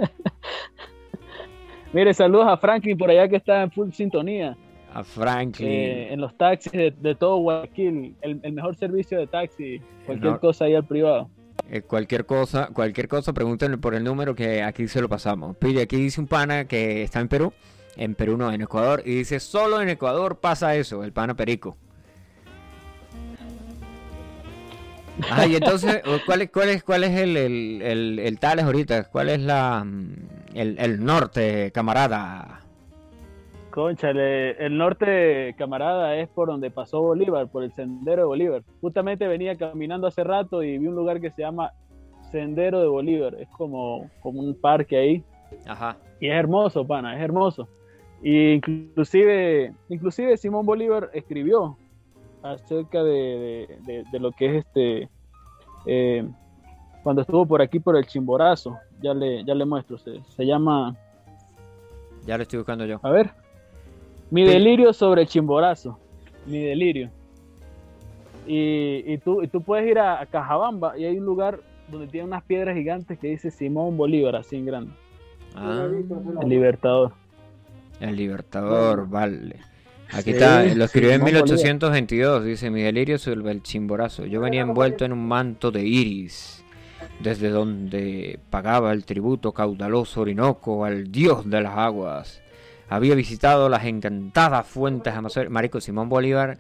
Mire, 1.94 2.14
saludos 2.14 2.48
a 2.48 2.58
Franklin 2.58 2.98
por 2.98 3.10
allá 3.10 3.28
que 3.28 3.38
está 3.38 3.64
en 3.64 3.72
full 3.72 3.92
sintonía. 3.92 4.58
A 4.94 5.04
Franklin. 5.04 5.68
Eh, 5.68 6.14
en 6.14 6.22
los 6.22 6.38
taxis 6.38 6.72
de, 6.72 7.16
todo 7.16 7.38
Guayaquil, 7.38 8.16
el, 8.22 8.54
mejor 8.54 8.76
servicio 8.76 9.20
de 9.20 9.28
taxi, 9.28 9.82
cualquier 10.06 10.40
cosa 10.40 10.66
ahí 10.66 10.76
al 10.76 10.86
privado. 10.86 11.30
Eh, 11.70 11.82
cualquier 11.82 12.26
cosa, 12.26 12.70
cualquier 12.74 13.08
cosa, 13.08 13.34
pregúntenle 13.34 13.78
por 13.78 13.94
el 13.94 14.04
número 14.04 14.36
que 14.36 14.64
aquí 14.64 14.88
se 14.88 15.02
lo 15.02 15.10
pasamos. 15.10 15.58
Pide, 15.58 15.82
aquí 15.82 15.98
dice 15.98 16.22
un 16.22 16.28
pana 16.28 16.66
que 16.66 17.04
está 17.04 17.20
en 17.20 17.28
Perú, 17.28 17.52
en 17.98 18.16
Perú 18.16 18.38
no, 18.38 18.52
en 18.52 18.62
Ecuador, 18.62 19.02
y 19.06 19.16
dice, 19.16 19.40
solo 19.40 19.82
en 19.82 19.90
Ecuador 19.90 20.40
pasa 20.40 20.76
eso, 20.76 21.04
el 21.04 21.12
pana 21.12 21.36
perico. 21.36 21.78
Ah, 25.32 25.48
y 25.48 25.56
entonces, 25.56 26.02
¿cuál 26.26 26.44
es, 26.44 26.52
cuál 26.52 26.70
es, 26.70 26.84
cuál 26.84 27.04
es 27.04 27.18
el, 27.18 27.36
el, 27.36 28.20
el, 28.20 28.40
Tales 28.40 28.66
ahorita? 28.66 29.06
¿Cuál 29.06 29.30
es 29.30 29.42
la 29.42 29.84
mm, 29.84 30.14
el, 30.54 30.78
el 30.80 31.04
norte, 31.04 31.72
camarada? 31.72 32.62
Conchale, 33.72 34.52
el 34.64 34.78
norte, 34.78 35.54
camarada, 35.58 36.16
es 36.16 36.28
por 36.30 36.48
donde 36.48 36.72
pasó 36.72 37.02
Bolívar, 37.02 37.48
por 37.48 37.64
el 37.64 37.74
sendero 37.74 38.24
de 38.24 38.28
Bolívar. 38.28 38.64
Justamente 38.82 39.28
venía 39.28 39.56
caminando 39.56 40.08
hace 40.08 40.24
rato 40.24 40.64
y 40.64 40.78
vi 40.78 40.88
un 40.88 40.96
lugar 40.96 41.22
que 41.22 41.32
se 41.32 41.44
llama 41.44 41.74
Sendero 42.32 42.82
de 42.82 42.88
Bolívar. 42.88 43.36
Es 43.36 43.48
como, 43.50 44.10
como 44.22 44.42
un 44.42 44.60
parque 44.60 44.98
ahí. 44.98 45.24
Ajá. 45.68 45.98
Y 46.20 46.28
es 46.28 46.34
hermoso, 46.34 46.86
pana, 46.88 47.16
es 47.16 47.22
hermoso. 47.22 47.68
Y 48.22 48.52
inclusive, 48.54 49.74
inclusive 49.90 50.38
Simón 50.38 50.66
Bolívar 50.66 51.10
escribió 51.14 51.78
acerca 52.42 53.04
de, 53.04 53.68
lo 54.14 54.32
que 54.32 54.46
es 54.46 54.66
este 54.66 55.10
eh, 55.86 56.28
cuando 57.04 57.22
estuvo 57.22 57.46
por 57.46 57.62
aquí 57.62 57.80
por 57.80 57.96
el 57.96 58.06
Chimborazo. 58.06 58.78
Ya 59.02 59.14
le, 59.14 59.44
ya 59.46 59.54
le 59.54 59.66
muestro, 59.66 59.98
se, 59.98 60.22
se 60.36 60.46
llama. 60.46 60.96
Ya 62.26 62.36
lo 62.38 62.44
estoy 62.44 62.58
buscando 62.58 62.86
yo. 62.86 63.00
A 63.04 63.12
ver. 63.12 63.32
Mi 64.30 64.44
delirio 64.44 64.92
sobre 64.92 65.22
el 65.22 65.28
chimborazo. 65.28 65.98
Mi 66.46 66.60
delirio. 66.60 67.10
Y, 68.46 69.18
tú, 69.20 69.44
y 69.44 69.48
tú 69.48 69.62
puedes 69.62 69.90
ir 69.90 70.00
a, 70.00 70.26
Cajabamba 70.26 70.98
y 70.98 71.04
hay 71.06 71.18
un 71.18 71.26
lugar 71.26 71.60
donde 71.90 72.08
tiene 72.08 72.28
unas 72.28 72.44
piedras 72.44 72.76
gigantes 72.76 73.20
que 73.20 73.28
dice 73.28 73.52
Simón 73.52 73.98
Bolívar, 73.98 74.36
así 74.38 74.56
en 74.56 74.66
grande. 74.66 74.92
Ah. 75.56 75.88
el 76.42 76.50
Libertador. 76.50 77.12
El 78.00 78.16
Libertador, 78.16 79.08
vale. 79.10 79.58
Aquí 80.12 80.32
está, 80.32 80.64
lo 80.64 80.86
escribió 80.86 81.12
en 81.12 81.24
1822, 81.24 82.46
dice 82.46 82.70
mi 82.70 82.82
delirio 82.82 83.18
sobre 83.18 83.52
el 83.52 83.62
chimborazo. 83.62 84.26
Yo 84.26 84.40
venía 84.40 84.62
envuelto 84.62 85.04
en 85.04 85.12
un 85.12 85.28
manto 85.28 85.72
de 85.72 85.84
iris, 85.84 86.64
desde 87.20 87.50
donde 87.50 88.40
pagaba 88.50 88.94
el 88.94 89.04
tributo 89.04 89.52
caudaloso 89.52 90.22
Orinoco 90.22 90.86
al 90.86 91.12
dios 91.12 91.50
de 91.50 91.62
las 91.62 91.78
aguas 91.78 92.42
había 92.90 93.16
visitado 93.16 93.70
las 93.70 93.86
encantadas 93.86 94.66
fuentes 94.66 95.14
amazónicas. 95.14 95.52
Marico, 95.52 95.82
Simón 95.82 96.10
Bolívar 96.10 96.60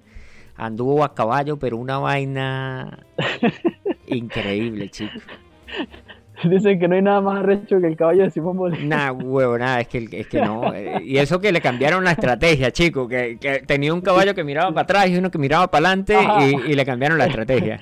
anduvo 0.55 1.03
a 1.03 1.13
caballo, 1.13 1.57
pero 1.57 1.77
una 1.77 1.99
vaina 1.99 3.05
increíble, 4.07 4.89
chico. 4.89 5.19
Dicen 6.43 6.79
que 6.79 6.88
no 6.88 6.95
hay 6.95 7.01
nada 7.01 7.21
más 7.21 7.39
arrecho 7.39 7.79
que 7.79 7.88
el 7.88 7.97
caballo 7.97 8.23
de 8.23 8.31
Simón 8.31 8.57
Bolívar. 8.57 8.85
Nah, 8.85 9.11
huevo, 9.11 9.57
nada, 9.57 9.81
es 9.81 9.88
que, 9.88 10.07
es 10.11 10.27
que 10.27 10.41
no. 10.41 10.71
Y 11.01 11.17
eso 11.17 11.39
que 11.39 11.51
le 11.51 11.61
cambiaron 11.61 12.03
la 12.03 12.11
estrategia, 12.11 12.71
chico. 12.71 13.07
Que, 13.07 13.63
tenía 13.65 13.93
un 13.93 14.01
caballo 14.01 14.35
que 14.35 14.43
miraba 14.43 14.69
para 14.69 14.83
atrás 14.83 15.09
y 15.09 15.17
uno 15.17 15.31
que 15.31 15.38
miraba 15.38 15.67
para 15.67 15.88
adelante 15.88 16.17
y, 16.67 16.73
le 16.73 16.85
cambiaron 16.85 17.17
la 17.17 17.25
estrategia. 17.25 17.81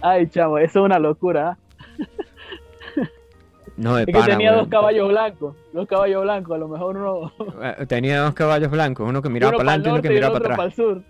Ay, 0.00 0.28
chavo, 0.28 0.58
eso 0.58 0.80
es 0.80 0.84
una 0.84 0.98
locura. 0.98 1.50
¿ah? 1.50 2.06
No, 3.76 3.98
es 3.98 4.04
que 4.04 4.12
tenía 4.12 4.52
dos 4.52 4.68
caballos 4.68 5.08
blancos, 5.08 5.56
dos 5.72 5.88
caballos 5.88 6.22
blancos, 6.22 6.54
a 6.54 6.58
lo 6.58 6.68
mejor 6.68 6.98
uno... 6.98 7.32
Eh, 7.62 7.86
tenía 7.86 8.20
dos 8.20 8.34
caballos 8.34 8.70
blancos, 8.70 9.08
uno 9.08 9.22
que 9.22 9.30
miraba 9.30 9.56
para 9.56 9.70
adelante 9.70 9.88
y 9.88 9.92
uno 9.92 10.02
que 10.02 10.10
miraba 10.10 10.38
para 10.38 10.54
atrás. 10.54 10.74
sur. 10.74 11.02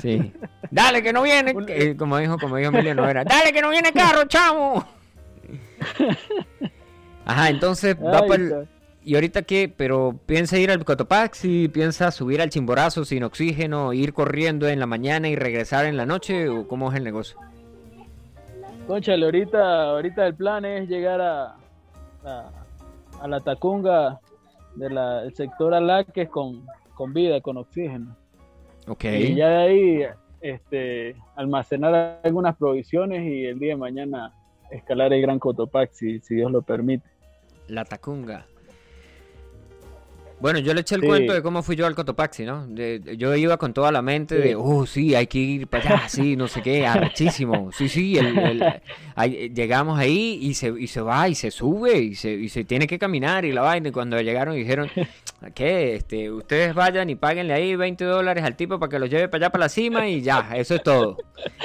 Sí. 0.00 0.30
Dale 0.70 1.02
que 1.02 1.14
no 1.14 1.22
viene, 1.22 1.54
como 1.96 2.18
dijo, 2.18 2.36
como 2.36 2.56
dijo 2.56 2.68
Emilio. 2.76 2.94
Dale 2.94 3.52
que 3.54 3.62
no 3.62 3.70
viene 3.70 3.90
carro, 3.94 4.26
chamo. 4.26 4.99
Ajá, 7.24 7.50
entonces 7.50 7.96
va 7.96 8.22
por 8.22 8.40
el... 8.40 8.68
¿Y 9.02 9.14
ahorita 9.14 9.42
qué? 9.42 9.72
¿Pero 9.74 10.18
piensa 10.26 10.58
ir 10.58 10.70
al 10.70 10.84
Cotopaxi? 10.84 11.68
¿Piensa 11.68 12.10
subir 12.10 12.42
al 12.42 12.50
Chimborazo 12.50 13.04
sin 13.04 13.24
oxígeno, 13.24 13.94
ir 13.94 14.12
corriendo 14.12 14.68
en 14.68 14.78
la 14.78 14.86
mañana 14.86 15.28
y 15.28 15.36
regresar 15.36 15.86
en 15.86 15.96
la 15.96 16.04
noche? 16.04 16.48
¿O 16.48 16.68
cómo 16.68 16.90
es 16.90 16.96
el 16.96 17.04
negocio? 17.04 17.38
Conchale, 18.86 19.24
ahorita, 19.24 19.82
ahorita 19.90 20.26
el 20.26 20.34
plan 20.34 20.64
es 20.64 20.88
llegar 20.88 21.20
a, 21.20 21.56
a, 22.24 23.28
la 23.28 23.40
Tacunga 23.40 24.20
del 24.74 24.98
sector 25.34 25.72
Alaques 25.72 26.28
con, 26.28 26.66
con 26.94 27.14
vida, 27.14 27.40
con 27.40 27.56
oxígeno. 27.56 28.14
Okay. 28.86 29.32
Y 29.32 29.34
ya 29.36 29.48
de 29.48 29.56
ahí 29.56 30.02
este, 30.40 31.16
almacenar 31.36 32.20
algunas 32.22 32.56
provisiones 32.56 33.22
y 33.22 33.46
el 33.46 33.58
día 33.58 33.70
de 33.70 33.76
mañana 33.76 34.34
escalar 34.70 35.12
el 35.12 35.22
Gran 35.22 35.38
Cotopaxi, 35.38 36.20
si, 36.20 36.34
Dios 36.34 36.50
lo 36.50 36.62
permite. 36.62 37.06
La 37.68 37.84
Tacunga. 37.84 38.46
Bueno, 40.40 40.58
yo 40.58 40.72
le 40.72 40.80
eché 40.80 40.94
el 40.94 41.02
Sí. 41.02 41.06
cuento 41.06 41.34
de 41.34 41.42
cómo 41.42 41.62
fui 41.62 41.76
yo 41.76 41.84
al 41.86 41.94
Cotopaxi, 41.94 42.46
¿no? 42.46 42.66
De- 42.66 43.14
yo 43.18 43.36
iba 43.36 43.58
con 43.58 43.74
toda 43.74 43.92
la 43.92 44.00
mente 44.00 44.36
de, 44.38 44.54
oh, 44.56 44.86
sí, 44.86 45.14
hay 45.14 45.26
que 45.26 45.38
ir 45.38 45.66
para 45.68 45.96
allá, 45.96 46.08
sí, 46.08 46.34
no 46.34 46.48
sé 46.48 46.62
qué, 46.62 46.86
arrechísimo. 46.86 47.68
Sí, 47.76 47.90
sí, 47.90 48.16
el- 48.16 48.38
el- 48.38 48.64
ahí- 49.16 49.50
llegamos 49.54 49.98
ahí 49.98 50.38
y 50.40 50.54
se, 50.54 50.68
y 50.68 50.86
se 50.86 51.02
va 51.02 51.28
y 51.28 51.34
se 51.34 51.50
sube 51.50 51.98
y 51.98 52.14
se, 52.14 52.32
y 52.32 52.48
se 52.48 52.64
tiene 52.64 52.86
que 52.86 52.98
caminar 52.98 53.44
y 53.44 53.52
la 53.52 53.60
vaina. 53.60 53.90
Y 53.90 53.92
cuando 53.92 54.18
llegaron 54.18 54.54
dijeron, 54.54 54.88
¿qué? 55.54 55.96
Este, 55.96 56.30
ustedes 56.30 56.74
vayan 56.74 57.10
y 57.10 57.16
páguenle 57.16 57.52
ahí 57.52 57.76
20 57.76 58.02
dólares 58.06 58.42
al 58.42 58.56
tipo 58.56 58.78
para 58.78 58.88
que 58.88 58.98
los 58.98 59.10
lleve 59.10 59.28
para 59.28 59.44
allá 59.44 59.52
para 59.52 59.64
la 59.64 59.68
cima 59.68 60.08
y 60.08 60.22
ya, 60.22 60.52
eso 60.56 60.74
es 60.74 60.82
todo. 60.82 61.18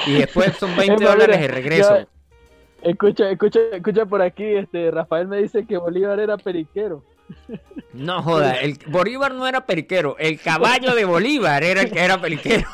Y 0.06 0.18
después 0.18 0.54
son 0.58 0.76
20 0.76 1.02
más, 1.02 1.12
dólares 1.14 1.40
de 1.40 1.48
regreso. 1.48 2.00
yo- 2.00 2.06
Escucha, 2.86 3.28
escucha, 3.30 3.58
escucha 3.72 4.06
por 4.06 4.22
aquí, 4.22 4.44
este 4.44 4.92
Rafael 4.92 5.26
me 5.26 5.38
dice 5.38 5.66
que 5.66 5.76
Bolívar 5.76 6.20
era 6.20 6.36
periquero. 6.36 7.02
No 7.92 8.22
joda, 8.22 8.52
el 8.60 8.78
Bolívar 8.86 9.34
no 9.34 9.44
era 9.48 9.66
periquero, 9.66 10.16
el 10.18 10.40
caballo 10.40 10.94
de 10.94 11.04
Bolívar 11.04 11.64
era 11.64 11.82
el 11.82 11.90
que 11.90 12.04
era 12.04 12.20
periquero. 12.20 12.68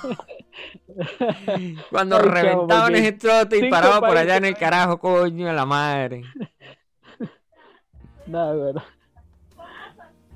Cuando 1.90 2.16
Ay, 2.16 2.22
reventaban 2.24 2.94
ese 2.94 3.12
trote 3.12 3.56
y 3.56 3.70
paraba 3.70 4.00
por 4.06 4.18
allá 4.18 4.36
en 4.36 4.44
el 4.44 4.54
carajo, 4.54 4.98
coño, 4.98 5.48
a 5.48 5.54
la 5.54 5.64
madre. 5.64 6.24
Nada, 8.26 8.54
bueno. 8.54 8.82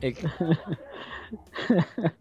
El- 0.00 0.16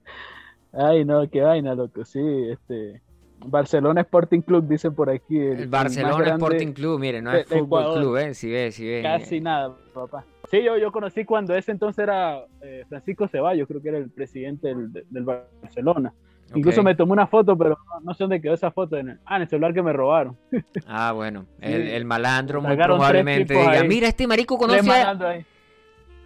Ay, 0.73 1.05
no, 1.05 1.29
qué 1.29 1.39
vaina, 1.39 1.73
loco. 1.73 2.03
Sí, 2.03 2.19
este. 2.51 3.01
Barcelona 3.45 4.01
Sporting 4.01 4.41
Club, 4.41 4.67
dicen 4.67 4.93
por 4.93 5.09
aquí. 5.09 5.37
el 5.37 5.67
Barcelona 5.67 6.29
Sporting 6.33 6.73
Club, 6.73 6.99
mire, 6.99 7.21
no 7.21 7.31
es 7.31 7.45
fútbol 7.45 7.63
Ecuador. 7.65 7.99
club, 7.99 8.17
eh, 8.17 8.33
si 8.33 8.49
ve, 8.49 8.71
si 8.71 8.87
ve. 8.87 9.01
Casi 9.01 9.39
nada, 9.39 9.73
papá. 9.93 10.25
Sí, 10.49 10.63
yo, 10.63 10.77
yo 10.77 10.91
conocí 10.91 11.25
cuando 11.25 11.55
ese 11.55 11.71
entonces 11.71 12.03
era 12.03 12.45
eh, 12.61 12.83
Francisco 12.87 13.27
Ceballos, 13.27 13.67
creo 13.67 13.81
que 13.81 13.89
era 13.89 13.97
el 13.97 14.09
presidente 14.09 14.67
del, 14.67 14.91
del 14.91 15.23
Barcelona. 15.23 16.13
Incluso 16.53 16.83
me 16.83 16.95
tomé 16.95 17.13
una 17.13 17.27
foto, 17.27 17.57
pero 17.57 17.77
no, 18.03 18.13
sé 18.13 18.23
dónde 18.23 18.39
quedó 18.41 18.53
esa 18.53 18.69
foto. 18.71 18.97
En 18.97 19.09
el, 19.09 19.19
ah, 19.25 19.37
en 19.37 19.43
el 19.43 19.47
celular 19.49 19.73
que 19.73 19.81
me 19.81 19.93
robaron. 19.93 20.37
Ah, 20.87 21.11
bueno, 21.13 21.45
Sí. 21.61 21.71
el, 21.71 22.05
malandro 22.05 22.61
muy 22.61 22.71
Sacaron 22.71 22.97
probablemente 22.97 23.53
tipos 23.53 23.63
diga, 23.63 23.81
ahí. 23.81 23.87
mira, 23.87 24.07
este 24.07 24.27
marico 24.27 24.57
conoce 24.57 24.89
a... 24.91 25.43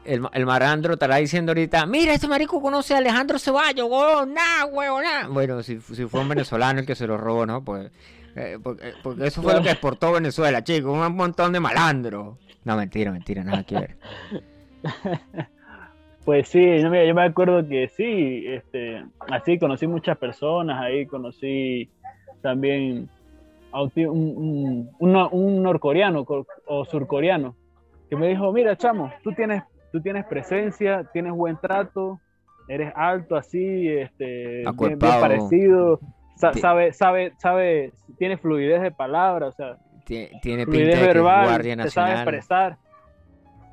El, 0.10 0.24
el 0.34 0.46
malandro 0.46 0.94
estará 0.94 1.18
diciendo 1.18 1.52
ahorita, 1.52 1.86
mira, 1.86 2.14
este 2.14 2.28
marico 2.28 2.62
conoce 2.62 2.96
a 2.96 2.98
Alejandro 2.98 3.38
Ceballos, 3.38 3.88
nah, 4.28 4.66
huevón, 4.72 5.04
nah". 5.04 5.28
Bueno, 5.28 5.62
si, 5.62 5.80
si 5.82 6.06
fue 6.08 6.22
un 6.22 6.30
venezolano 6.30 6.80
el 6.80 6.86
que 6.86 6.96
se 6.96 7.06
lo 7.06 7.18
robó, 7.18 7.46
¿no? 7.46 7.64
Pues, 7.64 7.92
eh, 8.36 8.58
porque, 8.62 8.94
porque 9.04 9.28
eso 9.28 9.42
fue 9.44 9.54
lo 9.54 9.62
que 9.62 9.70
exportó 9.72 10.12
Venezuela, 10.14 10.64
chicos, 10.64 10.92
un 10.98 11.16
montón 11.16 11.54
de 11.54 11.60
malandros. 11.60 12.38
No, 12.64 12.76
mentira, 12.76 13.12
mentira, 13.12 13.44
nada 13.44 13.64
que 13.64 13.76
ver. 13.76 13.98
Pues 16.26 16.48
sí, 16.50 16.80
yo 16.82 16.90
me, 16.92 17.08
yo 17.08 17.16
me 17.16 17.24
acuerdo 17.24 17.68
que 17.68 17.88
sí, 17.88 18.44
este, 18.46 19.04
así 19.32 19.58
conocí 19.58 19.88
muchas 19.88 20.16
personas 20.18 20.80
ahí, 20.80 21.08
conocí 21.08 21.90
también 22.42 23.10
a 23.72 23.82
un, 23.82 23.92
un, 23.96 24.08
un- 24.38 24.90
un 25.00 25.12
no- 25.12 25.30
un 25.30 25.64
norcoreano 25.64 26.26
co- 26.26 26.46
o 26.68 26.86
surcoreano 26.86 27.56
que 28.10 28.16
me 28.16 28.28
dijo, 28.28 28.52
mira, 28.52 28.76
chamo, 28.76 29.12
tú 29.24 29.32
tienes, 29.32 29.64
tú 29.92 30.02
tienes 30.02 30.26
presencia, 30.26 31.04
tienes 31.14 31.34
buen 31.34 31.58
trato, 31.58 32.20
eres 32.68 32.92
alto 32.96 33.36
así, 33.36 33.88
este, 33.90 34.64
bien, 34.64 34.76
bien 34.78 34.98
parecido, 35.00 36.00
sa- 36.36 36.54
sabe, 36.54 36.94
sabe, 36.94 37.34
sabe, 37.38 37.94
tiene 38.18 38.38
fluidez 38.38 38.82
de 38.82 38.92
palabra, 38.92 39.48
o 39.48 39.52
sea, 39.52 39.78
Tie- 40.06 40.30
Tiene 40.42 40.66
pinta 40.66 40.72
fluidez 40.78 40.96
de 40.96 41.02
es 41.02 41.08
verbal, 41.14 41.46
guardia 41.46 41.84
se 41.84 41.90
sabe 41.92 42.10
nacional. 42.12 42.34
expresar. 42.36 42.78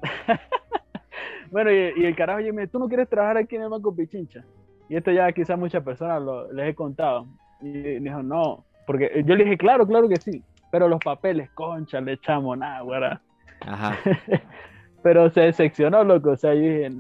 bueno, 1.50 1.70
y, 1.72 1.92
y 1.96 2.04
el 2.04 2.14
carajo, 2.16 2.40
yo 2.40 2.52
me 2.52 2.66
tú 2.66 2.78
no 2.78 2.88
quieres 2.88 3.08
trabajar 3.08 3.36
aquí 3.38 3.56
en 3.56 3.62
el 3.62 3.68
Banco 3.68 3.94
Pichincha. 3.94 4.44
Y 4.88 4.96
esto 4.96 5.10
ya 5.10 5.30
quizás 5.32 5.58
muchas 5.58 5.82
personas 5.82 6.22
lo- 6.22 6.52
les 6.52 6.68
he 6.70 6.74
contado. 6.74 7.26
Y 7.60 7.68
me 7.68 8.00
dijo, 8.00 8.22
no, 8.22 8.64
porque 8.86 9.22
yo 9.24 9.34
le 9.34 9.44
dije, 9.44 9.56
claro, 9.56 9.86
claro 9.86 10.08
que 10.08 10.16
sí. 10.16 10.42
Pero 10.70 10.88
los 10.88 11.00
papeles, 11.00 11.50
concha, 11.52 12.00
le 12.00 12.12
echamos 12.14 12.58
nada, 12.58 12.80
güera. 12.82 13.20
Ajá. 13.66 13.96
Pero 15.06 15.30
se 15.30 15.42
decepcionó, 15.42 16.02
loco. 16.02 16.30
O 16.30 16.36
sea, 16.36 16.52
yo 16.52 16.62
dije, 16.62 16.90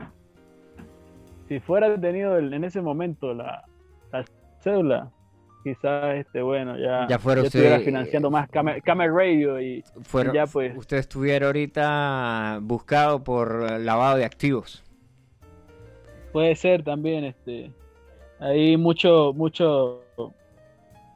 si 1.48 1.58
fuera 1.58 2.00
tenido 2.00 2.36
el- 2.36 2.54
en 2.54 2.62
ese 2.62 2.80
momento 2.80 3.34
la, 3.34 3.64
la 4.12 4.24
cédula, 4.60 5.10
quizás, 5.64 6.14
este, 6.14 6.40
bueno, 6.40 6.78
ya, 6.78 7.08
Ya 7.08 7.18
fuera 7.18 7.42
usted- 7.42 7.58
estuviera 7.58 7.80
financiando 7.84 8.30
más 8.30 8.48
Camel, 8.48 8.80
Camel 8.84 9.12
Radio 9.12 9.60
y, 9.60 9.82
Fueron, 10.02 10.32
ya, 10.36 10.46
pues. 10.46 10.76
Usted 10.78 10.98
estuviera 10.98 11.46
ahorita 11.46 12.60
buscado 12.62 13.24
por 13.24 13.66
eh, 13.72 13.80
lavado 13.80 14.18
de 14.18 14.24
activos. 14.24 14.84
Puede 16.32 16.54
ser 16.54 16.84
también, 16.84 17.24
este, 17.24 17.72
hay 18.38 18.76
mucho, 18.76 19.32
mucho, 19.34 20.04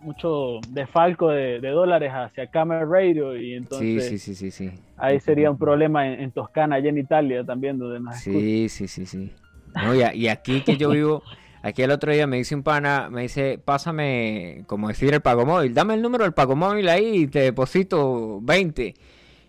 mucho 0.01 0.61
desfalco 0.69 1.29
de, 1.31 1.61
de 1.61 1.69
dólares 1.71 2.11
hacia 2.13 2.47
Camel 2.49 2.89
Radio 2.89 3.37
y 3.37 3.55
entonces 3.55 4.05
Sí, 4.05 4.19
sí, 4.19 4.35
sí, 4.35 4.35
sí, 4.35 4.51
sí. 4.51 4.71
ahí 4.97 5.21
sería 5.21 5.51
un 5.51 5.59
problema 5.59 6.07
en, 6.09 6.21
en 6.21 6.33
Toscana, 6.33 6.77
allá 6.77 6.89
en 6.91 6.99
Italia 6.99 7.45
también, 7.45 7.79
donde 7.79 8.01
nos. 8.01 8.17
Sí, 8.23 8.69
sí, 8.69 8.89
sí, 8.89 9.07
sí. 9.07 9.33
No, 9.75 9.95
y, 9.95 10.03
a- 10.03 10.15
y 10.15 10.29
aquí 10.29 10.63
que 10.63 10.77
yo 10.77 10.91
vivo, 10.91 11.23
aquí 11.63 11.83
el 11.83 11.91
otro 11.91 12.13
día 12.13 12.27
me 12.27 12.37
dice 12.39 12.55
un 12.55 12.63
pana, 12.63 13.09
me 13.11 13.23
dice, 13.23 13.59
pásame, 13.59 14.65
como 14.67 14.89
decir, 14.89 15.13
el 15.15 15.21
pago 15.23 15.47
móvil, 15.47 15.75
dame 15.75 15.95
el 15.95 16.03
número 16.03 16.25
del 16.25 16.35
pago 16.35 16.57
móvil 16.57 16.89
ahí 16.89 17.23
y 17.23 17.27
te 17.29 17.41
deposito 17.41 18.41
20. 18.43 18.95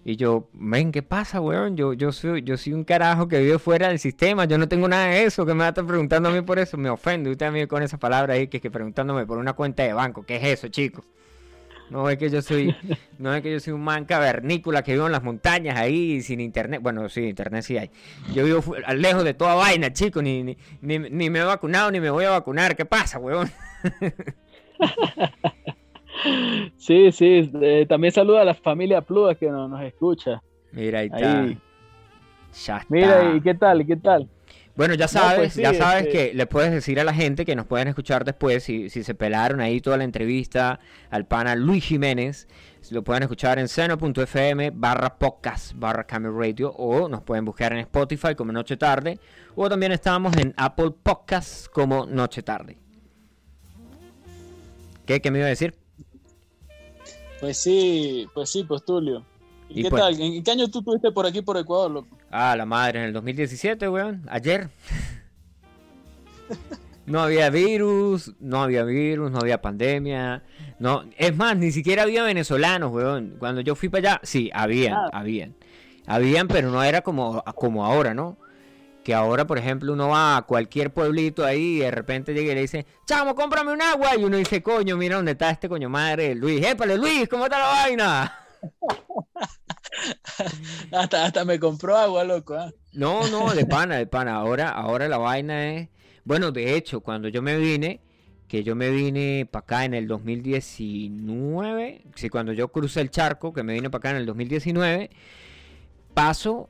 Y 0.04 0.16
yo, 0.16 0.49
ven, 0.54 0.91
¿qué 0.91 1.04
pasa, 1.04 1.39
weón? 1.39 1.78
Yo, 1.78 1.93
yo 1.93 2.12
soy, 2.12 2.41
yo 2.41 2.58
soy 2.58 2.74
un 2.74 2.84
carajo 2.84 3.28
que 3.28 3.39
vive 3.39 3.60
fuera 3.60 3.89
del 3.89 3.99
sistema, 3.99 4.45
yo 4.45 4.58
no 4.58 4.68
tengo 4.68 4.88
nada 4.88 5.08
de 5.08 5.26
eso, 5.26 5.45
que 5.45 5.54
me 5.54 5.68
estar 5.68 5.86
preguntando 5.86 6.30
a 6.30 6.32
mí 6.32 6.41
por 6.41 6.58
eso, 6.58 6.76
me 6.76 6.89
ofende 6.89 7.30
usted 7.30 7.45
a 7.45 7.52
mí 7.52 7.68
con 7.68 7.84
esa 7.84 7.99
palabra 7.99 8.34
ahí, 8.34 8.47
que, 8.47 8.60
que 8.60 8.72
preguntándome 8.72 9.28
por 9.28 9.38
una 9.38 9.54
cuenta 9.54 9.84
de 9.84 9.93
banco, 9.93 10.24
¿qué 10.26 10.38
es 10.38 10.43
eso, 10.43 10.70
chicos? 10.70 11.06
No 11.91 12.10
es 12.10 12.18
que 12.18 12.30
yo 12.30 12.41
soy, 12.41 12.74
no 13.20 13.36
es 13.36 13.41
que 13.41 13.52
yo 13.52 13.60
soy 13.60 13.74
un 13.74 13.84
man 13.84 14.06
cavernícola 14.06 14.82
que 14.82 14.93
vivo 14.93 15.08
en 15.08 15.12
las 15.12 15.24
montañas 15.24 15.78
ahí 15.78 16.22
sin 16.22 16.39
internet. 16.39 16.80
Bueno, 16.82 17.10
sí, 17.10 17.24
internet 17.24 17.64
sí 17.64 17.78
hay. 17.78 17.91
Yo 18.34 18.45
vivo 18.45 18.64
lejos 18.95 19.26
de 19.26 19.34
toda 19.34 19.56
vaina, 19.56 19.91
chico. 19.91 20.22
Ni, 20.22 20.41
ni, 20.41 20.58
ni, 20.80 20.99
ni 20.99 21.30
me 21.30 21.39
he 21.39 21.43
vacunado 21.43 21.91
ni 21.91 21.99
me 21.99 22.10
voy 22.10 22.24
a 22.24 22.30
vacunar. 22.30 22.78
¿Qué 22.78 22.86
pasa, 22.86 23.20
weón? 23.20 23.52
Sí, 26.78 27.11
sí, 27.11 27.51
eh, 27.61 27.86
también 27.88 28.11
saluda 28.13 28.41
a 28.41 28.45
la 28.45 28.53
familia 28.53 29.01
Pluas 29.01 29.38
que 29.38 29.49
nos, 29.49 29.69
nos 29.69 29.82
escucha. 29.84 30.41
Mira, 30.72 30.99
ahí 30.99 31.07
está. 31.13 31.41
Ahí. 31.41 31.57
Ya 32.65 32.78
está. 32.78 32.86
Mira, 32.89 33.36
¿y 33.36 33.41
qué 33.41 33.53
tal? 33.55 33.82
¿Y 33.82 33.86
qué 33.86 33.95
tal? 33.95 34.28
Bueno, 34.76 34.93
ya 34.93 35.05
No, 35.05 35.09
sabes, 35.09 35.38
pues 35.38 35.53
sí, 35.53 35.61
ya 35.61 35.74
sabes 35.74 36.07
este- 36.07 36.11
que 36.30 36.34
le 36.34 36.45
puedes 36.47 36.72
decir 36.72 36.99
a 36.99 37.03
la 37.03 37.13
gente 37.13 37.45
que 37.45 37.55
nos 37.55 37.65
pueden 37.65 37.89
escuchar 37.89 38.24
después, 38.24 38.63
si, 38.63 38.89
si 38.89 39.03
se 39.03 39.13
pelaron 39.13 39.59
ahí 39.59 39.82
toda 39.82 39.97
la 39.97 40.05
entrevista 40.05 40.80
al 41.09 41.26
pana 41.26 41.55
Luis 41.55 41.84
Jiménez, 41.86 42.47
si 42.80 42.95
lo 42.95 43.03
pueden 43.03 43.24
escuchar 43.24 43.59
en 43.59 43.67
seno.fm 43.67 44.72
barra 44.74 45.17
podcast 45.19 45.74
barra 45.78 46.05
Camel 46.05 46.34
Radio 46.34 46.72
o 46.72 47.09
nos 47.09 47.22
pueden 47.22 47.43
buscar 47.45 47.74
en 47.74 47.80
Spotify 47.80 48.34
como 48.34 48.51
Noche 48.53 48.78
Tarde 48.78 49.19
o 49.55 49.69
también 49.69 49.91
estamos 49.91 50.36
en 50.38 50.53
Apple 50.57 50.91
Podcasts 51.03 51.67
como 51.69 52.05
Noche 52.05 52.41
Tarde. 52.41 52.78
¿Qué, 55.05 55.19
qué 55.19 55.32
me 55.32 55.39
iba 55.39 55.47
a 55.47 55.49
decir? 55.49 55.76
Pues 57.41 57.57
sí, 57.57 58.27
pues 58.33 58.49
sí, 58.51 58.63
pues 58.63 58.85
Tulio. 58.85 59.25
¿Y, 59.69 59.81
Y 59.81 59.83
qué 59.83 59.89
pues- 59.89 60.01
tal? 60.01 60.13
¿En, 60.21 60.33
en 60.33 60.43
qué 60.43 60.51
año 60.51 60.69
tú 60.69 60.79
estuviste 60.79 61.11
por 61.11 61.25
aquí, 61.25 61.41
por 61.41 61.57
Ecuador, 61.57 61.91
loco? 61.91 62.17
Ah, 62.29 62.55
la 62.55 62.65
madre, 62.65 62.99
en 62.99 63.05
el 63.07 63.13
2017, 63.13 63.89
weón, 63.89 64.21
ayer. 64.29 64.69
No 67.05 67.21
había 67.21 67.49
virus, 67.49 68.31
no 68.39 68.61
había 68.61 68.83
virus, 68.83 69.31
no 69.31 69.39
había 69.39 69.61
pandemia. 69.61 70.43
No, 70.79 71.03
es 71.17 71.35
más, 71.35 71.57
ni 71.57 71.71
siquiera 71.71 72.03
había 72.03 72.23
venezolanos, 72.23 72.91
weón. 72.93 73.35
Cuando 73.39 73.61
yo 73.61 73.75
fui 73.75 73.89
para 73.89 74.11
allá, 74.13 74.21
sí, 74.23 74.49
habían, 74.53 74.93
Ah. 74.93 75.09
habían. 75.11 75.55
Habían, 76.07 76.47
pero 76.47 76.69
no 76.71 76.81
era 76.83 77.01
como, 77.01 77.43
como 77.55 77.85
ahora, 77.85 78.13
¿no? 78.13 78.37
Que 79.04 79.14
ahora, 79.14 79.47
por 79.47 79.58
ejemplo, 79.58 79.93
uno 79.93 80.10
va 80.10 80.38
a 80.38 80.41
cualquier 80.43 80.93
pueblito 80.93 81.43
ahí 81.43 81.78
y 81.78 81.80
de 81.80 81.91
repente 81.91 82.34
llega 82.34 82.52
y 82.52 82.56
le 82.56 82.62
dice, 82.62 82.86
chamo, 83.06 83.34
cómprame 83.34 83.72
un 83.72 83.82
agua. 83.82 84.16
Y 84.16 84.24
uno 84.24 84.38
dice, 84.38 84.62
coño, 84.62 84.97
mira 84.97 85.16
dónde 85.16 85.32
está 85.32 85.49
este 85.49 85.68
coño 85.68 85.89
madre, 85.89 86.36
Luis. 86.36 86.64
Épale, 86.64 86.97
Luis, 86.97 87.28
¿cómo 87.28 87.45
está 87.45 87.60
la 87.60 87.68
vaina? 87.68 88.38
Hasta, 90.91 91.26
hasta 91.26 91.45
me 91.45 91.60
compró 91.60 91.97
agua, 91.97 92.24
loco. 92.24 92.56
¿ah? 92.56 92.72
No, 92.93 93.28
no, 93.30 93.54
de 93.54 93.66
pana, 93.66 93.97
de 93.97 94.08
pana. 94.08 94.36
Ahora, 94.36 94.70
ahora 94.70 95.08
la 95.08 95.18
vaina 95.18 95.76
es. 95.76 95.89
Bueno, 96.24 96.52
de 96.52 96.76
hecho, 96.76 97.02
cuando 97.02 97.28
yo 97.28 97.41
me 97.41 97.58
vine, 97.58 98.02
que 98.47 98.64
yo 98.64 98.76
me 98.76 98.89
vine 98.89 99.47
para 99.49 99.64
acá 99.64 99.86
en 99.86 99.93
el 99.93 100.08
2019, 100.08 102.04
sí, 102.16 102.30
cuando 102.30 102.54
yo 102.54 102.70
crucé 102.70 103.02
el 103.02 103.10
charco, 103.10 103.54
que 103.54 103.64
me 103.64 103.74
vine 103.74 103.89
para 103.89 103.99
acá 103.99 104.10
en 104.12 104.18
el 104.18 104.26
2019, 104.26 105.10
paso. 106.14 106.70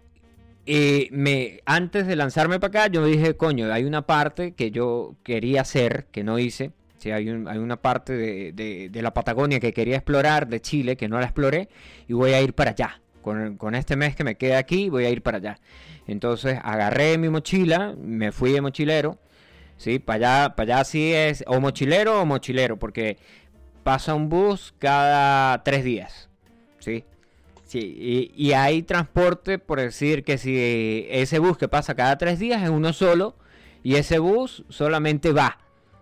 Eh, 0.66 1.08
me, 1.12 1.62
antes 1.66 2.08
de 2.08 2.16
lanzarme 2.16 2.60
para 2.60 2.82
acá, 2.84 2.92
yo 2.92 3.04
dije, 3.06 3.36
coño, 3.36 3.72
hay 3.72 3.84
una 3.86 4.04
parte 4.04 4.54
que 4.54 4.72
yo 4.72 5.16
quería 5.24 5.62
hacer, 5.62 6.06
que 6.12 6.24
no 6.24 6.40
hice. 6.40 6.72
Sí, 6.98 7.10
hay, 7.12 7.28
hay 7.30 7.58
una 7.58 7.78
parte 7.78 8.14
de, 8.14 8.52
de- 8.54 8.90
de 8.90 9.02
la 9.02 9.12
Patagonia 9.14 9.60
que 9.60 9.74
quería 9.74 9.96
explorar, 9.96 10.48
de 10.48 10.62
Chile, 10.62 10.96
que 10.98 11.08
no 11.10 11.20
la 11.20 11.26
exploré, 11.26 11.68
y 12.08 12.14
voy 12.14 12.34
a 12.34 12.42
ir 12.42 12.54
para 12.54 12.72
allá. 12.72 13.02
con, 13.24 13.58
con 13.58 13.76
este 13.76 13.96
mes 13.96 14.16
que 14.16 14.24
me 14.24 14.36
queda 14.36 14.58
aquí 14.58 14.90
voy 14.90 15.06
a 15.06 15.10
ir 15.12 15.22
para 15.22 15.38
allá. 15.38 15.60
Entonces 16.08 16.60
agarré 16.64 17.18
mi 17.20 17.30
mochila, 17.30 17.96
me 17.98 18.32
fui 18.32 18.52
de 18.52 18.62
mochilero, 18.62 19.18
¿sí? 19.78 20.00
Para 20.00 20.44
allá, 20.46 20.56
para 20.56 20.76
allá 20.78 20.84
sí 20.86 21.14
es 21.14 21.44
o 21.48 21.60
mochilero 21.60 22.22
o 22.22 22.26
mochilero, 22.26 22.78
porque 22.78 23.18
pasa 23.84 24.14
un 24.16 24.28
bus 24.30 24.74
cada 24.80 25.64
tres 25.64 25.84
días, 25.84 26.30
¿sí? 26.80 27.04
Sí, 27.72 27.80
y, 27.98 28.34
y 28.36 28.52
hay 28.52 28.84
transporte, 28.84 29.58
por 29.58 29.80
decir 29.80 30.26
que 30.26 30.38
si 30.38 31.08
ese 31.10 31.40
bus 31.40 31.58
que 31.58 31.70
pasa 31.70 31.96
cada 31.96 32.18
tres 32.18 32.38
días 32.38 32.62
es 32.62 32.70
uno 32.70 32.92
solo, 32.92 33.38
y 33.82 33.96
ese 33.96 34.20
bus 34.20 34.66
solamente 34.68 35.32
va, 35.32 35.58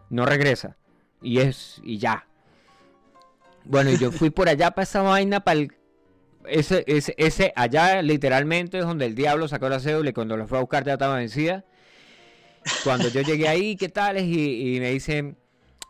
no 0.10 0.26
regresa, 0.26 0.78
y 1.22 1.42
es, 1.42 1.80
y 1.84 2.00
ya. 2.00 2.26
Bueno, 3.66 3.92
yo 3.92 4.12
fui 4.12 4.32
por 4.32 4.50
allá 4.50 4.72
para 4.72 4.82
esa 4.82 5.04
vaina, 5.04 5.42
para 5.42 5.60
el 5.60 5.72
ese, 6.48 6.84
ese, 6.88 7.54
allá 7.56 8.02
literalmente 8.02 8.80
es 8.80 8.86
donde 8.86 9.06
el 9.06 9.14
diablo 9.14 9.48
sacó 9.48 9.70
la 9.70 9.80
cédula 9.80 10.10
y 10.10 10.14
cuando 10.14 10.38
lo 10.38 10.48
fue 10.48 10.58
a 10.58 10.62
buscar 10.62 10.84
ya 10.84 10.94
estaba 10.94 11.18
vencida. 11.18 11.66
Cuando 12.84 13.10
yo 13.10 13.22
llegué 13.22 13.48
ahí, 13.48 13.76
¿qué 13.76 13.90
tal? 13.90 14.18
Y, 14.18 14.76
y 14.76 14.80
me 14.80 14.90
dicen, 14.90 15.38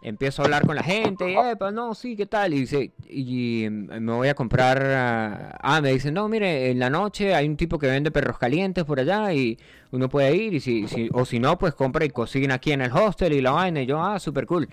empiezo 0.02 0.42
a 0.42 0.46
hablar 0.46 0.66
con 0.66 0.76
la 0.76 0.84
gente, 0.84 1.36
Epa, 1.52 1.72
no, 1.72 1.94
sí, 1.94 2.16
¿qué 2.16 2.26
tal? 2.26 2.54
Y 2.54 2.62
dice, 2.62 2.92
y, 3.10 3.66
y 3.66 3.70
me 3.70 4.14
voy 4.14 4.28
a 4.30 4.34
comprar, 4.34 4.82
ah, 4.84 5.58
ah, 5.62 5.82
me 5.82 5.92
dicen, 5.92 6.14
no, 6.14 6.28
mire, 6.30 6.72
en 6.72 6.80
la 6.80 6.90
noche 6.90 7.36
hay 7.36 7.48
un 7.48 7.58
tipo 7.58 7.78
que 7.80 7.88
vende 7.88 8.12
perros 8.12 8.38
calientes 8.38 8.84
por 8.86 9.00
allá 9.00 9.34
y 9.34 9.58
uno 9.92 10.10
puede 10.10 10.36
ir, 10.36 10.54
y 10.54 10.60
si, 10.60 11.10
o 11.14 11.26
si 11.26 11.40
no, 11.40 11.58
pues 11.58 11.74
compra 11.74 12.06
y 12.06 12.10
cocina 12.10 12.56
aquí 12.56 12.72
en 12.72 12.82
el 12.82 12.92
hostel 12.92 13.34
y 13.34 13.42
la 13.42 13.52
vaina, 13.52 13.82
y 13.82 13.86
yo, 13.86 14.02
ah, 14.02 14.20
súper 14.20 14.46
cool. 14.46 14.70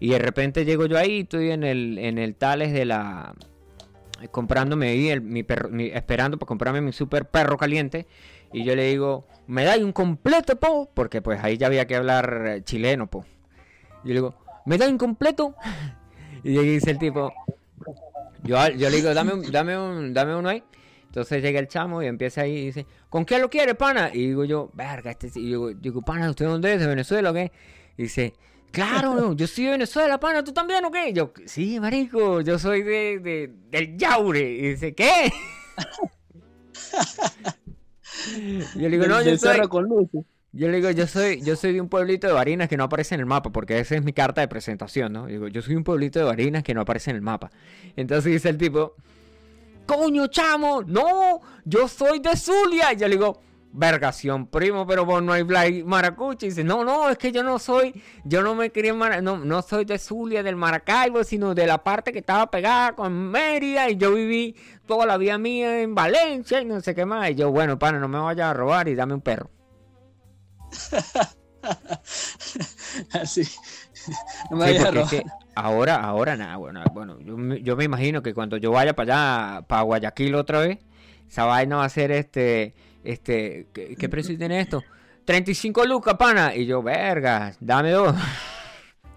Y 0.00 0.08
de 0.08 0.18
repente 0.18 0.64
llego 0.64 0.86
yo 0.86 0.98
ahí, 0.98 1.20
estoy 1.20 1.50
en 1.50 1.62
el, 1.62 1.96
en 1.98 2.18
el 2.18 2.34
Tales 2.34 2.72
de 2.72 2.84
la, 2.84 3.34
comprándome 4.30 4.88
ahí 4.88 5.08
el, 5.08 5.20
mi 5.20 5.42
perro, 5.42 5.70
esperando 5.78 6.38
para 6.38 6.48
comprarme 6.48 6.80
mi 6.80 6.92
super 6.92 7.24
perro 7.26 7.56
caliente. 7.56 8.06
Y 8.52 8.64
yo 8.64 8.76
le 8.76 8.88
digo, 8.88 9.26
me 9.46 9.64
da 9.64 9.76
un 9.76 9.92
completo, 9.92 10.56
po, 10.56 10.90
porque 10.92 11.22
pues 11.22 11.42
ahí 11.42 11.56
ya 11.56 11.68
había 11.68 11.86
que 11.86 11.96
hablar 11.96 12.44
eh, 12.46 12.62
chileno, 12.64 13.06
po. 13.06 13.24
Yo 14.04 14.08
le 14.08 14.14
digo, 14.14 14.34
¿me 14.66 14.78
da 14.78 14.88
un 14.88 14.98
completo? 14.98 15.54
y 16.44 16.58
dice 16.58 16.90
el 16.90 16.98
tipo, 16.98 17.32
yo, 18.42 18.68
yo 18.70 18.90
le 18.90 18.96
digo, 18.96 19.14
dame 19.14 19.34
un, 19.34 19.50
dame 19.50 19.78
un, 19.78 20.14
dame 20.14 20.36
uno 20.36 20.48
ahí. 20.48 20.62
Entonces 21.06 21.42
llega 21.42 21.60
el 21.60 21.68
chamo 21.68 22.02
y 22.02 22.06
empieza 22.06 22.40
ahí 22.40 22.56
y 22.56 22.64
dice, 22.66 22.86
¿con 23.10 23.26
qué 23.26 23.38
lo 23.38 23.50
quiere, 23.50 23.74
pana? 23.74 24.10
Y 24.12 24.28
digo 24.28 24.44
yo, 24.44 24.70
verga, 24.72 25.10
este, 25.10 25.28
y 25.34 25.46
digo, 25.46 25.72
digo, 25.74 26.02
pana, 26.02 26.30
¿usted 26.30 26.46
dónde 26.46 26.72
es? 26.72 26.80
¿De 26.80 26.86
Venezuela 26.86 27.30
o 27.30 27.34
qué? 27.34 27.52
Y 27.98 28.04
dice, 28.04 28.32
Claro, 28.72 29.34
yo 29.34 29.46
soy 29.46 29.66
de 29.66 29.72
Venezuela, 29.72 30.18
pana, 30.18 30.42
¿tú 30.42 30.52
también 30.52 30.82
o 30.86 30.90
qué? 30.90 31.12
Yo, 31.12 31.30
sí, 31.44 31.78
marico, 31.78 32.40
yo 32.40 32.58
soy 32.58 32.82
de, 32.82 33.18
de 33.18 33.52
del 33.70 33.98
Yaure. 33.98 34.40
Y 34.40 34.70
dice, 34.70 34.94
¿qué? 34.94 35.30
yo 38.76 38.88
le 38.88 38.88
digo, 38.88 39.06
no, 39.06 39.20
yo 39.20 39.36
soy... 39.36 39.60
Con 39.68 40.08
yo 40.52 40.68
le 40.68 40.76
digo, 40.76 40.90
yo 40.90 41.06
soy, 41.06 41.40
yo 41.40 41.56
soy 41.56 41.72
de 41.72 41.80
un 41.80 41.88
pueblito 41.88 42.26
de 42.26 42.34
Barinas 42.34 42.68
que 42.68 42.76
no 42.76 42.84
aparece 42.84 43.14
en 43.14 43.20
el 43.20 43.26
mapa, 43.26 43.50
porque 43.50 43.78
esa 43.78 43.94
es 43.94 44.04
mi 44.04 44.12
carta 44.12 44.42
de 44.42 44.48
presentación, 44.48 45.12
¿no? 45.12 45.26
Digo, 45.26 45.48
yo 45.48 45.62
soy 45.62 45.76
un 45.76 45.84
pueblito 45.84 46.18
de 46.18 46.26
Barinas 46.26 46.62
que 46.62 46.74
no 46.74 46.82
aparece 46.82 47.10
en 47.10 47.16
el 47.16 47.22
mapa. 47.22 47.50
Entonces 47.96 48.32
dice 48.32 48.50
el 48.50 48.58
tipo, 48.58 48.94
coño, 49.86 50.26
chamo, 50.26 50.82
no, 50.86 51.40
yo 51.64 51.88
soy 51.88 52.18
de 52.18 52.36
Zulia. 52.36 52.92
Y 52.92 52.96
yo 52.96 53.08
le 53.08 53.16
digo, 53.16 53.40
vergación, 53.72 54.46
primo, 54.46 54.86
pero 54.86 55.06
vos 55.06 55.22
no 55.22 55.32
hay 55.32 55.42
Blay 55.42 55.84
Maracucho. 55.84 56.44
Y 56.44 56.50
dice, 56.50 56.64
no, 56.64 56.84
no, 56.84 57.08
es 57.08 57.16
que 57.16 57.32
yo 57.32 57.42
no 57.42 57.58
soy, 57.58 58.02
yo 58.24 58.42
no 58.42 58.54
me 58.54 58.68
quería, 58.68 58.92
no, 59.22 59.38
no 59.38 59.62
soy 59.62 59.86
de 59.86 59.98
Zulia, 59.98 60.42
del 60.42 60.56
Maracaibo, 60.56 61.24
sino 61.24 61.54
de 61.54 61.66
la 61.66 61.82
parte 61.82 62.12
que 62.12 62.18
estaba 62.18 62.50
pegada 62.50 62.92
con 62.92 63.30
Mérida. 63.30 63.88
Y 63.88 63.96
yo 63.96 64.12
viví 64.12 64.54
toda 64.86 65.06
la 65.06 65.16
vida 65.16 65.38
mía 65.38 65.80
en 65.80 65.94
Valencia 65.94 66.60
y 66.60 66.66
no 66.66 66.82
sé 66.82 66.94
qué 66.94 67.06
más. 67.06 67.30
Y 67.30 67.36
yo, 67.36 67.50
bueno, 67.50 67.78
pana, 67.78 67.98
no 67.98 68.08
me 68.08 68.18
vayas 68.18 68.50
a 68.50 68.52
robar 68.52 68.86
y 68.88 68.94
dame 68.94 69.14
un 69.14 69.22
perro. 69.22 69.48
Así. 73.12 73.42
No 74.50 74.56
me 74.56 74.76
sí, 74.76 74.84
a 74.84 74.90
que 75.08 75.22
ahora, 75.54 75.96
ahora 75.96 76.36
nada, 76.36 76.56
bueno, 76.56 76.82
bueno 76.92 77.20
yo, 77.20 77.36
yo 77.56 77.76
me 77.76 77.84
imagino 77.84 78.20
que 78.22 78.34
cuando 78.34 78.56
yo 78.56 78.72
vaya 78.72 78.96
para 78.96 79.56
allá, 79.56 79.62
para 79.68 79.82
Guayaquil 79.82 80.34
otra 80.34 80.58
vez, 80.58 80.80
esa 81.28 81.44
vaina 81.44 81.76
va 81.76 81.84
a 81.84 81.88
ser 81.88 82.10
este 82.10 82.74
este, 83.04 83.66
¿qué, 83.72 84.08
precio 84.08 84.36
tiene 84.38 84.60
esto? 84.60 84.82
35 85.24 85.84
lucas, 85.86 86.14
pana. 86.16 86.54
Y 86.54 86.66
yo, 86.66 86.82
verga, 86.82 87.54
dame 87.60 87.90
dos. 87.90 88.14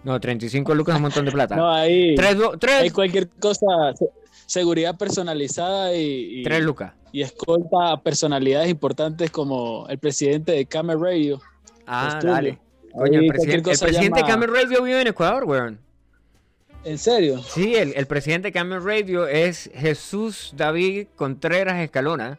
No, 0.04 0.20
35 0.20 0.72
lucas 0.72 0.92
es 0.92 0.96
un 0.98 1.02
montón 1.02 1.24
de 1.24 1.32
plata. 1.32 1.56
No, 1.56 1.68
ahí. 1.68 2.14
Tres, 2.14 2.36
Hay 2.80 2.90
cualquier 2.90 3.28
cosa. 3.28 3.66
Seguridad 4.46 4.96
personalizada 4.96 5.94
y, 5.94 6.40
y. 6.40 6.42
Tres 6.44 6.62
lucas. 6.62 6.94
Y 7.12 7.22
escolta 7.22 7.92
a 7.92 8.02
personalidades 8.02 8.68
importantes 8.70 9.30
como 9.30 9.86
el 9.88 9.98
presidente 9.98 10.52
de 10.52 10.66
Camel 10.66 11.00
Radio. 11.00 11.40
Ah, 11.86 12.18
dale. 12.22 12.58
Coño, 12.92 13.20
el 13.20 13.28
presidente, 13.28 13.70
el 13.72 13.78
presidente 13.78 14.20
de 14.20 14.26
Camel 14.26 14.50
Radio 14.52 14.82
vive 14.82 15.00
en 15.02 15.06
Ecuador, 15.08 15.44
weón. 15.44 15.78
¿En 16.84 16.98
serio? 16.98 17.42
Sí, 17.42 17.74
el, 17.74 17.92
el 17.96 18.06
presidente 18.06 18.48
de 18.48 18.52
Camel 18.52 18.82
Radio 18.82 19.26
es 19.26 19.70
Jesús 19.74 20.52
David 20.56 21.08
Contreras 21.16 21.80
Escalona. 21.80 22.38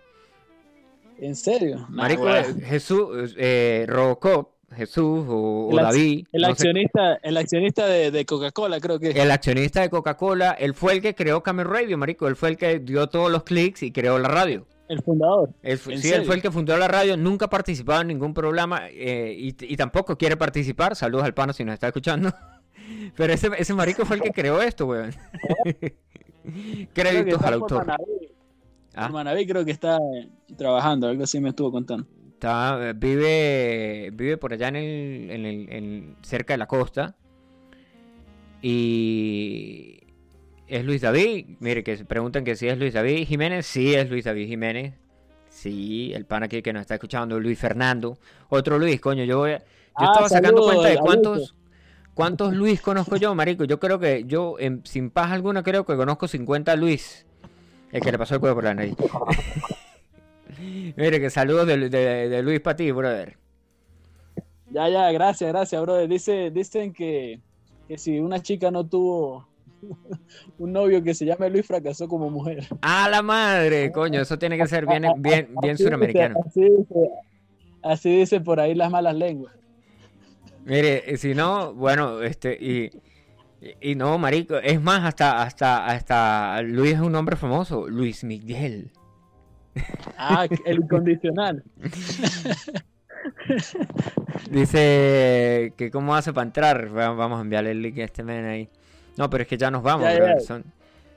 ¿En 1.20 1.36
serio? 1.36 1.86
Marico, 1.89 2.28
Jesús, 2.64 3.36
eh, 3.38 3.86
Robocop, 3.88 4.51
Jesús 4.76 5.26
o, 5.30 5.70
David. 5.74 6.28
El 6.32 6.43
accionista, 6.43 7.15
el 7.24 7.38
accionista 7.38 7.88
de, 7.88 8.26
Coca-Cola, 8.26 8.80
creo 8.80 8.99
que. 8.99 9.11
El 9.11 9.32
accionista 9.32 9.82
de 9.82 9.89
Coca-Cola, 9.89 10.51
él 10.51 10.74
fue 10.74 10.93
el 10.93 11.01
que 11.01 11.15
creó 11.15 11.41
Camel 11.41 11.68
Radio, 11.68 11.97
Marico. 11.97 12.28
Él 12.28 12.36
fue 12.36 12.49
el 12.49 12.57
que 12.57 12.80
dio 12.80 13.07
todos 13.07 13.32
los 13.32 13.43
clics 13.43 13.84
y 13.84 13.91
creó 13.91 14.20
la 14.20 14.28
radio. 14.28 14.65
El 14.89 15.01
fundador. 15.01 15.49
sí, 15.63 16.11
él 16.11 16.24
fue 16.26 16.36
el 16.36 16.41
que 16.41 16.51
fundó 16.51 16.78
la 16.78 16.88
radio, 16.88 17.18
nunca 17.18 17.45
ha 17.45 17.49
participado 17.49 18.01
en 18.01 18.07
ningún 18.07 18.34
programa 18.34 18.84
eh, 18.89 19.36
y, 19.38 19.78
tampoco 19.78 20.18
quiere 20.18 20.38
participar. 20.38 20.95
Saludos 20.95 21.26
al 21.26 21.34
pano 21.34 21.53
si 21.53 21.63
nos 21.63 21.74
está 21.74 21.88
escuchando. 21.88 22.32
Pero 23.15 23.34
ese, 23.34 23.49
ese 23.57 23.74
marico 23.74 24.05
fue 24.05 24.18
el 24.18 24.22
que 24.22 24.32
creó 24.32 24.61
esto, 24.61 24.86
weón. 24.86 25.13
Créditos 26.93 27.41
al 27.41 27.53
autor. 27.55 27.86
¿Ah? 28.95 29.09
Manaví 29.09 29.45
creo 29.45 29.65
que 29.65 29.72
está 29.72 29.99
trabajando, 30.57 31.07
algo 31.07 31.24
así 31.24 31.39
me 31.39 31.49
estuvo 31.49 31.72
contando. 31.72 32.07
Está, 32.38 32.94
vive, 32.94 34.12
vive 34.14 34.38
por 34.38 34.54
allá 34.54 34.68
en 34.68 34.76
el, 34.76 35.32
en 35.32 35.46
el, 35.74 36.16
cerca 36.22 36.54
de 36.54 36.60
la 36.60 36.68
costa. 36.68 37.16
Y 38.62 40.02
es 40.68 40.86
Luis 40.86 41.02
David. 41.02 41.58
Mire, 41.60 41.84
que 41.84 41.98
se 41.98 42.06
preguntan 42.06 42.44
que 42.44 42.56
si 42.56 42.68
es 42.68 42.78
Luis 42.78 42.94
David 42.94 43.26
Jiménez. 43.26 43.66
Sí, 43.66 43.96
es 43.96 44.08
Luis 44.08 44.26
David 44.26 44.46
Jiménez. 44.50 44.94
Sí, 45.50 46.12
el 46.14 46.28
pan 46.28 46.44
aquí 46.44 46.62
que 46.62 46.74
nos 46.74 46.82
está 46.82 46.94
escuchando, 46.94 47.40
Luis 47.40 47.58
Fernando. 47.58 48.20
Otro 48.50 48.78
Luis, 48.78 49.02
coño, 49.02 49.24
yo 49.24 49.40
voy 49.40 49.54
a... 49.54 49.58
Yo 49.58 49.66
ah, 49.96 50.06
estaba 50.06 50.30
sacando 50.30 50.62
cuenta 50.62 50.90
de 50.90 50.98
cuántos, 51.00 51.56
cuántos 52.14 52.54
Luis 52.54 52.82
conozco 52.82 53.16
yo, 53.16 53.34
marico. 53.34 53.64
Yo 53.64 53.80
creo 53.80 53.98
que 53.98 54.26
yo, 54.28 54.58
sin 54.84 55.10
paz 55.10 55.32
alguna, 55.32 55.64
creo 55.64 55.88
que 55.88 55.96
conozco 55.96 56.28
50 56.28 56.76
Luis. 56.76 57.26
El 57.92 58.00
que 58.00 58.12
le 58.12 58.20
pasó 58.20 58.36
el 58.36 58.42
cuello 58.42 58.54
por 58.54 58.66
la 58.66 58.76
nariz. 58.76 58.94
Mire, 60.60 61.20
que 61.20 61.30
saludos 61.30 61.68
de, 61.68 62.41
Luis 62.43 62.60
para 62.60 62.76
ti, 62.76 62.91
brother. 62.91 63.38
Ya, 64.70 64.89
ya, 64.89 65.12
gracias, 65.12 65.49
gracias, 65.49 65.82
brother. 65.82 66.08
Dice, 66.08 66.51
dicen 66.51 66.93
que, 66.93 67.39
que 67.88 67.97
si 67.97 68.20
una 68.20 68.41
chica 68.41 68.72
no 68.72 68.86
tuvo 68.86 69.47
un 70.58 70.74
novio 70.74 71.03
que 71.03 71.14
se 71.14 71.26
llame 71.26 71.49
Luis 71.49 71.66
fracasó 71.66 72.08
como 72.08 72.30
mujer. 72.30 72.66
¡Ah, 72.82 73.08
la 73.10 73.22
madre! 73.22 73.91
Coño, 73.91 74.22
eso 74.22 74.38
tiene 74.38 74.58
que 74.58 74.68
ser 74.68 74.86
bien, 74.86 75.05
bien, 75.18 75.49
bien 75.62 75.78
suramericano. 75.78 76.36
así, 77.82 78.18
dice, 78.18 78.41
por 78.41 78.60
ahí 78.60 78.76
las 78.76 78.91
malas 78.91 79.16
lenguas. 79.16 79.53
Mire, 80.66 81.16
si 81.18 81.34
no, 81.34 81.74
bueno, 81.74 82.22
este, 82.22 82.58
y 82.60 82.91
y, 83.82 83.95
no, 83.95 84.18
marico, 84.18 84.58
es 84.58 84.82
más, 84.82 85.03
hasta, 85.03 85.41
hasta, 85.41 85.88
hasta 85.88 86.62
Luis 86.62 86.93
es 86.93 86.99
un 86.99 87.16
hombre 87.16 87.36
famoso, 87.36 87.88
Luis 87.88 88.24
Miguel. 88.24 88.91
Ah, 90.17 90.47
el 90.65 90.78
incondicional. 90.78 91.63
Dice 94.51 95.73
que 95.78 95.91
cómo 95.91 96.15
hace 96.15 96.34
para 96.34 96.47
entrar. 96.47 96.89
Vamos 96.89 97.38
a 97.39 97.41
enviarle 97.41 97.71
el 97.71 97.82
link 97.82 97.99
a 97.99 98.05
este 98.05 98.23
men 98.23 98.45
ahí. 98.45 98.69
No, 99.17 99.30
pero 99.30 99.43
es 99.43 99.47
que 99.47 99.57
ya 99.57 99.71
nos 99.71 99.84
vamos, 99.84 100.07
ya, 100.07 100.39
Son, 100.39 100.63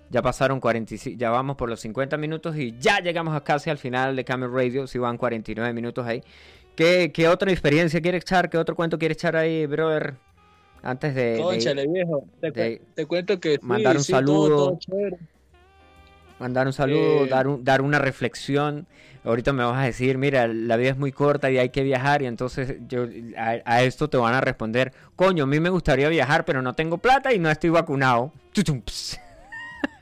ya 0.08 0.22
pasaron 0.22 0.58
45, 0.58 1.18
ya 1.18 1.30
vamos 1.30 1.56
por 1.56 1.68
los 1.68 1.80
50 1.80 2.16
minutos 2.16 2.56
y 2.56 2.76
ya 2.78 3.00
llegamos 3.00 3.36
a 3.36 3.44
casi 3.44 3.68
al 3.68 3.78
final 3.78 4.16
de 4.16 4.24
Camel 4.24 4.50
Radio. 4.52 4.86
Si 4.86 4.98
van 4.98 5.18
49 5.18 5.72
minutos 5.72 6.06
ahí. 6.06 6.22
¿Qué, 6.74 7.10
¿Qué 7.12 7.28
otra 7.28 7.50
experiencia 7.50 8.00
quiere 8.00 8.18
echar? 8.18 8.48
¿Qué 8.48 8.56
otro 8.56 8.74
cuento 8.74 8.98
quiere 8.98 9.12
echar 9.12 9.36
ahí, 9.36 9.66
brother? 9.66 10.14
Antes 10.82 11.14
de. 11.14 11.38
Conchale, 11.42 11.86
viejo. 11.86 12.24
Te, 12.40 13.06
cuento 13.06 13.38
que. 13.38 13.58
Mandar 13.62 13.96
un 13.96 14.04
saludo. 14.04 14.78
Mandar 16.40 16.66
un 16.66 16.72
saludo, 16.72 17.26
dar, 17.26 17.46
dar 17.62 17.82
una 17.82 17.98
reflexión. 17.98 18.86
Ahorita 19.22 19.52
me 19.52 19.62
vas 19.62 19.76
a 19.76 19.84
decir, 19.84 20.16
mira, 20.16 20.48
la 20.48 20.76
vida 20.76 20.90
es 20.90 20.96
muy 20.96 21.12
corta 21.12 21.50
y 21.50 21.58
hay 21.58 21.68
que 21.68 21.82
viajar. 21.82 22.22
Y 22.22 22.26
entonces 22.26 22.78
yo 22.88 23.06
a, 23.36 23.82
esto 23.82 24.08
te 24.08 24.16
van 24.16 24.34
a 24.34 24.40
responder, 24.40 24.92
coño, 25.14 25.44
a 25.44 25.46
mí 25.46 25.60
me 25.60 25.68
gustaría 25.68 26.08
viajar, 26.08 26.44
pero 26.46 26.62
no 26.62 26.72
tengo 26.72 26.98
plata 26.98 27.32
y 27.32 27.38
no 27.38 27.50
estoy 27.50 27.70
vacunado. 27.70 28.32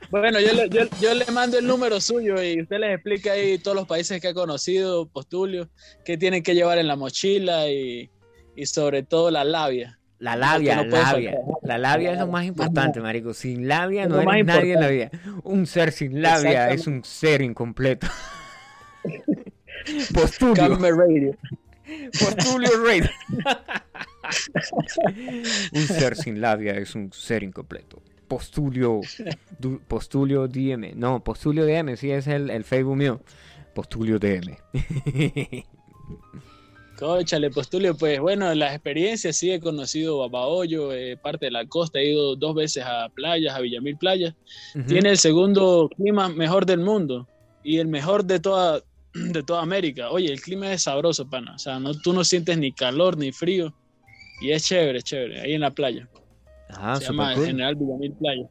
Bueno, 0.09 0.39
yo 0.39 0.53
le, 0.53 0.69
yo, 0.69 0.85
yo 0.99 1.13
le 1.13 1.25
mando 1.27 1.59
el 1.59 1.67
número 1.67 2.01
suyo 2.01 2.41
y 2.41 2.61
usted 2.61 2.79
les 2.79 2.95
explica 2.95 3.33
ahí 3.33 3.59
todos 3.59 3.75
los 3.75 3.87
países 3.87 4.19
que 4.19 4.29
ha 4.29 4.33
conocido, 4.33 5.07
Postulio, 5.07 5.69
qué 6.03 6.17
tienen 6.17 6.41
que 6.41 6.55
llevar 6.55 6.79
en 6.79 6.87
la 6.87 6.95
mochila 6.95 7.69
y, 7.69 8.09
y 8.55 8.65
sobre 8.65 9.03
todo 9.03 9.29
la 9.29 9.43
labia. 9.43 9.98
La 10.19 10.35
labia, 10.35 10.83
no 10.83 10.83
labia. 10.83 11.39
La 11.63 11.77
labia 11.77 12.11
es 12.11 12.19
lo 12.19 12.27
más 12.27 12.45
importante, 12.45 12.99
marico. 12.99 13.33
Sin 13.33 13.67
labia 13.67 14.05
no 14.05 14.19
eres 14.21 14.45
nadie 14.45 14.73
en 14.73 14.81
la 14.81 14.87
vida. 14.89 15.09
Un 15.43 15.65
ser 15.65 15.93
sin 15.93 16.21
labia 16.21 16.69
es 16.71 16.87
un 16.87 17.03
ser 17.05 17.41
incompleto. 17.41 18.07
Postulio. 20.13 20.75
Radio. 20.77 21.37
Postulio 22.19 22.69
Raid. 22.85 23.05
un 25.73 25.81
ser 25.87 26.15
sin 26.15 26.41
labia 26.41 26.73
es 26.73 26.95
un 26.95 27.11
ser 27.13 27.43
incompleto. 27.43 28.01
Postulio. 28.27 28.99
du- 29.57 29.79
postulio 29.87 30.47
DM. 30.47 30.93
No, 30.95 31.23
Postulio 31.23 31.65
DM, 31.65 31.95
sí 31.95 32.11
es 32.11 32.27
el, 32.27 32.49
el 32.49 32.63
Facebook 32.65 32.97
mío. 32.97 33.21
Postulio 33.73 34.19
DM. 34.19 34.57
Cóchale, 36.99 37.49
Postulio, 37.49 37.95
pues 37.95 38.19
bueno, 38.19 38.53
las 38.53 38.73
experiencias, 38.73 39.37
sí, 39.37 39.51
he 39.51 39.61
conocido 39.61 40.17
Babahoyo, 40.17 40.91
eh, 40.91 41.15
parte 41.15 41.45
de 41.45 41.51
la 41.51 41.65
costa, 41.65 41.97
he 41.99 42.11
ido 42.11 42.35
dos 42.35 42.53
veces 42.53 42.83
a 42.85 43.07
playas, 43.15 43.55
a 43.55 43.61
Villamil 43.61 43.97
Playa. 43.97 44.35
Ujú. 44.75 44.85
Tiene 44.85 45.11
el 45.11 45.17
segundo 45.17 45.89
clima 45.95 46.27
mejor 46.27 46.65
del 46.65 46.81
mundo 46.81 47.25
y 47.63 47.77
el 47.77 47.87
mejor 47.87 48.25
de 48.25 48.41
toda, 48.41 48.83
de 49.13 49.43
toda 49.43 49.61
América. 49.61 50.09
Oye, 50.11 50.29
el 50.29 50.41
clima 50.41 50.73
es 50.73 50.83
sabroso, 50.83 51.29
pana. 51.29 51.55
O 51.55 51.57
sea, 51.57 51.79
no, 51.79 51.93
tú 51.93 52.11
no 52.11 52.25
sientes 52.25 52.57
ni 52.57 52.73
calor 52.73 53.17
ni 53.17 53.31
frío 53.31 53.73
y 54.41 54.51
es 54.51 54.65
chévere, 54.65 55.01
chévere, 55.01 55.39
ahí 55.39 55.53
en 55.53 55.61
la 55.61 55.71
playa. 55.71 56.09
Ah, 56.71 56.97
Se 56.99 57.05
llama 57.05 57.33
cool. 57.33 57.45
General 57.45 57.75
Villamil 57.75 58.11
Playa. 58.11 58.49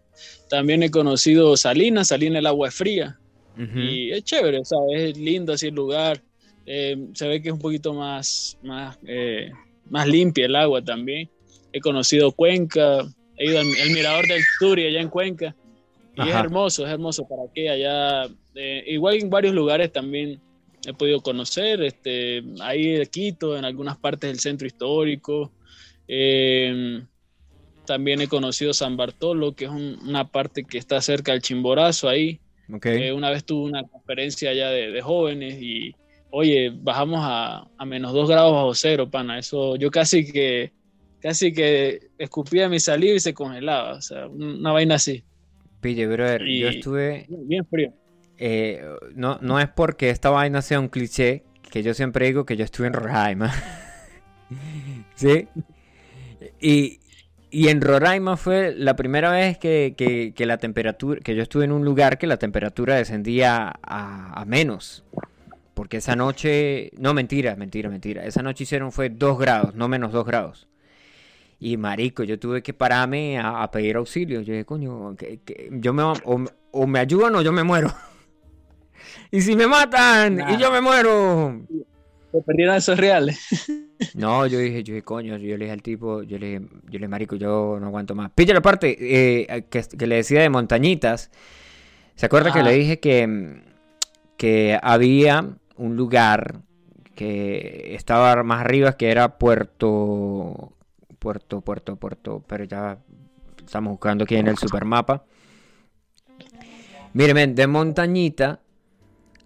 También 0.49 0.82
he 0.82 0.90
conocido 0.90 1.55
Salinas, 1.59 2.09
Salinas 2.09 2.38
el 2.38 2.46
agua 2.46 2.68
es 2.68 2.74
fría. 2.74 3.18
Ujú. 3.59 3.78
Y 3.78 4.11
es 4.11 4.24
chévere, 4.24 4.59
o 4.59 4.64
sea, 4.64 4.78
es 4.90 5.18
lindo 5.18 5.53
así 5.53 5.66
el 5.66 5.74
lugar. 5.74 6.22
Eh, 6.71 6.97
se 7.14 7.27
ve 7.27 7.41
que 7.41 7.49
es 7.49 7.55
un 7.55 7.61
poquito 7.61 7.95
más, 7.95 8.59
más, 8.62 8.99
eh, 9.07 9.51
más 9.89 10.07
limpia 10.07 10.45
el 10.45 10.55
agua 10.55 10.85
también. 10.85 11.31
He 11.73 11.81
conocido 11.81 12.31
Cuenca, 12.33 12.99
he 13.39 13.47
ido 13.47 13.61
al 13.61 13.66
el 13.66 13.91
Mirador 13.95 14.27
del 14.27 14.43
Turi 14.59 14.85
allá 14.85 15.01
en 15.01 15.09
Cuenca. 15.09 15.57
Y 16.14 16.21
es 16.21 16.29
Ajá. 16.29 16.41
hermoso, 16.41 16.85
es 16.85 16.93
hermoso 16.93 17.27
para 17.27 17.43
que 17.55 17.71
allá, 17.71 18.25
eh, 18.55 18.85
igual 18.89 19.14
en 19.16 19.31
varios 19.31 19.55
lugares 19.55 19.91
también 19.93 20.41
he 20.87 20.93
podido 20.93 21.21
conocer, 21.23 21.83
este, 21.83 22.43
ahí 22.61 22.93
de 22.93 23.07
Quito, 23.07 23.57
en 23.57 23.64
algunas 23.64 23.97
partes 23.99 24.29
del 24.29 24.39
centro 24.39 24.66
histórico. 24.66 25.53
Eh, 26.07 27.03
también 27.87 28.21
he 28.21 28.29
conocido 28.29 28.75
San 28.75 28.97
Bartolo, 28.97 29.55
que 29.55 29.64
es 29.64 29.71
un- 29.71 29.99
una 30.07 30.29
parte 30.29 30.64
que 30.64 30.77
está 30.77 31.01
cerca 31.01 31.33
del 31.33 31.41
Chimborazo 31.41 32.09
ahí. 32.09 32.41
Ok. 32.73 32.87
Eh, 32.87 33.12
una 33.12 33.31
vez 33.31 33.45
tuve 33.45 33.69
una 33.71 33.83
conferencia 33.85 34.51
allá 34.51 34.69
de, 34.71 34.91
de 34.91 35.01
jóvenes 35.01 35.62
y, 35.62 35.95
oye, 36.31 36.70
bajamos 36.74 37.20
a, 37.22 37.68
a 37.76 37.85
menos 37.85 38.12
dos 38.12 38.29
grados 38.29 38.53
bajo 38.53 38.74
cero, 38.74 39.11
pana. 39.11 39.39
Eso 39.39 39.76
yo 39.76 39.91
casi 39.91 40.31
que, 40.31 40.72
casi 41.20 41.53
que 41.53 42.11
escupía 42.18 42.68
mi 42.68 42.81
saliva 42.81 43.14
y 43.16 43.20
se 43.20 43.35
congelaba. 43.35 43.95
O 43.95 44.01
sea, 44.03 44.26
una 44.29 44.72
vaina 44.72 44.97
así. 44.97 45.24
Pille, 45.81 46.07
brother, 46.07 46.41
yo 46.43 46.47
y- 46.47 46.64
estuve. 46.66 47.26
Bien 47.29 47.64
frío. 47.66 47.93
eh, 48.39 48.85
no, 49.14 49.39
no 49.41 49.59
es 49.61 49.68
porque 49.68 50.11
esta 50.11 50.31
vaina 50.31 50.61
sea 50.62 50.81
un 50.81 50.89
cliché, 50.89 51.45
que 51.70 51.83
yo 51.83 51.95
siempre 51.95 52.26
digo 52.26 52.45
que 52.47 52.57
yo 52.57 52.64
estuve 52.64 52.87
en 52.89 52.93
Roraima. 52.95 53.53
¿Sí? 55.14 55.47
Y, 56.61 57.01
y 57.51 57.68
en 57.68 57.81
Roraima 57.81 58.37
fue 58.37 58.74
la 58.76 58.97
primera 58.97 59.31
vez 59.31 59.59
que, 59.59 59.95
que- 59.97 60.33
que 60.35 60.47
la 60.47 60.59
temperatura, 60.59 61.20
que 61.20 61.35
yo 61.35 61.43
estuve 61.43 61.64
en 61.64 61.72
un 61.72 61.85
lugar 61.85 62.18
que 62.18 62.26
la 62.26 62.37
temperatura 62.39 62.97
descendía 62.97 63.68
a, 63.83 64.41
a 64.41 64.45
menos. 64.45 65.05
Porque 65.79 65.99
esa 65.99 66.16
noche, 66.16 66.91
no 66.99 67.14
mentira, 67.14 67.55
mentira, 67.55 67.89
mentira. 67.89 68.24
Esa 68.24 68.43
noche 68.43 68.64
hicieron 68.64 68.91
fue 68.91 69.11
2 69.11 69.39
grados, 69.39 69.76
no 69.76 69.87
menos 69.87 70.11
2 70.11 70.26
grados. 70.26 70.66
Y 71.61 71.76
marico, 71.76 72.24
yo 72.24 72.37
tuve 72.37 72.64
que 72.64 72.74
pararme 72.74 73.39
a, 73.39 73.62
a 73.62 73.70
pedir 73.70 73.95
auxilio. 73.95 74.41
Yo 74.41 74.55
dije, 74.55 74.64
coño, 74.64 75.14
que, 75.16 75.39
que 75.45 75.68
yo 75.70 75.93
me, 75.93 76.03
o, 76.03 76.45
o 76.72 76.87
me 76.89 76.99
ayudan 76.99 77.37
o 77.37 77.43
yo 77.43 77.53
me 77.53 77.62
muero. 77.62 77.95
y 79.31 79.41
si 79.41 79.55
me 79.55 79.68
matan 79.68 80.35
Nah. 80.39 80.53
y 80.53 80.57
yo 80.57 80.72
me 80.72 80.81
muero. 80.81 81.61
Se 82.33 82.43
perdieron 82.43 82.74
esos 82.74 82.99
reales. 82.99 83.39
No, 84.14 84.47
yo 84.47 84.59
dije, 84.59 84.83
yo 84.85 84.95
dije, 84.95 85.05
coño, 85.05 85.37
yo 85.39 85.57
le 85.57 85.64
dije 85.64 85.72
al 85.72 85.83
tipo, 85.83 86.22
yo 86.24 86.39
le 86.39 86.47
dije, 86.47 86.61
yo 86.61 86.93
le 86.93 86.99
dije, 86.99 87.09
marico, 87.09 87.35
yo 87.35 87.79
no 87.81 87.87
aguanto 87.87 88.14
más. 88.16 88.31
Pilla 88.33 88.55
la 88.55 88.62
parte 88.62 88.97
eh, 89.01 89.64
que, 89.70 89.83
que 89.83 90.07
le 90.09 90.16
decía 90.16 90.41
de 90.41 90.49
montañitas. 90.51 91.31
¿Se 92.16 92.26
acuerda 92.26 92.53
que 92.53 92.62
le 92.64 92.72
dije 92.72 93.01
que, 93.01 93.62
que 94.37 94.79
había 94.83 95.57
un 95.79 95.97
lugar 95.97 96.61
que 97.14 97.95
estaba 97.95 98.43
más 98.45 98.61
arriba 98.61 98.97
que 98.97 99.11
era 99.11 99.39
Puerto, 99.39 100.72
Puerto, 101.18 101.61
Puerto, 101.61 101.97
Puerto, 101.97 102.45
pero 102.47 102.64
ya 102.64 102.99
estamos 103.64 103.93
buscando 103.93 104.24
aquí 104.24 104.37
en 104.37 104.49
el 104.49 104.57
supermapa. 104.57 105.24
Mire, 107.14 107.35
men, 107.35 107.55
de 107.55 107.66
montañita 107.66 108.61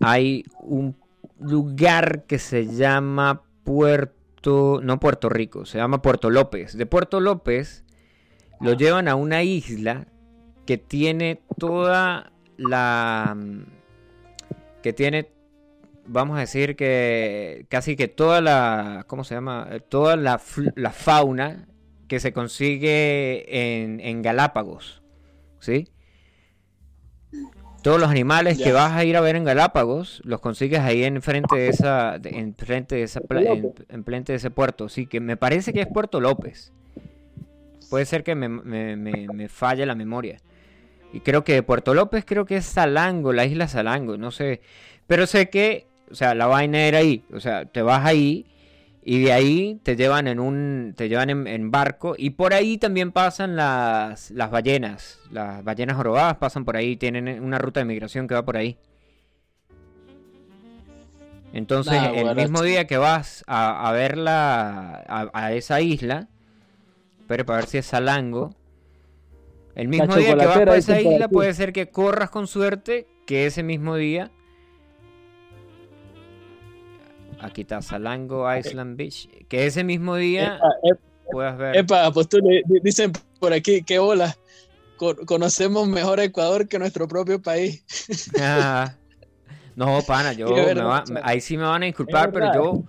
hay 0.00 0.44
un 0.60 0.96
lugar 1.38 2.24
que 2.24 2.38
se 2.38 2.66
llama 2.66 3.42
Puerto, 3.64 4.80
no 4.82 5.00
Puerto 5.00 5.28
Rico, 5.28 5.64
se 5.64 5.78
llama 5.78 6.02
Puerto 6.02 6.28
López. 6.28 6.76
De 6.76 6.86
Puerto 6.86 7.20
López 7.20 7.84
lo 8.60 8.74
llevan 8.74 9.08
a 9.08 9.14
una 9.14 9.42
isla 9.42 10.06
que 10.66 10.78
tiene 10.78 11.40
toda 11.58 12.32
la 12.56 13.36
que 14.82 14.92
tiene 14.92 15.30
vamos 16.06 16.36
a 16.36 16.40
decir 16.40 16.76
que 16.76 17.66
casi 17.68 17.96
que 17.96 18.08
toda 18.08 18.40
la 18.40 19.04
¿cómo 19.06 19.24
se 19.24 19.34
llama? 19.34 19.68
Toda 19.88 20.16
la, 20.16 20.40
la 20.76 20.90
fauna 20.92 21.68
que 22.08 22.20
se 22.20 22.32
consigue 22.32 23.82
en, 23.82 24.00
en 24.00 24.22
Galápagos, 24.22 25.02
¿sí? 25.60 25.88
Todos 27.82 27.98
los 28.00 28.10
animales 28.10 28.58
que 28.62 28.70
vas 28.72 28.92
a 28.92 29.04
ir 29.04 29.16
a 29.16 29.20
ver 29.20 29.34
en 29.34 29.42
Galápagos 29.44 30.22
los 30.24 30.38
consigues 30.40 30.80
ahí 30.80 31.02
enfrente 31.02 31.56
de 31.56 31.68
esa 31.68 32.18
de- 32.20 32.38
enfrente 32.38 32.94
de 32.96 33.02
esa 33.02 33.20
en, 33.28 33.62
López. 33.62 33.86
enfrente 33.88 34.32
de 34.32 34.36
ese 34.36 34.50
puerto, 34.50 34.88
sí, 34.88 35.06
que 35.06 35.18
me 35.20 35.36
parece 35.36 35.72
que 35.72 35.80
es 35.80 35.88
Puerto 35.88 36.20
López. 36.20 36.72
Puede 37.90 38.04
ser 38.06 38.22
que 38.22 38.34
me, 38.36 38.48
me, 38.48 38.96
me- 38.96 39.26
me 39.28 39.48
falle 39.48 39.84
la 39.84 39.94
memoria. 39.96 40.38
Y 41.12 41.20
creo 41.20 41.42
que 41.44 41.54
de 41.54 41.62
Puerto 41.64 41.92
López 41.92 42.24
creo 42.24 42.46
que 42.46 42.56
es 42.56 42.64
Salango, 42.64 43.32
la 43.32 43.44
isla 43.46 43.66
Salango, 43.68 44.16
no 44.16 44.30
sé. 44.30 44.60
Pero 45.08 45.26
sé 45.26 45.50
que, 45.50 45.88
o 46.12 46.14
sea, 46.14 46.34
la 46.34 46.46
vaina 46.46 46.86
era 46.86 46.98
ahí. 46.98 47.24
O 47.32 47.40
sea, 47.40 47.64
te 47.64 47.82
vas 47.82 48.04
ahí 48.04 48.46
y 49.02 49.24
de 49.24 49.32
ahí 49.32 49.80
te 49.82 49.96
llevan 49.96 50.28
en 50.28 50.38
un, 50.38 50.94
te 50.96 51.08
llevan 51.08 51.30
en, 51.30 51.46
en 51.46 51.70
barco 51.70 52.14
y 52.16 52.30
por 52.30 52.54
ahí 52.54 52.78
también 52.78 53.10
pasan 53.10 53.56
las, 53.56 54.30
las 54.30 54.50
ballenas. 54.50 55.18
Las 55.30 55.64
ballenas 55.64 55.96
jorobadas 55.96 56.36
pasan 56.36 56.64
por 56.64 56.76
ahí, 56.76 56.96
tienen 56.96 57.42
una 57.42 57.58
ruta 57.58 57.80
de 57.80 57.86
migración 57.86 58.28
que 58.28 58.34
va 58.34 58.44
por 58.44 58.56
ahí. 58.56 58.76
Entonces, 61.54 61.94
Nah, 61.94 62.12
el 62.12 62.34
mismo 62.36 62.62
día 62.62 62.86
que 62.86 62.96
vas 62.96 63.44
a, 63.46 63.88
a 63.88 63.92
ver 63.92 64.16
la, 64.16 65.02
a, 65.06 65.30
a 65.32 65.52
esa 65.52 65.80
isla, 65.80 66.28
pero 67.26 67.44
para 67.44 67.60
ver 67.60 67.68
si 67.68 67.78
es 67.78 67.86
Salango, 67.86 68.54
el 69.74 69.88
mismo 69.88 70.14
día 70.16 70.36
que 70.36 70.46
vas 70.46 70.58
por 70.58 70.76
esa 70.76 71.00
isla 71.00 71.28
puede 71.28 71.52
ser 71.54 71.72
que 71.72 71.88
corras 71.88 72.30
con 72.30 72.46
suerte 72.46 73.06
que 73.26 73.46
ese 73.46 73.62
mismo 73.62 73.96
día 73.96 74.30
aquí 77.42 77.62
está 77.62 77.82
Salango 77.82 78.46
Island 78.54 78.96
Beach 78.96 79.28
que 79.48 79.66
ese 79.66 79.84
mismo 79.84 80.16
día 80.16 80.58
Epa, 80.82 80.98
puedas 81.30 81.58
ver 81.58 81.76
epa, 81.76 82.10
pues 82.12 82.28
tú 82.28 82.38
le- 82.38 82.62
di- 82.66 82.80
dicen 82.82 83.12
por 83.40 83.52
aquí, 83.52 83.82
qué 83.82 83.98
hola. 83.98 84.36
conocemos 85.26 85.88
mejor 85.88 86.20
Ecuador 86.20 86.68
que 86.68 86.78
nuestro 86.78 87.08
propio 87.08 87.40
país. 87.42 87.84
Ah, 88.40 88.94
no 89.74 90.00
pana 90.06 90.32
yo 90.32 90.46
me 90.74 90.74
va- 90.74 91.04
ahí 91.22 91.40
sí 91.40 91.56
me 91.56 91.64
van 91.64 91.82
a 91.82 91.86
disculpar 91.86 92.30
pero 92.32 92.52
yo 92.54 92.82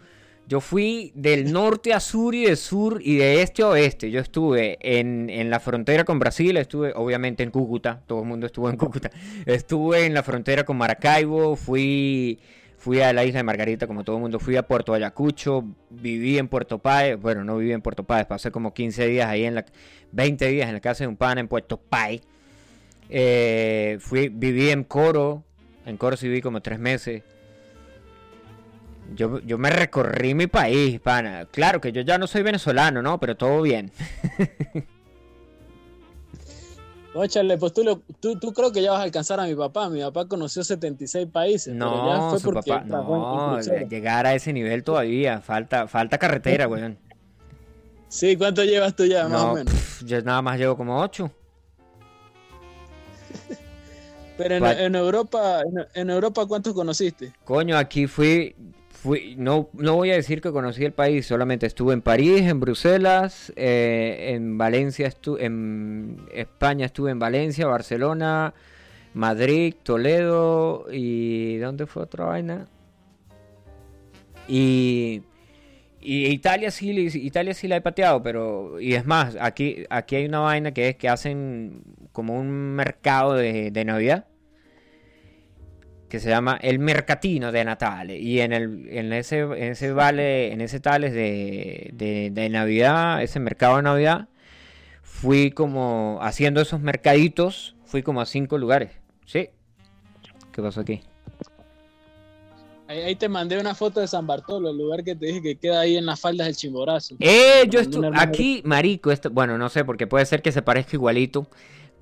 yo 0.45 0.59
fui 0.59 1.13
del 1.15 1.51
norte 1.53 1.93
a 1.93 2.01
sur 2.01 2.35
y 2.35 2.43
de 2.45 2.57
sur 2.57 2.99
y 3.01 3.15
de 3.15 3.41
este 3.41 3.63
a 3.63 3.69
oeste. 3.69 4.11
Yo 4.11 4.19
estuve 4.19 4.77
en, 4.81 5.29
en 5.29 5.49
la 5.49 5.61
frontera 5.61 6.03
con 6.03 6.19
Brasil, 6.19 6.57
estuve 6.57 6.91
obviamente 6.93 7.43
en 7.43 7.49
Cúcuta, 7.49 8.01
todo 8.05 8.19
el 8.19 8.27
mundo 8.27 8.45
estuvo 8.45 8.69
en 8.69 8.75
Cúcuta. 8.75 9.09
Estuve 9.45 10.05
en 10.05 10.13
la 10.13 10.21
frontera 10.21 10.65
con 10.65 10.75
Maracaibo, 10.77 11.55
fui, 11.55 12.39
fui 12.83 12.99
a 12.99 13.13
la 13.13 13.23
isla 13.23 13.39
de 13.39 13.43
Margarita, 13.43 13.87
como 13.87 14.03
todo 14.03 14.17
el 14.17 14.21
mundo, 14.23 14.41
fui 14.41 14.57
a 14.57 14.67
Puerto 14.67 14.93
Ayacucho, 14.93 15.63
viví 15.89 16.37
en 16.37 16.49
Puerto 16.49 16.79
Páez, 16.79 17.17
bueno, 17.17 17.45
no 17.45 17.55
viví 17.55 17.71
en 17.71 17.81
Puerto 17.81 18.03
Páez, 18.03 18.25
pasé 18.25 18.51
como 18.51 18.73
15 18.73 19.07
días 19.07 19.29
ahí 19.29 19.45
en 19.45 19.55
la, 19.55 19.65
20 20.11 20.45
días 20.49 20.67
en 20.67 20.73
la 20.73 20.81
casa 20.81 21.05
de 21.05 21.07
un 21.07 21.15
pana 21.15 21.39
en 21.39 21.47
Puerto 21.47 21.77
Páez. 21.77 22.23
Eh, 23.07 23.99
fui, 24.01 24.27
viví 24.27 24.69
en 24.69 24.83
Coro, 24.83 25.45
en 25.85 25.95
Coro 25.95 26.17
sí 26.17 26.27
viví 26.27 26.41
como 26.41 26.61
tres 26.61 26.77
meses. 26.77 27.23
Yo, 29.15 29.39
yo 29.39 29.57
me 29.57 29.69
recorrí 29.69 30.33
mi 30.33 30.47
país, 30.47 30.99
pana. 30.99 31.47
Claro 31.51 31.79
que 31.79 31.93
yo 31.93 32.01
ya 32.01 32.17
no 32.17 32.27
soy 32.27 32.41
venezolano, 32.41 33.01
¿no? 33.01 33.17
Pero 33.17 33.37
todo 33.37 33.61
bien. 33.61 33.91
Óchale, 37.15 37.57
pues 37.59 37.73
tú, 37.73 37.83
lo- 37.83 38.01
tú, 38.19 38.39
tú 38.39 38.51
creo 38.53 38.71
que 38.71 38.81
ya 38.81 38.91
vas 38.91 39.01
a 39.01 39.03
alcanzar 39.03 39.39
a 39.39 39.45
mi 39.45 39.53
papá. 39.55 39.87
Mi 39.89 40.01
papá 40.01 40.27
conoció 40.27 40.63
76 40.63 41.27
países. 41.31 41.73
pero 41.77 42.05
ya 42.07 42.17
No, 42.17 42.29
fue 42.31 42.39
su 42.39 42.45
porque 42.51 42.71
papá, 42.71 42.83
no, 42.85 43.61
llegar 43.61 44.25
a 44.25 44.33
ese 44.33 44.51
nivel 44.51 44.83
todavía, 44.83 45.39
falta, 45.41 45.87
falta 45.87 46.17
carretera, 46.17 46.67
weón. 46.67 46.97
Sí, 48.07 48.35
¿cuánto 48.35 48.63
llevas 48.63 48.95
tú 48.95 49.05
ya, 49.05 49.27
más 49.27 49.43
o 49.43 49.47
No, 49.49 49.53
menos? 49.55 49.73
yo 50.05 50.21
nada 50.21 50.41
más 50.41 50.57
llevo 50.57 50.75
como 50.75 50.99
ocho. 50.99 51.31
Pero 54.37 54.55
en, 54.67 54.95
Europa, 54.95 55.61
en, 55.61 55.85
en 55.93 56.09
Europa, 56.09 56.45
¿cuántos 56.47 56.73
conociste? 56.73 57.33
Coño, 57.45 57.77
aquí 57.77 58.07
fui, 58.07 58.55
no, 59.37 59.69
no 59.73 59.95
voy 59.95 60.11
a 60.11 60.15
decir 60.15 60.41
que 60.41 60.51
conocí 60.51 60.83
el 60.85 60.93
país, 60.93 61.25
solamente 61.25 61.65
estuve 61.65 61.93
en 61.93 62.01
París, 62.01 62.41
en 62.41 62.59
Bruselas, 62.59 63.51
eh, 63.55 64.31
en 64.35 64.57
Valencia, 64.57 65.07
estu- 65.09 65.37
en 65.39 66.17
España 66.33 66.85
estuve 66.85 67.11
en 67.11 67.19
Valencia, 67.19 67.67
Barcelona, 67.67 68.53
Madrid, 69.13 69.75
Toledo 69.83 70.85
y 70.91 71.57
¿dónde 71.57 71.85
fue 71.85 72.03
otra 72.03 72.25
vaina? 72.25 72.67
Y, 74.47 75.21
y 76.01 76.25
Italia 76.27 76.69
sí, 76.71 76.89
Italia 77.13 77.53
sí 77.53 77.67
la 77.67 77.77
he 77.77 77.81
pateado, 77.81 78.21
pero 78.23 78.79
y 78.79 78.93
es 78.95 79.05
más, 79.05 79.37
aquí, 79.39 79.85
aquí 79.89 80.15
hay 80.17 80.25
una 80.25 80.39
vaina 80.39 80.71
que 80.73 80.89
es 80.89 80.95
que 80.95 81.09
hacen 81.09 81.81
como 82.11 82.37
un 82.39 82.49
mercado 82.75 83.33
de, 83.35 83.71
de 83.71 83.85
Navidad 83.85 84.25
que 86.13 86.19
se 86.19 86.29
llama 86.29 86.59
El 86.61 86.77
Mercatino 86.77 87.51
de 87.51 87.65
Natale. 87.65 88.19
Y 88.19 88.39
en, 88.41 88.53
el, 88.53 88.87
en, 88.91 89.11
ese, 89.13 89.39
en 89.39 89.71
ese 89.71 89.93
vale, 89.93 90.53
en 90.53 90.61
ese 90.61 90.79
tales 90.79 91.11
de, 91.11 91.89
de, 91.91 92.29
de 92.31 92.49
Navidad, 92.49 93.23
ese 93.23 93.39
mercado 93.39 93.77
de 93.77 93.81
Navidad, 93.81 94.27
fui 95.01 95.49
como 95.49 96.19
haciendo 96.21 96.61
esos 96.61 96.81
mercaditos, 96.81 97.75
fui 97.83 98.03
como 98.03 98.21
a 98.21 98.27
cinco 98.27 98.59
lugares. 98.59 98.91
¿Sí? 99.25 99.49
¿Qué 100.51 100.61
pasó 100.61 100.81
aquí? 100.81 101.01
Ahí, 102.87 102.99
ahí 102.99 103.15
te 103.15 103.27
mandé 103.27 103.59
una 103.59 103.73
foto 103.73 103.99
de 103.99 104.07
San 104.07 104.27
Bartolo, 104.27 104.69
el 104.69 104.77
lugar 104.77 105.03
que 105.03 105.15
te 105.15 105.25
dije 105.25 105.41
que 105.41 105.55
queda 105.55 105.79
ahí 105.79 105.97
en 105.97 106.05
las 106.05 106.19
faldas 106.19 106.45
del 106.45 106.55
Chimborazo. 106.55 107.15
Eh, 107.21 107.63
yo 107.71 107.79
estuve 107.79 108.11
aquí, 108.13 108.61
marico, 108.65 109.11
esto, 109.11 109.31
bueno, 109.31 109.57
no 109.57 109.67
sé, 109.67 109.83
porque 109.83 110.05
puede 110.05 110.27
ser 110.27 110.43
que 110.43 110.51
se 110.51 110.61
parezca 110.61 110.95
igualito, 110.95 111.47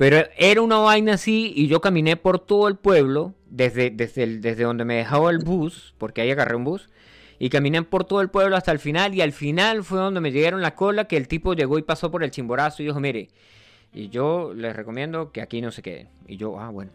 pero 0.01 0.17
era 0.35 0.63
una 0.63 0.79
vaina 0.79 1.13
así 1.13 1.53
y 1.55 1.67
yo 1.67 1.79
caminé 1.79 2.17
por 2.17 2.39
todo 2.39 2.67
el 2.67 2.75
pueblo, 2.75 3.35
desde, 3.45 3.91
desde, 3.91 4.23
el- 4.23 4.41
desde 4.41 4.63
donde 4.63 4.83
me 4.83 4.95
dejaba 4.95 5.29
el 5.29 5.37
bus, 5.37 5.93
porque 5.99 6.21
ahí 6.21 6.31
agarré 6.31 6.55
un 6.55 6.63
bus, 6.63 6.89
y 7.37 7.49
caminé 7.49 7.83
por 7.83 8.03
todo 8.05 8.21
el 8.21 8.31
pueblo 8.31 8.55
hasta 8.55 8.71
el 8.71 8.79
final, 8.79 9.13
y 9.13 9.21
al 9.21 9.31
final 9.31 9.83
fue 9.83 9.99
donde 9.99 10.19
me 10.19 10.31
llegaron 10.31 10.63
la 10.63 10.73
cola, 10.73 11.07
que 11.07 11.17
el 11.17 11.27
tipo 11.27 11.53
llegó 11.53 11.77
y 11.77 11.83
pasó 11.83 12.09
por 12.09 12.23
el 12.23 12.31
chimborazo 12.31 12.81
y 12.81 12.87
dijo, 12.87 12.99
mire, 12.99 13.29
y 13.93 14.09
yo 14.09 14.55
les 14.55 14.75
recomiendo 14.75 15.31
que 15.31 15.39
aquí 15.39 15.61
no 15.61 15.69
se 15.69 15.83
queden. 15.83 16.09
Y 16.27 16.35
yo, 16.35 16.59
ah, 16.59 16.71
bueno. 16.71 16.89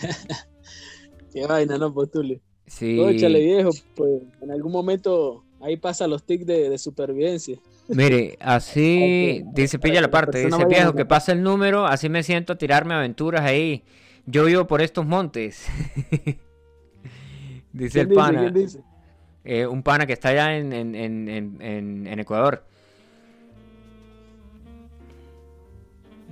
Qué 1.32 1.46
vaina, 1.46 1.78
¿no, 1.78 1.94
Postule? 1.94 2.40
Sí. 2.66 2.98
Óchale, 2.98 3.38
viejo, 3.38 3.70
pues 3.94 4.22
en 4.40 4.50
algún 4.50 4.72
momento 4.72 5.44
ahí 5.60 5.76
pasa 5.76 6.08
los 6.08 6.24
tics 6.24 6.46
de, 6.46 6.68
de 6.68 6.78
supervivencia. 6.78 7.60
Mire, 7.88 8.36
así 8.40 9.42
dice 9.52 9.78
pilla 9.78 10.00
la 10.00 10.10
parte, 10.10 10.38
dice 10.38 10.56
viejo 10.56 10.68
viendo. 10.68 10.94
que 10.94 11.04
pasa 11.04 11.32
el 11.32 11.42
número, 11.42 11.86
así 11.86 12.08
me 12.08 12.22
siento 12.22 12.54
a 12.54 12.56
tirarme 12.58 12.94
aventuras 12.94 13.42
ahí. 13.42 13.84
Yo 14.26 14.44
vivo 14.44 14.66
por 14.66 14.80
estos 14.80 15.04
montes. 15.06 15.66
dice 17.72 18.00
el 18.00 18.08
pana, 18.08 18.52
eh, 19.44 19.66
un 19.66 19.82
pana 19.82 20.06
que 20.06 20.14
está 20.14 20.30
allá 20.30 20.56
en, 20.56 20.72
en, 20.72 20.94
en, 20.94 21.28
en, 21.28 21.62
en- 21.62 22.06
en 22.06 22.18
Ecuador. 22.18 22.64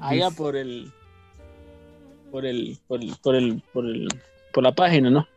Allá 0.01 0.27
Dice- 0.27 0.37
por 0.37 0.57
el, 0.57 0.91
por 2.31 2.47
el, 2.47 2.79
por 2.89 3.01
el, 3.03 3.15
por 3.23 3.35
el, 3.37 3.63
por 3.73 3.85
el, 3.87 4.09
por 4.53 4.63
la 4.65 4.73
página, 4.73 5.11
¿no? 5.11 5.29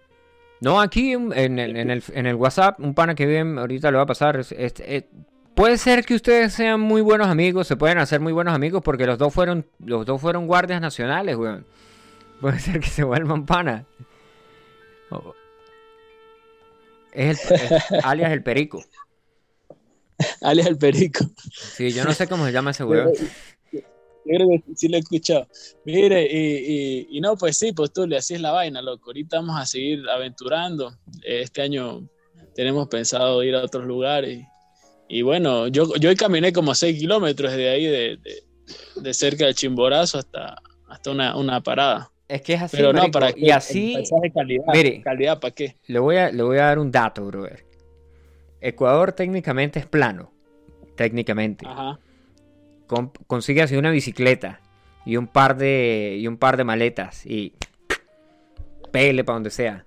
No, 0.61 0.79
aquí 0.79 1.11
en, 1.11 1.31
el, 1.59 1.75
en 1.75 1.91
el- 1.91 2.03
en 2.13 2.25
el 2.25 2.35
WhatsApp, 2.35 2.79
un 2.79 2.93
pana 2.93 3.13
que 3.13 3.25
vive, 3.25 3.59
ahorita 3.59 3.91
le 3.91 3.97
va 3.97 4.03
a 4.03 4.07
pasar. 4.07 4.37
es- 4.39 4.53
es- 4.53 5.03
puede 5.55 5.77
ser 5.77 6.05
que 6.05 6.15
ustedes 6.15 6.53
sean 6.53 6.79
muy 6.79 7.01
buenos 7.01 7.27
amigos, 7.27 7.67
se 7.67 7.75
pueden 7.75 7.97
hacer 7.97 8.19
muy 8.19 8.33
buenos 8.33 8.53
amigos 8.53 8.81
porque 8.83 9.05
los 9.05 9.17
dos 9.17 9.33
fueron, 9.33 9.65
los 9.79 10.05
dos 10.05 10.21
fueron 10.21 10.47
guardias 10.47 10.81
nacionales, 10.81 11.35
weón. 11.35 11.65
Puede 12.41 12.59
ser 12.59 12.79
que 12.81 12.89
se 12.89 13.03
vuelvan 13.03 13.45
pana. 13.45 13.85
O- 15.09 15.33
Es, 17.13 17.49
el, 17.49 17.55
es 17.61 17.71
alias 18.03 18.31
el 18.31 18.43
perico. 18.43 18.83
Alias 20.41 20.67
el 20.67 20.77
Perico. 20.77 21.25
Sí, 21.51 21.91
yo 21.91 22.05
no 22.05 22.13
sé 22.13 22.27
cómo 22.27 22.45
se 22.45 22.51
llama 22.53 22.71
ese 22.71 22.83
weón. 22.85 23.11
Yo 23.71 23.81
creo 24.25 24.47
que 24.47 24.63
sí 24.75 24.87
lo 24.87 24.95
he 24.97 24.99
escuchado. 25.01 25.47
Mire, 25.83 26.23
y, 26.31 26.37
y, 27.09 27.17
y 27.17 27.21
no, 27.21 27.35
pues 27.35 27.57
sí, 27.57 27.73
Postule, 27.73 28.17
así 28.17 28.33
es 28.35 28.41
la 28.41 28.51
vaina, 28.51 28.81
loco. 28.81 29.09
Ahorita 29.09 29.37
vamos 29.37 29.59
a 29.59 29.65
seguir 29.65 30.07
aventurando. 30.09 30.97
Este 31.23 31.61
año 31.61 32.07
tenemos 32.55 32.87
pensado 32.87 33.43
ir 33.43 33.55
a 33.55 33.63
otros 33.63 33.85
lugares. 33.85 34.45
Y 35.07 35.21
bueno, 35.21 35.67
yo, 35.67 35.95
yo 35.95 36.09
hoy 36.09 36.15
caminé 36.15 36.51
como 36.51 36.73
6 36.73 36.99
kilómetros 36.99 37.51
de 37.53 37.69
ahí, 37.69 37.85
de, 37.85 38.17
de- 38.17 38.43
de 38.95 39.13
cerca 39.13 39.45
del 39.45 39.53
Chimborazo 39.53 40.17
hasta, 40.17 40.59
hasta 40.89 41.11
una, 41.11 41.37
una 41.37 41.61
parada. 41.61 42.09
Es 42.27 42.41
que 42.41 42.53
es 42.53 42.61
así, 42.63 42.77
Pero 42.77 42.91
no, 42.91 43.11
para 43.11 43.29
y 43.37 43.51
así... 43.51 43.95
calidad. 44.33 44.63
mire. 44.73 45.01
Calidad, 45.03 45.39
¿para 45.39 45.53
qué? 45.53 45.75
Le 45.85 45.99
voy 45.99 46.15
a, 46.17 46.31
le 46.31 46.41
voy 46.41 46.57
a 46.57 46.63
dar 46.65 46.79
un 46.79 46.89
dato, 46.91 47.23
brother. 47.25 47.63
Ecuador 48.61 49.11
técnicamente 49.11 49.77
es 49.77 49.85
plano. 49.85 50.31
Técnicamente. 50.95 51.67
Ajá. 51.67 51.99
Con- 52.87 53.11
consigue 53.27 53.61
así 53.61 53.75
una 53.75 53.91
bicicleta 53.91 54.61
y 55.05 55.17
un 55.17 55.27
par 55.27 55.55
de 55.57 56.17
y 56.19 56.25
un 56.27 56.37
par 56.37 56.57
de 56.57 56.63
maletas 56.63 57.23
y 57.27 57.53
pele 58.91 59.23
para 59.23 59.35
donde 59.35 59.51
sea. 59.51 59.85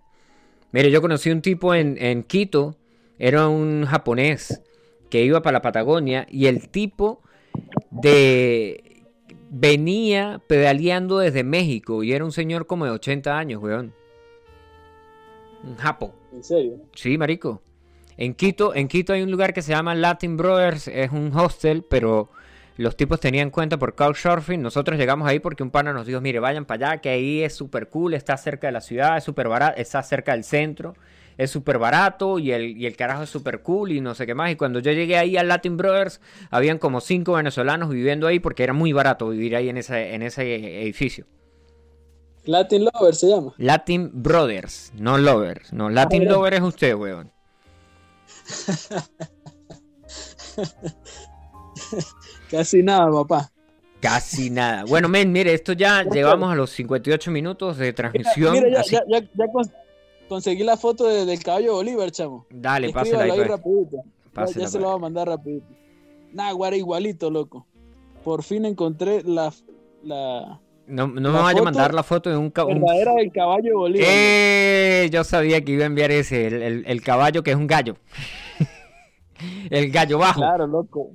Mire, 0.71 0.91
yo 0.93 1.01
conocí 1.01 1.31
un 1.31 1.41
tipo 1.43 1.75
en, 1.75 1.97
en 2.01 2.23
Quito, 2.23 2.77
era 3.19 3.49
un 3.49 3.85
japonés 3.87 4.62
que 5.11 5.24
iba 5.24 5.42
para 5.42 5.59
la 5.59 5.62
Patagonia 5.62 6.26
y 6.30 6.46
el 6.46 6.68
tipo 6.68 7.22
de 7.90 9.04
venía 9.50 10.40
pedaleando 10.46 11.18
desde 11.18 11.42
México 11.44 12.02
y 12.02 12.12
era 12.12 12.24
un 12.24 12.32
señor 12.32 12.66
como 12.66 12.84
de 12.84 12.90
80 12.92 13.38
años, 13.38 13.62
weón. 13.62 13.92
Un 15.64 15.76
japo. 15.76 16.14
En 16.32 16.44
serio. 16.44 16.76
Sí, 16.94 17.18
marico. 17.18 17.62
En 18.16 18.34
Quito, 18.34 18.74
en 18.74 18.88
Quito 18.88 19.12
hay 19.12 19.22
un 19.22 19.30
lugar 19.30 19.54
que 19.54 19.62
se 19.62 19.72
llama 19.72 19.94
Latin 19.94 20.36
Brothers, 20.36 20.88
es 20.88 21.12
un 21.12 21.32
hostel, 21.36 21.84
pero 21.88 22.30
los 22.76 22.96
tipos 22.96 23.20
tenían 23.20 23.50
cuenta 23.50 23.78
por 23.78 23.94
Couchsurfing. 23.94 24.61
Nosotros 24.61 24.98
llegamos 24.98 25.28
ahí 25.28 25.40
porque 25.40 25.62
un 25.62 25.70
pana 25.70 25.92
nos 25.92 26.06
dijo, 26.06 26.20
mire, 26.20 26.40
vayan 26.40 26.64
para 26.64 26.90
allá, 26.90 27.00
que 27.00 27.11
ahí 27.11 27.42
es 27.42 27.54
súper 27.54 27.88
cool, 27.88 28.14
está 28.14 28.36
cerca 28.36 28.68
de 28.68 28.72
la 28.72 28.80
ciudad, 28.80 29.16
es 29.16 29.24
súper 29.24 29.48
barato, 29.48 29.80
está 29.80 30.02
cerca 30.02 30.32
del 30.32 30.44
centro, 30.44 30.94
es 31.39 31.51
súper 31.51 31.78
barato 31.78 32.39
y 32.39 32.53
el, 32.53 32.76
y 32.76 32.84
el 32.84 32.97
carajo 32.97 33.22
es 33.22 33.30
súper 33.30 33.62
cool 33.62 33.93
y 33.93 34.01
no 34.03 34.14
sé 34.14 34.26
qué 34.26 34.34
más. 34.34 34.51
Y 34.51 34.57
cuando 34.57 34.80
yo 34.80 34.93
llegué 34.93 35.16
ahí 35.16 35.36
a 35.39 35.43
Latin 35.45 35.78
Brothers, 35.78 36.20
habían 36.51 36.76
como 36.78 37.01
cinco 37.01 37.32
venezolanos 37.34 37.89
viviendo 37.89 38.26
ahí 38.26 38.39
porque 38.41 38.64
era 38.64 38.72
muy 38.74 38.93
barato 38.93 39.28
vivir 39.30 39.57
ahí 39.57 39.70
en 39.70 39.78
ese, 39.78 40.14
en 40.14 40.20
ese 40.22 40.82
edificio. 40.82 41.24
Latin 42.45 42.84
Lover 42.93 43.14
se 43.14 43.28
llama. 43.28 43.53
Latin 43.59 44.11
Brothers, 44.12 44.93
no 44.97 45.16
Lovers. 45.18 45.72
No, 45.72 45.89
Latin 45.91 46.24
ya. 46.24 46.30
Lover 46.30 46.55
es 46.55 46.61
usted, 46.62 46.95
weón. 46.95 47.30
Casi 52.51 52.82
nada, 52.82 53.11
papá. 53.11 53.51
Casi 54.01 54.51
nada. 54.51 54.84
Bueno, 54.84 55.09
men, 55.09 55.32
mire, 55.32 55.53
esto 55.53 55.72
ya 55.72 56.03
llegamos 56.11 56.53
a 56.53 56.55
los 56.55 56.70
58 56.70 57.30
minutos 57.30 57.76
de 57.78 57.93
transmisión. 57.93 58.53
Mira, 58.53 58.68
ya, 58.70 58.80
así- 58.80 58.93
ya, 58.95 59.03
ya, 59.09 59.20
ya 59.20 59.45
cons- 59.47 59.72
conseguí 60.29 60.62
la 60.64 60.76
foto 60.76 61.07
de- 61.07 61.24
del 61.26 61.43
caballo 61.43 61.74
Bolívar, 61.74 62.11
chamo. 62.11 62.47
Dale, 62.51 62.93
pásela 62.93 63.24
ahí. 63.24 63.31
Ahí 63.31 63.37
pues. 63.39 63.49
rapidito. 63.49 63.97
Ya- 63.97 64.03
Pásela, 64.33 64.61
ya 64.64 64.68
se 64.68 64.72
pues. 64.79 64.83
lo 64.83 64.89
voy 64.91 64.97
a 64.97 65.01
mandar 65.01 65.29
rapidito. 65.29 65.66
Nah, 66.33 66.53
guara, 66.53 66.76
igualito, 66.76 67.31
loco. 67.31 67.66
Por 68.24 68.43
fin 68.43 68.64
encontré 68.66 69.22
la, 69.22 69.53
la 70.05 70.61
No, 70.87 71.07
no 71.07 71.33
me 71.33 71.39
vaya 71.39 71.61
a 71.61 71.64
mandar 71.64 71.95
la 71.95 72.03
foto 72.03 72.29
de 72.31 72.37
un, 72.37 72.51
ca- 72.51 72.64
un- 72.64 72.81
verdadera 72.81 73.14
del 73.14 73.33
caballo 73.33 73.79
Bolívar. 73.79 74.09
¡Eh! 74.11 75.09
Yo 75.12 75.24
sabía 75.24 75.64
que 75.64 75.72
iba 75.72 75.85
a 75.85 75.87
enviar 75.87 76.11
ese, 76.11 76.47
el, 76.47 76.62
el- 76.62 76.85
el 76.87 77.03
caballo 77.03 77.43
que 77.43 77.51
es 77.53 77.57
un 77.57 77.66
gallo. 77.66 77.97
el 79.70 79.91
gallo 79.91 80.18
bajo. 80.18 80.41
Claro, 80.41 80.66
loco. 80.66 81.11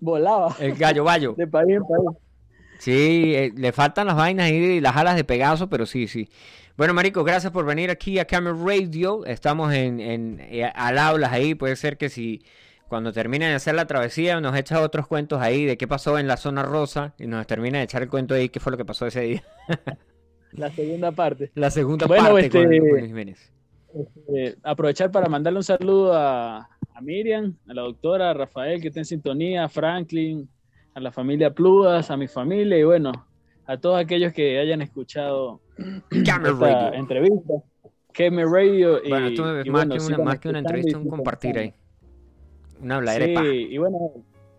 Volaba 0.00 0.54
El 0.60 0.74
gallo 0.74 1.04
bayo. 1.04 1.34
de 1.36 1.46
país 1.46 1.76
en 1.76 1.82
país. 1.82 2.18
Sí, 2.78 3.34
eh, 3.34 3.52
le 3.56 3.72
faltan 3.72 4.06
las 4.06 4.16
vainas 4.16 4.50
y 4.50 4.80
las 4.80 4.96
alas 4.96 5.16
de 5.16 5.24
Pegaso, 5.24 5.68
pero 5.68 5.84
sí, 5.86 6.06
sí. 6.06 6.28
Bueno, 6.78 6.94
Marico, 6.94 7.24
gracias 7.24 7.52
por 7.52 7.66
venir 7.66 7.90
aquí 7.90 8.20
a 8.20 8.24
Camera 8.24 8.56
Radio. 8.56 9.26
Estamos 9.26 9.74
en, 9.74 9.98
en 9.98 10.38
eh, 10.38 10.62
al 10.62 10.96
hablas 10.96 11.32
ahí. 11.32 11.56
Puede 11.56 11.74
ser 11.74 11.96
que 11.96 12.08
si 12.08 12.44
cuando 12.86 13.12
termine 13.12 13.48
de 13.48 13.54
hacer 13.54 13.74
la 13.74 13.88
travesía 13.88 14.40
nos 14.40 14.56
echa 14.56 14.80
otros 14.80 15.08
cuentos 15.08 15.40
ahí 15.42 15.64
de 15.64 15.76
qué 15.76 15.88
pasó 15.88 16.20
en 16.20 16.28
la 16.28 16.36
zona 16.36 16.62
rosa 16.62 17.14
y 17.18 17.26
nos 17.26 17.44
termina 17.48 17.78
de 17.78 17.84
echar 17.84 18.02
el 18.04 18.08
cuento 18.08 18.34
ahí 18.34 18.48
qué 18.48 18.60
fue 18.60 18.70
lo 18.70 18.78
que 18.78 18.84
pasó 18.84 19.06
ese 19.06 19.22
día. 19.22 19.42
La 20.52 20.70
segunda 20.70 21.10
parte. 21.12 21.50
La 21.56 21.68
segunda 21.70 22.06
Bueno, 22.06 22.30
parte 22.30 22.46
este- 22.46 22.62
con, 22.80 23.06
Jiménez. 23.06 23.52
Eh, 24.34 24.54
aprovechar 24.62 25.10
para 25.10 25.28
mandarle 25.28 25.58
un 25.58 25.64
saludo 25.64 26.14
a, 26.14 26.58
a 26.94 27.00
Miriam, 27.02 27.54
a 27.68 27.74
la 27.74 27.82
doctora, 27.82 28.30
a 28.30 28.34
Rafael 28.34 28.80
que 28.80 28.88
está 28.88 29.00
en 29.00 29.04
sintonía, 29.04 29.64
a 29.64 29.68
Franklin, 29.68 30.48
a 30.94 31.00
la 31.00 31.10
familia 31.12 31.52
Pludas, 31.52 32.10
a 32.10 32.16
mi 32.16 32.28
familia 32.28 32.78
y 32.78 32.84
bueno, 32.84 33.12
a 33.68 33.76
todos 33.76 34.00
aquellos 34.00 34.32
que 34.32 34.58
hayan 34.58 34.80
escuchado 34.80 35.60
esta 36.10 36.94
entrevista. 36.94 37.54
Keme 38.14 38.44
Radio. 38.46 39.04
Y, 39.04 39.10
bueno, 39.10 39.26
esto 39.28 39.60
es 39.60 39.66
más, 39.68 39.86
que 39.86 40.14
una, 40.14 40.24
más 40.24 40.38
que 40.40 40.48
una 40.48 40.58
entrevista, 40.58 40.98
un 40.98 41.08
compartir 41.08 41.58
ahí. 41.58 41.74
Una 42.80 42.96
habladera 42.96 43.42
sí, 43.42 43.68
y 43.70 43.78
bueno, 43.78 44.12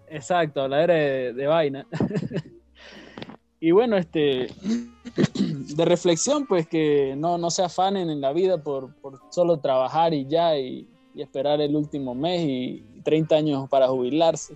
exacto, 0.08 0.62
habladera 0.62 0.94
de, 0.94 1.34
de 1.34 1.48
vaina. 1.48 1.88
y 3.60 3.72
bueno, 3.72 3.98
este, 3.98 4.48
de 5.76 5.86
reflexión, 5.86 6.46
pues 6.46 6.68
que 6.68 7.16
no, 7.18 7.40
no 7.40 7.50
se 7.50 7.64
afanen 7.64 8.12
en 8.12 8.22
la 8.22 8.32
vida 8.32 8.62
por, 8.62 8.94
por 8.98 9.20
solo 9.32 9.58
trabajar 9.58 10.14
y 10.14 10.28
ya, 10.28 10.56
y, 10.56 10.88
y, 11.16 11.22
esperar 11.24 11.60
el 11.62 11.76
último 11.76 12.14
mes 12.14 12.42
y 12.42 13.02
30 13.04 13.36
años 13.36 13.70
para 13.70 13.88
jubilarse. 13.88 14.56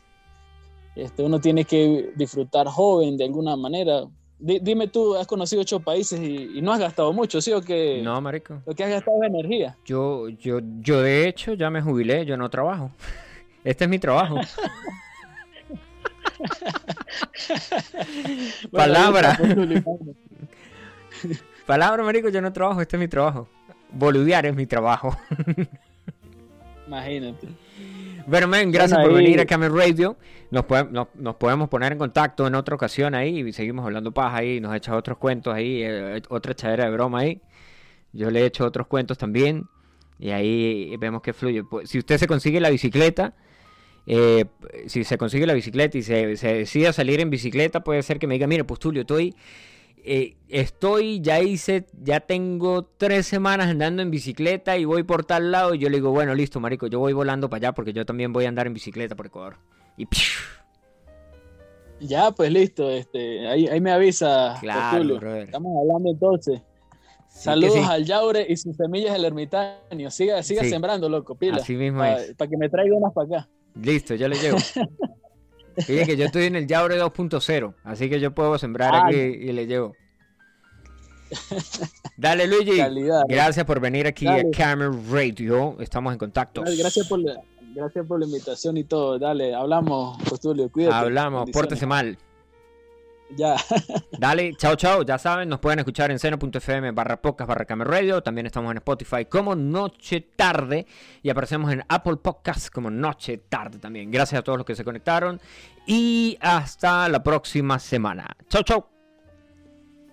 Este, 0.95 1.24
uno 1.24 1.39
tiene 1.39 1.66
que 1.66 2.12
disfrutar 2.16 2.68
joven 2.68 3.18
de 3.18 3.26
alguna 3.26 3.56
manera, 3.56 4.04
dime 4.39 4.88
tú, 4.88 5.15
has 5.15 5.27
conocido 5.27 5.61
ocho 5.61 5.79
países 5.79 6.19
y, 6.19 6.61
no 6.61 6.73
has 6.73 6.79
gastado 6.79 7.13
mucho, 7.13 7.41
¿sí 7.41 7.51
o 7.53 7.61
qué? 7.61 8.01
No, 8.03 8.19
marico. 8.21 8.61
Lo 8.65 8.73
que 8.73 8.84
has 8.84 8.89
gastado 8.89 9.23
es 9.23 9.29
energía. 9.29 9.77
Yo, 9.86 10.29
yo, 10.29 10.59
yo 10.79 11.01
de 11.01 11.27
hecho 11.27 11.53
ya 11.53 11.69
me 11.69 11.81
jubilé, 11.81 12.25
yo 12.25 12.38
no 12.38 12.49
trabajo. 12.49 12.91
Este 13.63 13.86
es 13.86 13.89
mi 13.89 13.97
trabajo. 13.97 14.41
Palabra. 18.71 19.38
Palabra, 21.65 22.03
marico, 22.03 22.29
yo 22.29 22.41
no 22.41 22.51
trabajo, 22.51 22.81
este 22.81 22.97
es 22.97 22.99
mi 22.99 23.07
trabajo. 23.07 23.47
Boludear 23.91 24.45
es 24.45 24.55
mi 24.55 24.65
trabajo. 24.65 25.15
Imagínate. 26.88 27.47
Bueno, 28.26 28.47
men, 28.47 28.71
gracias 28.71 28.99
por 28.99 29.13
venir 29.13 29.39
a 29.41 29.45
Camel 29.45 29.76
Radio. 29.76 30.17
Nos, 30.49 30.65
nos, 30.91 31.36
podemos 31.36 31.67
poner 31.67 31.91
en 31.91 31.97
contacto 31.97 32.47
en 32.47 32.55
otra 32.55 32.76
ocasión 32.76 33.15
ahí 33.15 33.39
y 33.39 33.51
seguimos 33.51 33.84
hablando 33.86 34.13
paja 34.13 34.38
ahí. 34.38 34.61
Nos 34.61 34.76
echado 34.76 34.97
otros 34.97 35.17
cuentos 35.17 35.53
ahí, 35.53 35.82
eh, 35.84 36.21
otra 36.30 36.53
echadera 36.53 36.86
de 36.86 36.91
broma 36.91 37.19
ahí. 37.19 37.41
Yo 38.13 38.32
le 38.32 38.41
he 38.41 38.45
hecho 38.45 38.65
otros 38.65 38.88
cuentos 38.88 39.17
también 39.17 39.65
y 40.19 40.30
ahí 40.30 40.95
vemos 40.97 41.21
que 41.21 41.34
fluye. 41.34 41.63
Pues, 41.63 41.89
si 41.89 41.99
usted 41.99 42.17
se 42.17 42.28
consigue 42.28 42.61
la 42.61 42.69
bicicleta, 42.69 43.34
eh, 44.05 44.45
si 44.88 45.03
se 45.03 45.17
consigue 45.17 45.45
la 45.45 45.53
bicicleta 45.53 45.97
y 45.97 46.03
se, 46.03 46.38
se 46.38 46.53
decide 46.53 46.93
salir 46.93 47.19
en 47.19 47.30
bicicleta, 47.30 47.84
puede 47.84 48.03
ser 48.03 48.19
que 48.19 48.28
me 48.28 48.36
diga, 48.36 48.47
mire, 48.47 48.63
pues 48.63 48.80
Tulio, 48.80 49.01
estoy 49.01 49.36
eh, 50.06 50.36
estoy, 50.49 51.22
ya 51.22 51.39
hice, 51.39 51.86
ya 52.01 52.20
tengo 52.20 52.84
tres 52.84 53.26
semanas 53.26 53.68
andando 53.68 54.01
en 54.01 54.12
bicicleta 54.12 54.78
y 54.78 54.86
voy 54.86 55.04
por 55.04 55.26
tal 55.26 55.51
lado. 55.51 55.74
Y 55.74 55.80
yo 55.80 55.89
le 55.89 55.97
digo, 55.97 56.12
bueno, 56.12 56.36
listo, 56.36 56.60
marico, 56.60 56.88
yo 56.88 56.99
voy 56.99 57.14
volando 57.14 57.49
para 57.49 57.68
allá 57.68 57.74
porque 57.74 57.93
yo 57.93 58.06
también 58.06 58.34
voy 58.34 58.45
a 58.45 58.49
andar 58.49 58.68
en 58.68 58.74
bicicleta 58.74 59.16
por 59.16 59.28
Ecuador. 59.28 59.56
Y 59.97 60.08
Ya, 62.01 62.32
pues 62.32 62.51
listo, 62.51 62.89
este, 62.91 63.47
ahí, 63.47 63.80
me 63.80 63.91
avisa. 63.91 64.58
Claro, 64.60 65.16
Estamos 65.38 65.72
hablando 65.80 66.12
entonces. 66.12 66.62
Saludos 67.30 67.88
al 67.88 68.06
Yaure 68.06 68.45
y 68.47 68.58
sus 68.58 68.76
semillas 68.76 69.14
del 69.14 69.26
ermitaño. 69.26 70.12
Siga, 70.12 70.43
siga 70.43 70.64
sembrando, 70.66 71.10
loco, 71.10 71.36
pila. 71.36 71.58
Así 71.58 71.76
mismo 71.76 71.99
Para 72.38 72.49
que 72.49 72.58
me 72.58 72.70
traiga 72.70 72.95
unas 72.95 73.12
para 73.14 73.39
acá. 73.39 73.49
Listo, 73.82 74.16
yo 74.16 74.28
le 74.28 74.36
llevo. 74.36 74.58
Fíjate 75.78 76.05
que 76.05 76.17
yo 76.17 76.26
estoy 76.26 76.45
en 76.45 76.55
el 76.55 76.67
Yaure 76.67 77.01
2.0, 77.01 77.74
así 77.84 78.09
que 78.09 78.19
yo 78.19 78.34
puedo 78.34 78.57
sembrar 78.57 78.93
aquí 78.95 79.15
y 79.15 79.51
le 79.51 79.67
llevo. 79.67 79.93
Dale, 82.17 82.47
Luigi. 82.47 82.80
gracias 83.28 83.65
por 83.65 83.80
venir 83.80 84.07
aquí 84.07 84.28
a 84.28 84.43
Camera 84.51 84.91
Radio. 85.11 85.78
Estamos 85.80 86.13
en 86.13 86.19
contacto. 86.19 86.61
Gracias 86.61 87.07
por, 87.07 87.19
la, 87.19 87.39
gracias 87.74 88.05
por 88.05 88.19
la 88.19 88.26
invitación 88.26 88.78
y 88.78 88.84
todo. 88.84 89.17
Dale, 89.17 89.53
hablamos, 89.53 90.21
Postulio. 90.24 90.69
Cuídate. 90.71 90.95
Hablamos, 90.95 91.49
pórtese 91.51 91.86
mal. 91.86 92.17
Ya. 93.30 93.55
Dale, 94.17 94.53
chao, 94.55 94.76
chao. 94.76 95.03
Ya 95.03 95.17
saben, 95.17 95.49
nos 95.49 95.59
pueden 95.59 95.80
escuchar 95.80 96.11
en 96.11 96.19
seno.fm 96.19 96.91
barra 96.91 97.21
podcast 97.21 97.47
barra 97.47 97.65
Radio. 97.84 98.21
También 98.21 98.45
estamos 98.45 98.71
en 98.71 98.78
Spotify 98.78 99.26
como 99.26 99.55
Noche 99.55 100.21
Tarde. 100.36 100.86
Y 101.21 101.30
aparecemos 101.30 101.71
en 101.71 101.84
Apple 101.88 102.17
Podcast 102.17 102.69
como 102.69 102.89
Noche 102.89 103.38
Tarde 103.49 103.80
también. 103.80 104.11
Gracias 104.11 104.39
a 104.39 104.43
todos 104.43 104.57
los 104.57 104.65
que 104.65 104.76
se 104.76 104.84
conectaron. 104.84 105.39
Y 105.88 106.38
hasta 106.41 107.09
la 107.09 107.24
próxima 107.24 107.80
semana. 107.80 108.28
Chao, 108.49 108.63
chao. 108.63 108.92